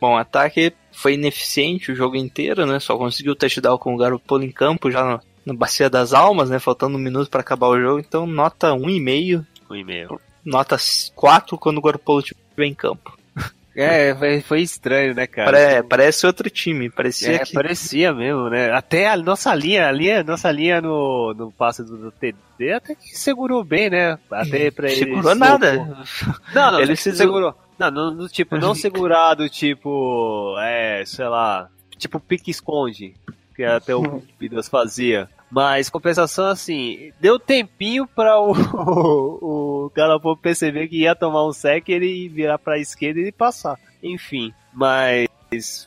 [0.00, 2.78] Bom, o ataque foi ineficiente o jogo inteiro, né?
[2.78, 5.20] Só conseguiu o touchdown com o Garoppolo em campo já no,
[5.52, 6.58] na Bacia das Almas, né?
[6.58, 8.00] Faltando um minuto pra acabar o jogo.
[8.00, 9.44] Então, nota 1,5.
[9.70, 10.18] 1,5.
[10.44, 10.76] Nota
[11.14, 13.16] 4 quando o Garoppolo estiver em campo.
[13.80, 15.52] É, foi, estranho, né, cara?
[15.52, 16.90] Pare- parece outro time.
[16.90, 17.52] Parecia É, que...
[17.52, 18.72] parecia mesmo, né?
[18.72, 22.96] Até a nossa linha, a linha, nossa linha no, no passe do, do TD até
[22.96, 24.18] que segurou bem, né?
[24.32, 24.96] Até pra ele.
[24.96, 25.74] Segurou nada.
[26.52, 27.54] Não, não, Ele ele se se segurou.
[27.78, 33.14] Não, no, no tipo, não segurado, tipo, é, sei lá, tipo pique-esconde,
[33.54, 35.28] que até o Vidas fazia.
[35.50, 41.52] Mas, compensação, assim, deu tempinho pra o, o, o Galapão perceber que ia tomar um
[41.52, 43.78] sec, ele virar pra esquerda e passar.
[44.02, 45.28] Enfim, mas,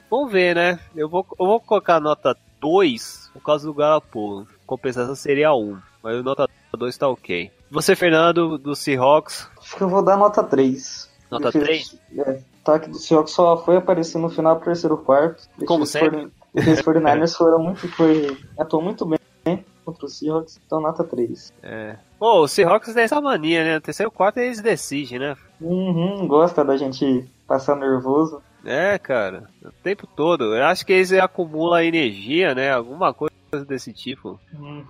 [0.10, 0.80] vamos ver, né?
[0.96, 4.48] Eu vou, eu vou colocar nota 2 por causa do Galapão.
[4.66, 7.52] Compensação seria 1, mas o nota 2 tá ok.
[7.70, 11.10] Você, Fernando, do Seahawks, Acho que eu vou dar nota 3.
[11.30, 11.98] nota 3?
[12.18, 15.48] É, o ataque do Seahawks só foi aparecer no final do terceiro quarto.
[15.66, 16.32] Como sempre.
[16.54, 19.21] 40 Os 49ers foram muito, foi, atuou muito bem
[19.92, 21.54] contra os Seahawks, então nota 3.
[21.62, 21.98] É.
[22.18, 23.76] Pô, o Seahawks tem essa mania, né?
[23.76, 25.36] No terceiro quarto eles decidem, né?
[25.60, 28.42] Uhum, gosta da gente passar nervoso.
[28.64, 29.50] É, cara.
[29.64, 30.56] O tempo todo.
[30.56, 32.72] Eu acho que eles acumulam energia, né?
[32.72, 33.32] Alguma coisa
[33.68, 34.40] desse tipo.
[34.54, 34.86] Uhum.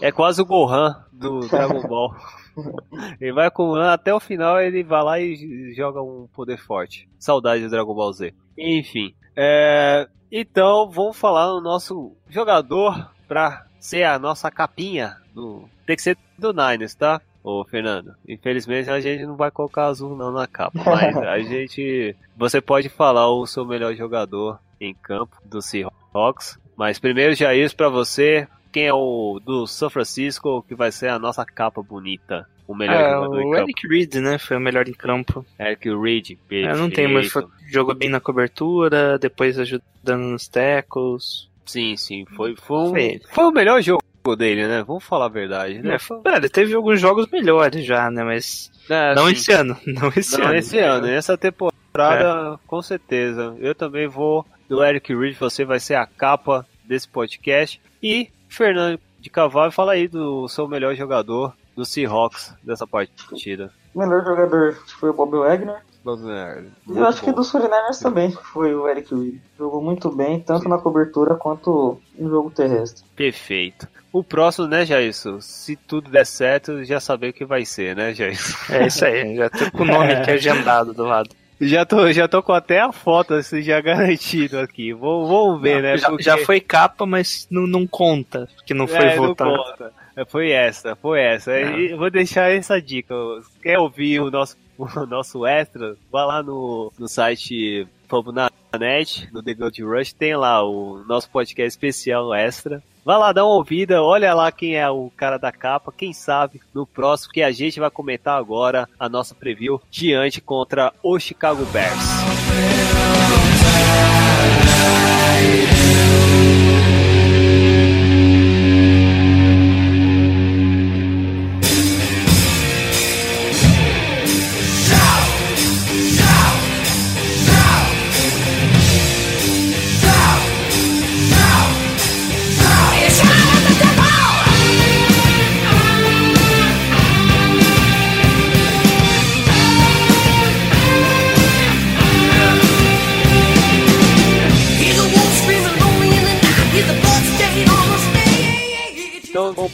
[0.00, 2.14] É quase o Gohan do Dragon Ball.
[3.20, 7.08] ele vai acumulando até o final, ele vai lá e joga um poder forte.
[7.18, 8.34] Saudade do Dragon Ball Z.
[8.58, 9.14] Enfim.
[9.36, 10.08] É...
[10.32, 15.68] Então, vamos falar no nosso jogador pra ser a nossa capinha do.
[15.86, 17.20] Tem que ser do Niners, tá?
[17.42, 22.14] Ô, Fernando, infelizmente a gente não vai colocar azul não na capa, mas a gente.
[22.36, 26.58] Você pode falar o seu melhor jogador em campo do Seahawks.
[26.76, 31.18] Mas primeiro, Jair, pra você, quem é o do São Francisco que vai ser a
[31.18, 32.46] nossa capa bonita?
[32.66, 33.62] O melhor É, jogador em o campo.
[33.64, 34.38] Eric Reed, né?
[34.38, 35.44] Foi o melhor em campo.
[35.58, 37.32] Eric Reed, É, não tem, mas
[37.66, 41.49] jogou bem na cobertura, depois ajudando nos tackles.
[41.70, 44.02] Sim, sim, foi, foi, um- Foi o melhor jogo
[44.36, 44.82] dele, né?
[44.86, 45.96] Vamos falar a verdade, né?
[46.24, 48.22] É, é, ele teve alguns jogos melhores já, né?
[48.24, 49.32] Mas É, não sim.
[49.32, 49.76] esse ano.
[49.86, 50.54] Não esse Não, ano.
[50.56, 53.54] esse ano, essa temporada, com certeza.
[53.60, 57.80] Eu também vou do Eric Reed, você vai ser a capa desse podcast.
[58.02, 63.72] E Fernando de Cavalho, fala aí do seu melhor jogador do Seahawks dessa partida.
[63.94, 65.76] O melhor jogador foi o Bob Wagner.
[66.04, 66.64] Ver.
[66.88, 69.34] E eu acho que dos 49ers também foi o Eric Reed.
[69.58, 73.04] Jogou muito bem, tanto na cobertura quanto no jogo terrestre.
[73.14, 73.86] Perfeito.
[74.12, 75.40] O próximo, né, Jailson?
[75.40, 78.56] Se tudo der certo, já saber o que vai ser, né, Jailson?
[78.72, 81.30] É isso aí, já tô com o nome aqui agendado do lado.
[81.60, 84.94] Já tô, já tô com até a foto assim, já garantido aqui.
[84.94, 85.98] Vou, vamos ver, né?
[85.98, 89.50] já, porque- já foi capa, mas não, não conta, porque não foi É, não votado.
[89.54, 89.92] conta.
[90.16, 91.52] É, Foi essa, foi essa.
[91.60, 93.14] E eu vou deixar essa dica.
[93.62, 95.96] Quer ouvir o nosso, o nosso extra?
[96.10, 101.04] Vá lá no, no site Fomos na net, no The Gold Rush, tem lá o
[101.06, 102.82] nosso podcast especial extra.
[103.04, 106.60] Vá lá, dá uma ouvida, olha lá quem é o cara da capa, quem sabe
[106.74, 111.64] no próximo que a gente vai comentar agora a nossa preview diante contra o Chicago
[111.66, 112.04] Bears.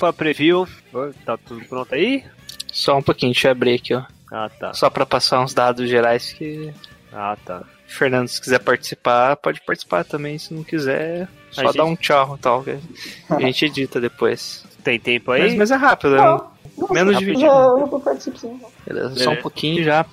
[0.07, 0.67] Então pra preview.
[1.25, 2.25] Tá tudo pronto aí?
[2.73, 4.03] Só um pouquinho, deixa eu abrir aqui, ó.
[4.31, 4.73] Ah, tá.
[4.75, 6.73] Só pra passar uns dados gerais que
[7.13, 7.63] Ah, tá.
[7.87, 10.39] Fernando, se quiser participar, pode participar também.
[10.39, 12.63] Se não quiser, só gente- dá um tchau e tal.
[12.65, 12.79] que
[13.31, 14.65] A gente edita depois.
[14.85, 15.57] Tem tempo Mas, aí?
[15.57, 16.19] mas é rápido, né?
[16.23, 16.51] Não,
[16.91, 18.61] Menos de já, 20 já, eu participo sim.
[18.87, 19.43] Beleza, só um Beleza.
[19.43, 20.05] pouquinho já.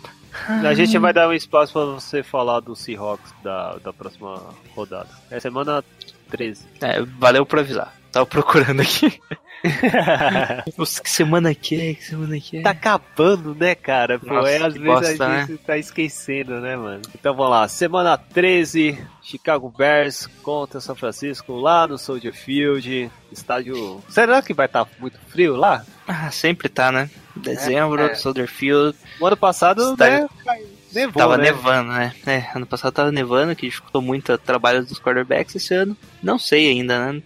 [0.63, 4.41] A gente vai dar um espaço pra você falar do Seahawks da, da próxima
[4.75, 5.09] rodada.
[5.29, 5.83] É semana
[6.31, 6.65] 13.
[6.81, 7.93] É, valeu por avisar.
[8.11, 9.19] Tava procurando aqui.
[10.77, 11.93] Nossa, que semana que é?
[11.93, 12.61] Que semana que é?
[12.61, 14.19] Tá acabando, né, cara?
[14.19, 17.01] Pô, Nossa, é, às vezes bosta, a gente tá esquecendo, né, mano?
[17.15, 24.01] Então vamos lá, semana 13, Chicago Bears contra São Francisco, lá no Soldier Field, estádio...
[24.09, 25.85] Será que vai estar muito frio lá?
[26.07, 27.09] Ah, sempre tá, né?
[27.35, 28.15] Dezembro, É, é.
[28.15, 28.95] Soldier Field.
[29.19, 30.61] O ano passado, Estádio- né,
[30.93, 31.45] nevou, tava né?
[31.45, 32.13] nevando, né?
[32.27, 35.97] É, ano passado tava nevando, que dificultou muito o trabalho dos quarterbacks esse ano.
[36.21, 37.21] Não sei ainda, né?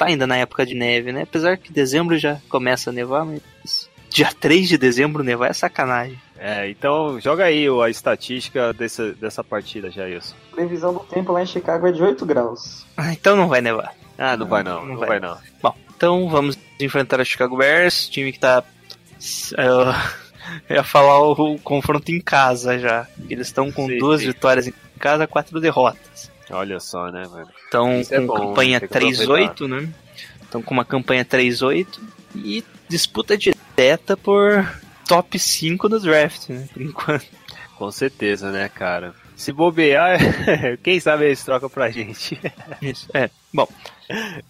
[0.00, 1.22] Não Tá ainda na época de neve, né?
[1.22, 6.18] Apesar que dezembro já começa a nevar, mas dia 3 de dezembro nevar é sacanagem.
[6.38, 10.34] É, então joga aí a estatística dessa, dessa partida, Jailson.
[10.52, 12.86] Previsão do tempo lá em Chicago é de 8 graus.
[12.96, 13.94] Ah, então não vai nevar.
[14.16, 15.08] Ah, não vai não, Não não vai.
[15.08, 15.36] vai não.
[15.62, 18.64] Bom, então vamos enfrentar o Chicago Bears, time que tá.
[19.58, 19.92] Eu
[20.68, 23.06] eu ia falar o, o confronto em casa já.
[23.28, 24.28] Eles estão com Sim, duas sim.
[24.28, 26.29] vitórias em casa, quatro derrotas.
[26.50, 27.48] Olha só, né, velho?
[28.00, 29.54] Isso é com bom, campanha tem que aproveitar.
[29.54, 29.88] 3-8, né?
[30.42, 31.86] Estão com uma campanha 3-8
[32.34, 34.68] e disputa direta por
[35.06, 36.68] top 5 do draft, né?
[36.72, 37.26] Por enquanto.
[37.76, 39.14] Com certeza, né, cara?
[39.36, 40.18] Se bobear,
[40.84, 42.38] quem sabe eles trocam pra gente.
[42.82, 43.30] Isso, é.
[43.52, 43.66] Bom,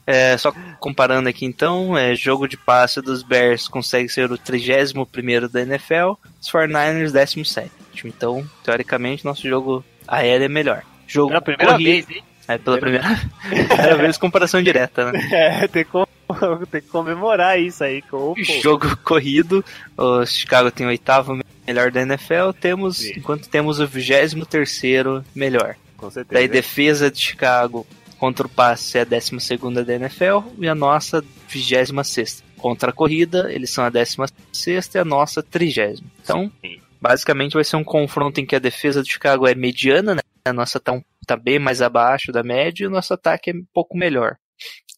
[0.07, 5.49] é, só comparando aqui então, é, jogo de passe dos Bears consegue ser o 31º
[5.49, 7.71] da NFL, os 49ers 17
[8.05, 10.83] Então, teoricamente, nosso jogo aéreo é melhor.
[11.13, 12.25] Jogo Pela primeira corrido- vez, hein?
[12.49, 13.07] É, pela primeira,
[13.49, 15.21] primeira vez comparação direta, né?
[15.33, 16.07] É, tem que, com-
[16.71, 18.03] tem que comemorar isso aí.
[18.03, 19.65] Com, Jogo corrido,
[19.97, 23.13] o Chicago tem o oitavo melhor da NFL, temos, Sim.
[23.17, 25.77] enquanto temos o 23º melhor.
[25.97, 26.35] com certeza.
[26.41, 27.87] Daí defesa de Chicago
[28.19, 29.37] contra o passe é a 12
[29.85, 32.43] da NFL e a nossa 26.
[32.59, 35.95] Contra a corrida, eles são a 16 e a nossa 30.
[36.23, 36.79] Então, Sim.
[37.01, 40.21] basicamente vai ser um confronto em que a defesa de Chicago é mediana, né?
[40.51, 43.55] A nossa tá, um, tá bem mais abaixo da média e o nosso ataque é
[43.55, 44.37] um pouco melhor.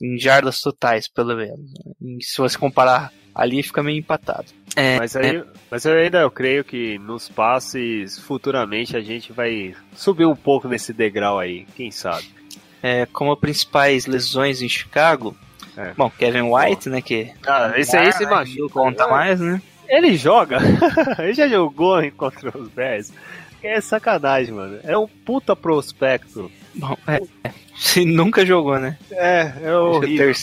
[0.03, 1.71] Em jardas totais, pelo menos.
[2.21, 4.47] Se você comparar ali, fica meio empatado.
[4.75, 9.75] É, Mas, aí, mas eu ainda eu creio que nos passes, futuramente, a gente vai
[9.95, 12.27] subir um pouco nesse degrau aí, quem sabe.
[12.83, 15.37] é, como principais lesões em Chicago,
[15.77, 15.95] É.
[15.95, 18.73] bom, Kevin White, né, que Ah, esse aí se machuca.
[18.75, 19.63] conta mais, né?
[19.89, 20.59] Ele joga.
[21.23, 23.13] Ele já jogou contra os Bears.
[23.63, 24.79] É sacanagem, mano.
[24.83, 26.51] É um puta prospecto.
[26.75, 27.53] Bom, é, é.
[27.77, 28.97] Se nunca jogou, né?
[29.11, 30.35] É, é é o ter-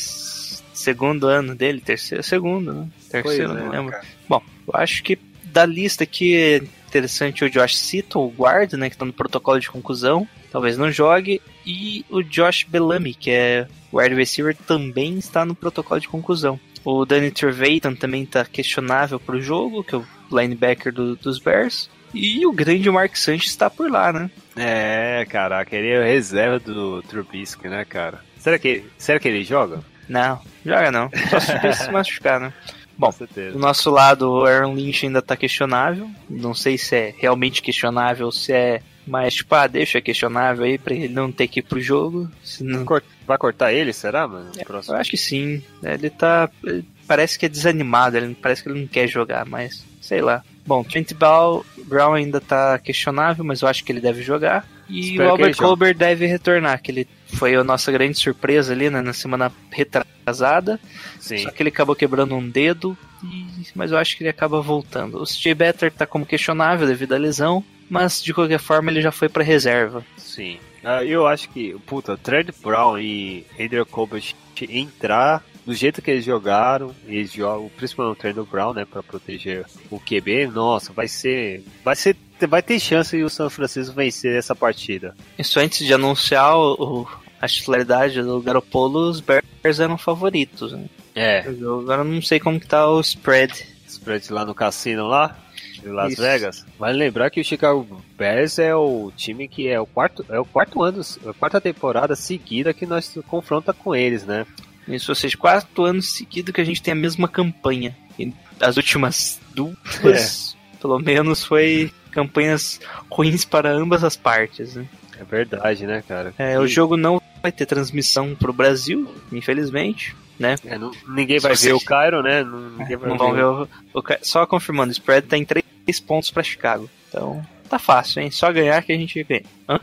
[0.74, 2.88] segundo ano dele, terceiro, segundo, né?
[3.12, 3.92] Terceiro, Pois é, não lembro.
[3.92, 4.06] cara.
[4.28, 8.90] Bom, eu acho que da lista aqui é interessante o Josh Seaton, o guard, né,
[8.90, 13.68] que tá no protocolo de conclusão, talvez não jogue, e o Josh Bellamy, que é
[13.94, 16.60] wide receiver, também está no protocolo de conclusão.
[16.86, 21.90] O Danny Trevathan também tá questionável pro jogo, que é o linebacker do- dos Bears.
[22.14, 24.30] E o grande Mark Sanchez está por lá, né?
[24.56, 28.20] É, caraca, ele é reserva do Trubisky, né, cara?
[28.38, 29.80] Será que, será que ele joga?
[30.08, 31.10] Não, joga não.
[31.30, 32.54] Só se se machucar, né?
[32.98, 33.14] Bom.
[33.54, 36.10] Do nosso lado, o Aaron Lynch ainda tá questionável.
[36.30, 40.78] Não sei se é realmente questionável ou se é mais tipo, ah, deixa questionável aí
[40.78, 42.30] pra ele não ter que ir pro jogo.
[42.44, 44.52] Se não- Cor- Vai cortar ele, será, mano?
[44.58, 44.96] Eu Próximo.
[44.98, 45.64] acho que sim.
[45.82, 46.50] Ele tá.
[46.64, 50.44] ele parece que é desanimado, ele parece que ele não quer jogar, mas sei lá.
[50.70, 54.68] Bom, Trent Brown ainda tá questionável, mas eu acho que ele deve jogar.
[54.88, 55.56] E Espero o Albert.
[55.58, 60.80] Colbert deve retornar, que ele foi a nossa grande surpresa ali né, na semana retrasada.
[61.20, 61.40] Sim.
[61.40, 65.20] Só que ele acabou quebrando um dedo, e- mas eu acho que ele acaba voltando.
[65.20, 69.12] O CJ Better tá como questionável devido à lesão, mas de qualquer forma ele já
[69.12, 70.06] foi pra reserva.
[70.18, 70.60] Sim.
[70.84, 74.36] Ah, eu acho que, puta, Trent Brown e Adrian Colbert
[74.70, 79.04] entrar do jeito que eles jogaram, e eles jogam, principalmente o Trent Brown, né, pra
[79.04, 82.16] proteger o QB, nossa, vai ser, vai ser,
[82.48, 85.16] vai ter chance de o São Francisco vencer essa partida.
[85.38, 86.74] Isso antes de anunciar o,
[87.04, 87.08] o-
[87.42, 90.74] a titularidade do Garoppolo, os Bears eram favoritos.
[90.74, 90.86] Né?
[91.16, 91.48] É.
[91.48, 93.54] Eu agora não sei como que tá o spread.
[93.88, 95.38] Spread lá no cassino lá,
[95.82, 96.22] de Las Isso.
[96.22, 96.66] Vegas.
[96.78, 100.44] Vale lembrar que o Chicago Bears é o time que é o quarto, é o
[100.46, 104.46] quarto ano, a quarta temporada seguida que nós confronta com eles, né?
[104.90, 107.96] Isso, ou seja, quatro anos seguidos que a gente tem a mesma campanha.
[108.18, 112.80] E as últimas duas, pelo menos, foi campanhas
[113.10, 114.76] ruins para ambas as partes.
[114.76, 114.86] Né?
[115.20, 116.34] É verdade, né, cara?
[116.38, 120.56] É, o E- jogo não vai ter transmissão pro Brasil, infelizmente, né?
[120.66, 122.44] É, não- ninguém vai ver o Cairo, né?
[122.44, 125.64] Não, ninguém vai Não vão ver o, o Só confirmando, o spread tá em 3
[126.06, 126.90] pontos pra Chicago.
[127.08, 128.32] Então, tá fácil, hein?
[128.32, 129.44] Só ganhar que a gente ganha.
[129.68, 129.80] Hã?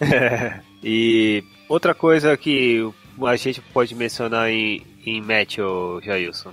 [0.82, 2.88] e outra coisa que
[3.26, 6.52] a gente pode mencionar em, em match, ô Jailson.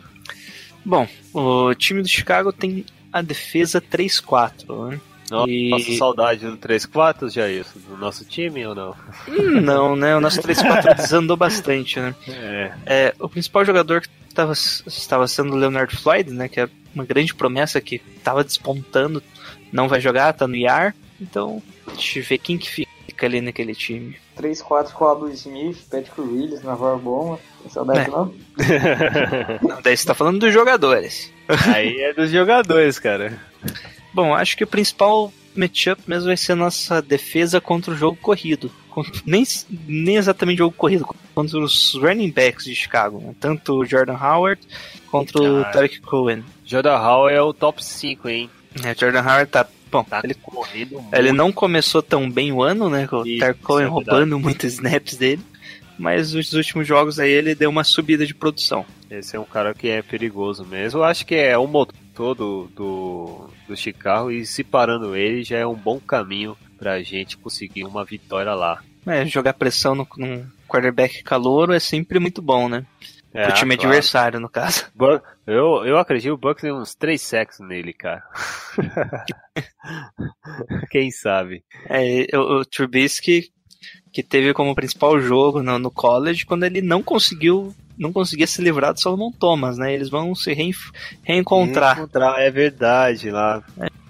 [0.83, 4.99] Bom, o time do Chicago tem a defesa 3-4, né?
[5.31, 8.95] Nossa, E- saudade do 3-4, Jailson, do nosso time ou não?
[9.27, 10.15] Hum, Não, né?
[10.15, 12.13] O nosso 3-4 desandou bastante, né?
[12.27, 16.47] É, É, o principal jogador que estava estava sendo o Leonard Floyd, né?
[16.47, 19.23] Que é uma grande promessa que estava despontando,
[19.71, 20.93] não vai jogar, tá no IAR.
[21.19, 22.84] Então, deixa eu ver quem que
[23.15, 24.17] fica ali naquele time.
[24.37, 27.39] 3-4 com o Aldo Smith, Patrick Willis, Navarro Boma.
[27.61, 28.07] Tem saudade É.
[28.11, 28.33] não?
[29.61, 31.31] Não, daí você tá falando dos jogadores.
[31.73, 33.39] aí é dos jogadores, cara.
[34.13, 38.17] Bom, acho que o principal matchup mesmo vai ser a nossa defesa contra o jogo
[38.21, 38.71] corrido.
[39.25, 39.43] Nem,
[39.87, 43.19] nem exatamente jogo corrido, contra os running backs de Chicago.
[43.19, 43.35] né?
[43.39, 44.61] Tanto o Jordan Howard
[45.11, 45.63] contra o.
[45.65, 46.43] Tarek Cohen.
[46.65, 48.49] Jordan Hall é o top 5, hein?
[48.83, 49.67] É, o Jordan Howard tá.
[49.91, 53.07] Bom, Tá ele, corrido ele não começou tão bem o ano, né?
[53.07, 55.41] Com o isso é roubando muitos snaps dele.
[55.97, 58.85] Mas os últimos jogos aí ele deu uma subida de produção.
[59.09, 60.99] Esse é um cara que é perigoso mesmo.
[60.99, 65.57] Eu acho que é o motor do, do, do Chicago e se parando ele já
[65.57, 68.83] é um bom caminho pra gente conseguir uma vitória lá.
[69.05, 72.85] É, jogar pressão no, num quarterback calouro é sempre muito bom, né?
[73.35, 73.89] É, Pro time claro.
[73.89, 74.85] adversário, no caso.
[74.95, 78.23] Bu- Eu, eu acredito que o Bucks tem uns 3 sacks nele, cara.
[80.89, 81.63] Quem sabe?
[81.89, 83.49] É, o, o Trubisky,
[84.11, 88.61] que teve como principal jogo no, no college, quando ele não conseguiu, não conseguia se
[88.61, 89.93] livrar do Solomon Thomas, né?
[89.93, 90.91] Eles vão se reenf-
[91.23, 91.97] reencontrar.
[91.97, 93.63] Encontrar, é verdade lá.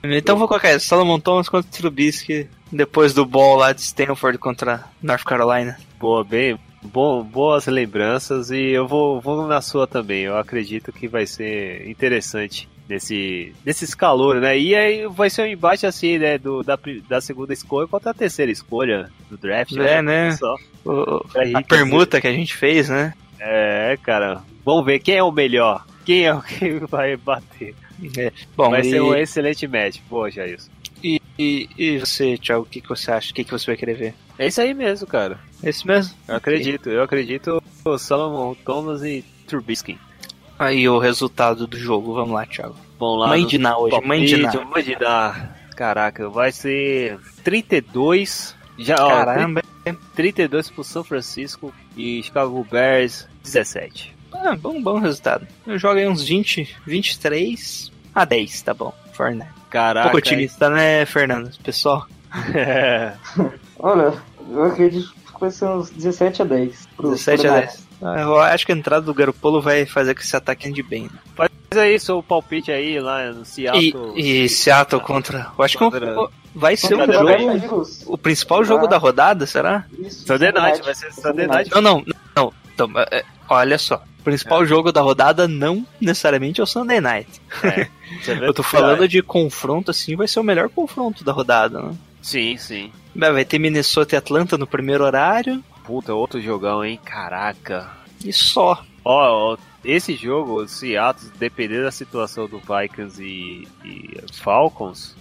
[0.03, 4.37] Então vou colocar isso, Solomon Thomas contra o Trubisky, depois do ball lá de Stanford
[4.37, 5.77] contra North Carolina.
[5.99, 10.21] Boa, bem, bom, boas lembranças e eu vou, vou na sua também.
[10.23, 14.57] Eu acredito que vai ser interessante nesse, nesses calores, né?
[14.57, 16.37] E aí vai ser um embate assim, né?
[16.37, 16.77] Do, da,
[17.09, 19.75] da segunda escolha contra a terceira escolha do draft.
[19.77, 20.31] É, né?
[20.31, 20.55] Só.
[20.85, 23.13] O- o- Pra a permuta que a gente fez, né?
[23.39, 24.41] É, cara.
[24.63, 25.85] Vamos ver quem é o melhor.
[26.05, 27.75] Quem é o que vai bater.
[28.17, 28.31] É.
[28.55, 29.99] Bom, vai e, ser um excelente match.
[30.09, 30.69] Pô, Jailson.
[31.03, 33.31] e, e, e você, Thiago, o que, que você acha?
[33.31, 34.13] O que, que você vai querer ver?
[34.37, 35.39] É isso aí mesmo, cara.
[35.65, 36.15] Esse mesmo?
[36.27, 36.89] Eu acredito.
[36.91, 39.97] Eu acredito o Solomon Thomas e Trubisky.
[40.59, 42.75] Aí o resultado do jogo, vamos lá, Thiago.
[42.99, 44.53] Vão lá Mãe de Ná hoje, mãe de Ná.
[44.63, 45.49] Mãe de Ná.
[45.75, 48.55] Caraca, vai ser 32.
[48.77, 49.63] Já, ó, Caramba.
[50.15, 54.15] 32 pro São Francisco e Chicago Bears 17.
[54.33, 55.47] Ah, bom, bom resultado.
[55.65, 58.93] Eu jogo aí uns 20, 23 a 10, tá bom.
[59.13, 59.49] Fortnite.
[59.69, 60.09] Caraca.
[60.09, 61.51] Pouco otimista, né, Fernando?
[61.63, 62.05] Pessoal,
[62.53, 63.13] é.
[63.79, 64.13] Olha,
[64.49, 66.87] eu acredito que vai ser uns 17 a 10.
[66.97, 67.73] Pro, 17 pro a Nats.
[67.75, 67.85] 10.
[68.01, 71.09] Ah, Eu acho que a entrada do Garopolo vai fazer que esse ataque ande bem.
[71.37, 74.13] Mas aí, seu palpite aí lá no E, Seattle.
[74.15, 75.47] e Seattle contra.
[75.57, 77.87] Eu acho que Contra- o- vai ser um o jogo.
[78.07, 78.89] O principal jogo Ah.
[78.89, 79.85] da rodada, será?
[79.99, 81.71] Isso, Sunday Night, vai ser Sunday Night.
[81.71, 82.05] Não, não,
[82.35, 82.53] não.
[82.73, 84.03] Então, é, olha só.
[84.19, 87.29] O principal jogo da rodada não necessariamente é o Sunday Night.
[88.21, 91.79] Isso é Eu tô falando de confronto, assim, vai ser o melhor confronto da rodada,
[91.81, 91.93] né?
[92.21, 92.91] Sim, sim.
[93.15, 96.99] Vai vai ter Minnesota e Atlanta no primeiro horário Puta, outro jogão, hein?
[97.03, 97.91] Caraca.
[98.23, 98.83] e só.
[99.03, 105.15] Ó, ó, esse jogo, o Seattle, dependendo da situação do Vikings e, e Falcons,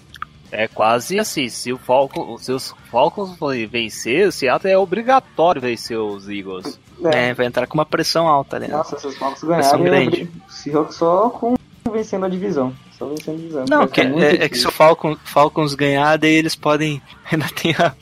[0.51, 5.61] é quase assim, se o Falcon, se os Falcons forem vencer, o Seattle é obrigatório
[5.61, 6.81] vencer os Eagles.
[7.05, 7.29] É.
[7.29, 8.69] É, vai entrar com uma pressão alta né?
[8.69, 10.33] Nossa, se os Falcons Pressão ganharem, eu grande.
[10.49, 11.57] Seahawks só com
[11.93, 12.73] vencendo a divisão.
[12.99, 13.11] Só.
[13.69, 17.01] Não, que, é, é que se o Falcon, Falcons ganhar, daí eles podem.
[17.31, 17.95] Ainda tem a-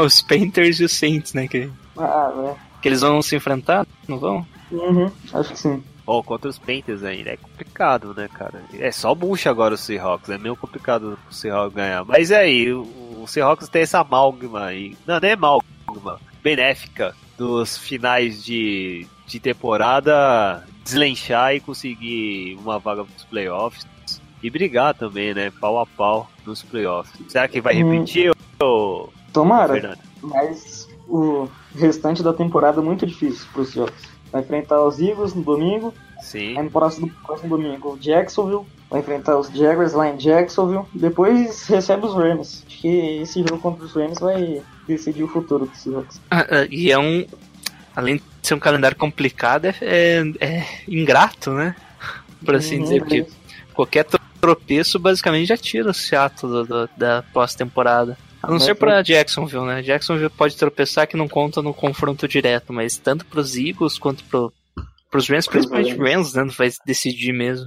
[0.00, 1.46] os Panthers e os Saints, né?
[1.46, 4.46] Que, Ah, que eles vão se enfrentar, não vão?
[4.70, 4.74] é.
[4.74, 5.82] Uhum, acho que sim.
[6.06, 8.60] Ó, contra os Panthers ainda, é complicado, né, cara?
[8.78, 12.04] É só bucha agora o Seahawks, é meio complicado o Seahawks ganhar.
[12.04, 12.82] Mas é aí, o,
[13.22, 19.38] o Seahawks tem essa amálgama aí, não, não é amálgama, benéfica dos finais de, de
[19.38, 23.86] temporada deslenchar e conseguir uma vaga pros playoffs
[24.42, 27.12] e brigar também, né, pau a pau nos playoffs.
[27.28, 27.92] Será que vai Hum.
[27.92, 28.32] repetir,
[28.62, 29.98] ô, Tomara, Fernando?
[30.22, 34.02] mas o restante da temporada é muito difícil para os Seahawks.
[34.30, 36.56] Vai enfrentar os Eagles no domingo, Sim.
[36.56, 41.66] aí no próximo, próximo domingo o Jacksonville, vai enfrentar os Jaguars lá em Jacksonville, depois
[41.66, 42.64] recebe os Rams.
[42.66, 42.88] Acho que
[43.22, 46.20] esse jogo contra os Rams vai decidir o futuro dos Seahawks.
[46.30, 47.24] Ah, ah, E é um.
[47.94, 51.76] Além de ser um calendário complicado, é, é, é ingrato, né?
[52.42, 53.26] Por assim Uhum, dizer, porque
[53.74, 54.06] qualquer
[54.42, 58.18] tropeço basicamente já tira o Seattle do- do- da pós-temporada.
[58.42, 59.82] A não ser pra Jacksonville, né?
[59.82, 64.52] Jacksonville pode tropeçar que não conta no confronto direto, mas tanto pros Eagles quanto pro,
[65.12, 66.44] pros Rams, principalmente Rams, né?
[66.58, 67.66] Vai decidir mesmo.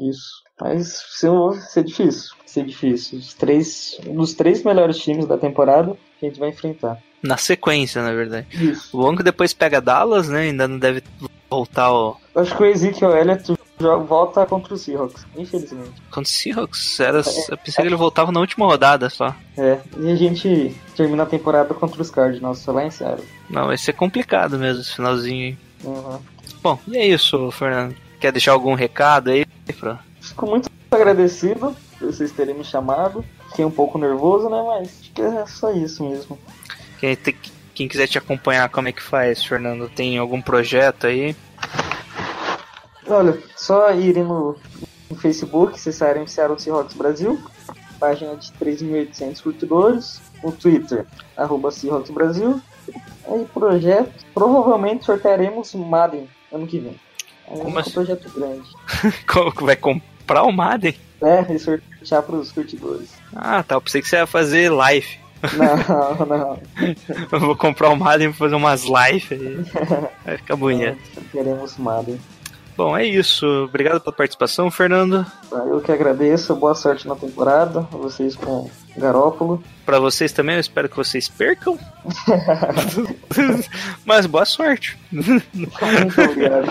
[0.00, 0.44] Isso.
[0.60, 2.30] Mas vai ser difícil.
[2.38, 3.18] Vai ser difícil.
[3.18, 6.98] Os três, um dos três melhores times da temporada que a gente vai enfrentar.
[7.20, 8.46] Na sequência, na verdade.
[8.52, 8.96] Isso.
[8.96, 10.42] O bom é que depois pega Dallas, né?
[10.42, 11.02] Ainda não deve
[11.50, 12.16] voltar o.
[12.32, 15.92] Eu acho que o Ezekiel Elliott volta contra o Seahawks, infelizmente.
[16.10, 17.00] Contra o Seahawks.
[17.00, 17.18] Era...
[17.48, 19.34] Eu pensei que ele voltava na última rodada só.
[19.56, 23.26] É, e a gente termina a temporada contra os Cardinals, lá em Seattle.
[23.50, 25.58] Não, vai ser complicado mesmo esse finalzinho aí.
[25.84, 26.18] Uhum.
[26.62, 27.94] Bom, e é isso, Fernando.
[28.18, 29.44] Quer deixar algum recado aí?
[29.78, 30.00] Pra...
[30.20, 33.24] Fico muito agradecido por vocês terem me chamado.
[33.50, 34.62] Fiquei um pouco nervoso, né?
[34.66, 36.38] Mas acho que é só isso mesmo.
[36.98, 37.36] Quem, te-
[37.74, 39.88] quem quiser te acompanhar, como é que faz, Fernando?
[39.88, 41.36] Tem algum projeto aí?
[43.08, 44.56] Olha, só irem no,
[45.10, 47.40] no Facebook, acessarem Seattle Seahawks Brasil,
[48.00, 51.06] página de 3.800 curtidores, no Twitter,
[51.36, 52.60] arroba Seahawks Brasil.
[53.28, 57.00] Aí, projeto, provavelmente sortearemos Madden ano que vem.
[57.48, 57.92] É Como um assim?
[57.92, 58.68] projeto grande.
[59.26, 60.96] Como que vai comprar o Madden?
[61.22, 63.10] É, e sortear para os curtidores.
[63.34, 63.76] Ah, tá.
[63.76, 65.18] Eu pensei que você ia fazer live.
[65.54, 66.58] Não, não.
[67.32, 69.56] Eu vou comprar o Madden pra fazer umas lives aí.
[70.24, 70.98] Vai ficar bonito.
[71.30, 72.20] Queremos Madden.
[72.76, 73.46] Bom, é isso.
[73.64, 75.24] Obrigado pela participação, Fernando.
[75.50, 79.62] Eu que agradeço, boa sorte na temporada, vocês com Garópolo.
[79.84, 81.78] Pra vocês também, eu espero que vocês percam.
[84.04, 84.98] Mas boa sorte.
[85.10, 86.66] Muito obrigado.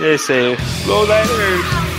[0.00, 0.56] É isso aí.
[0.86, 1.93] Go Niners!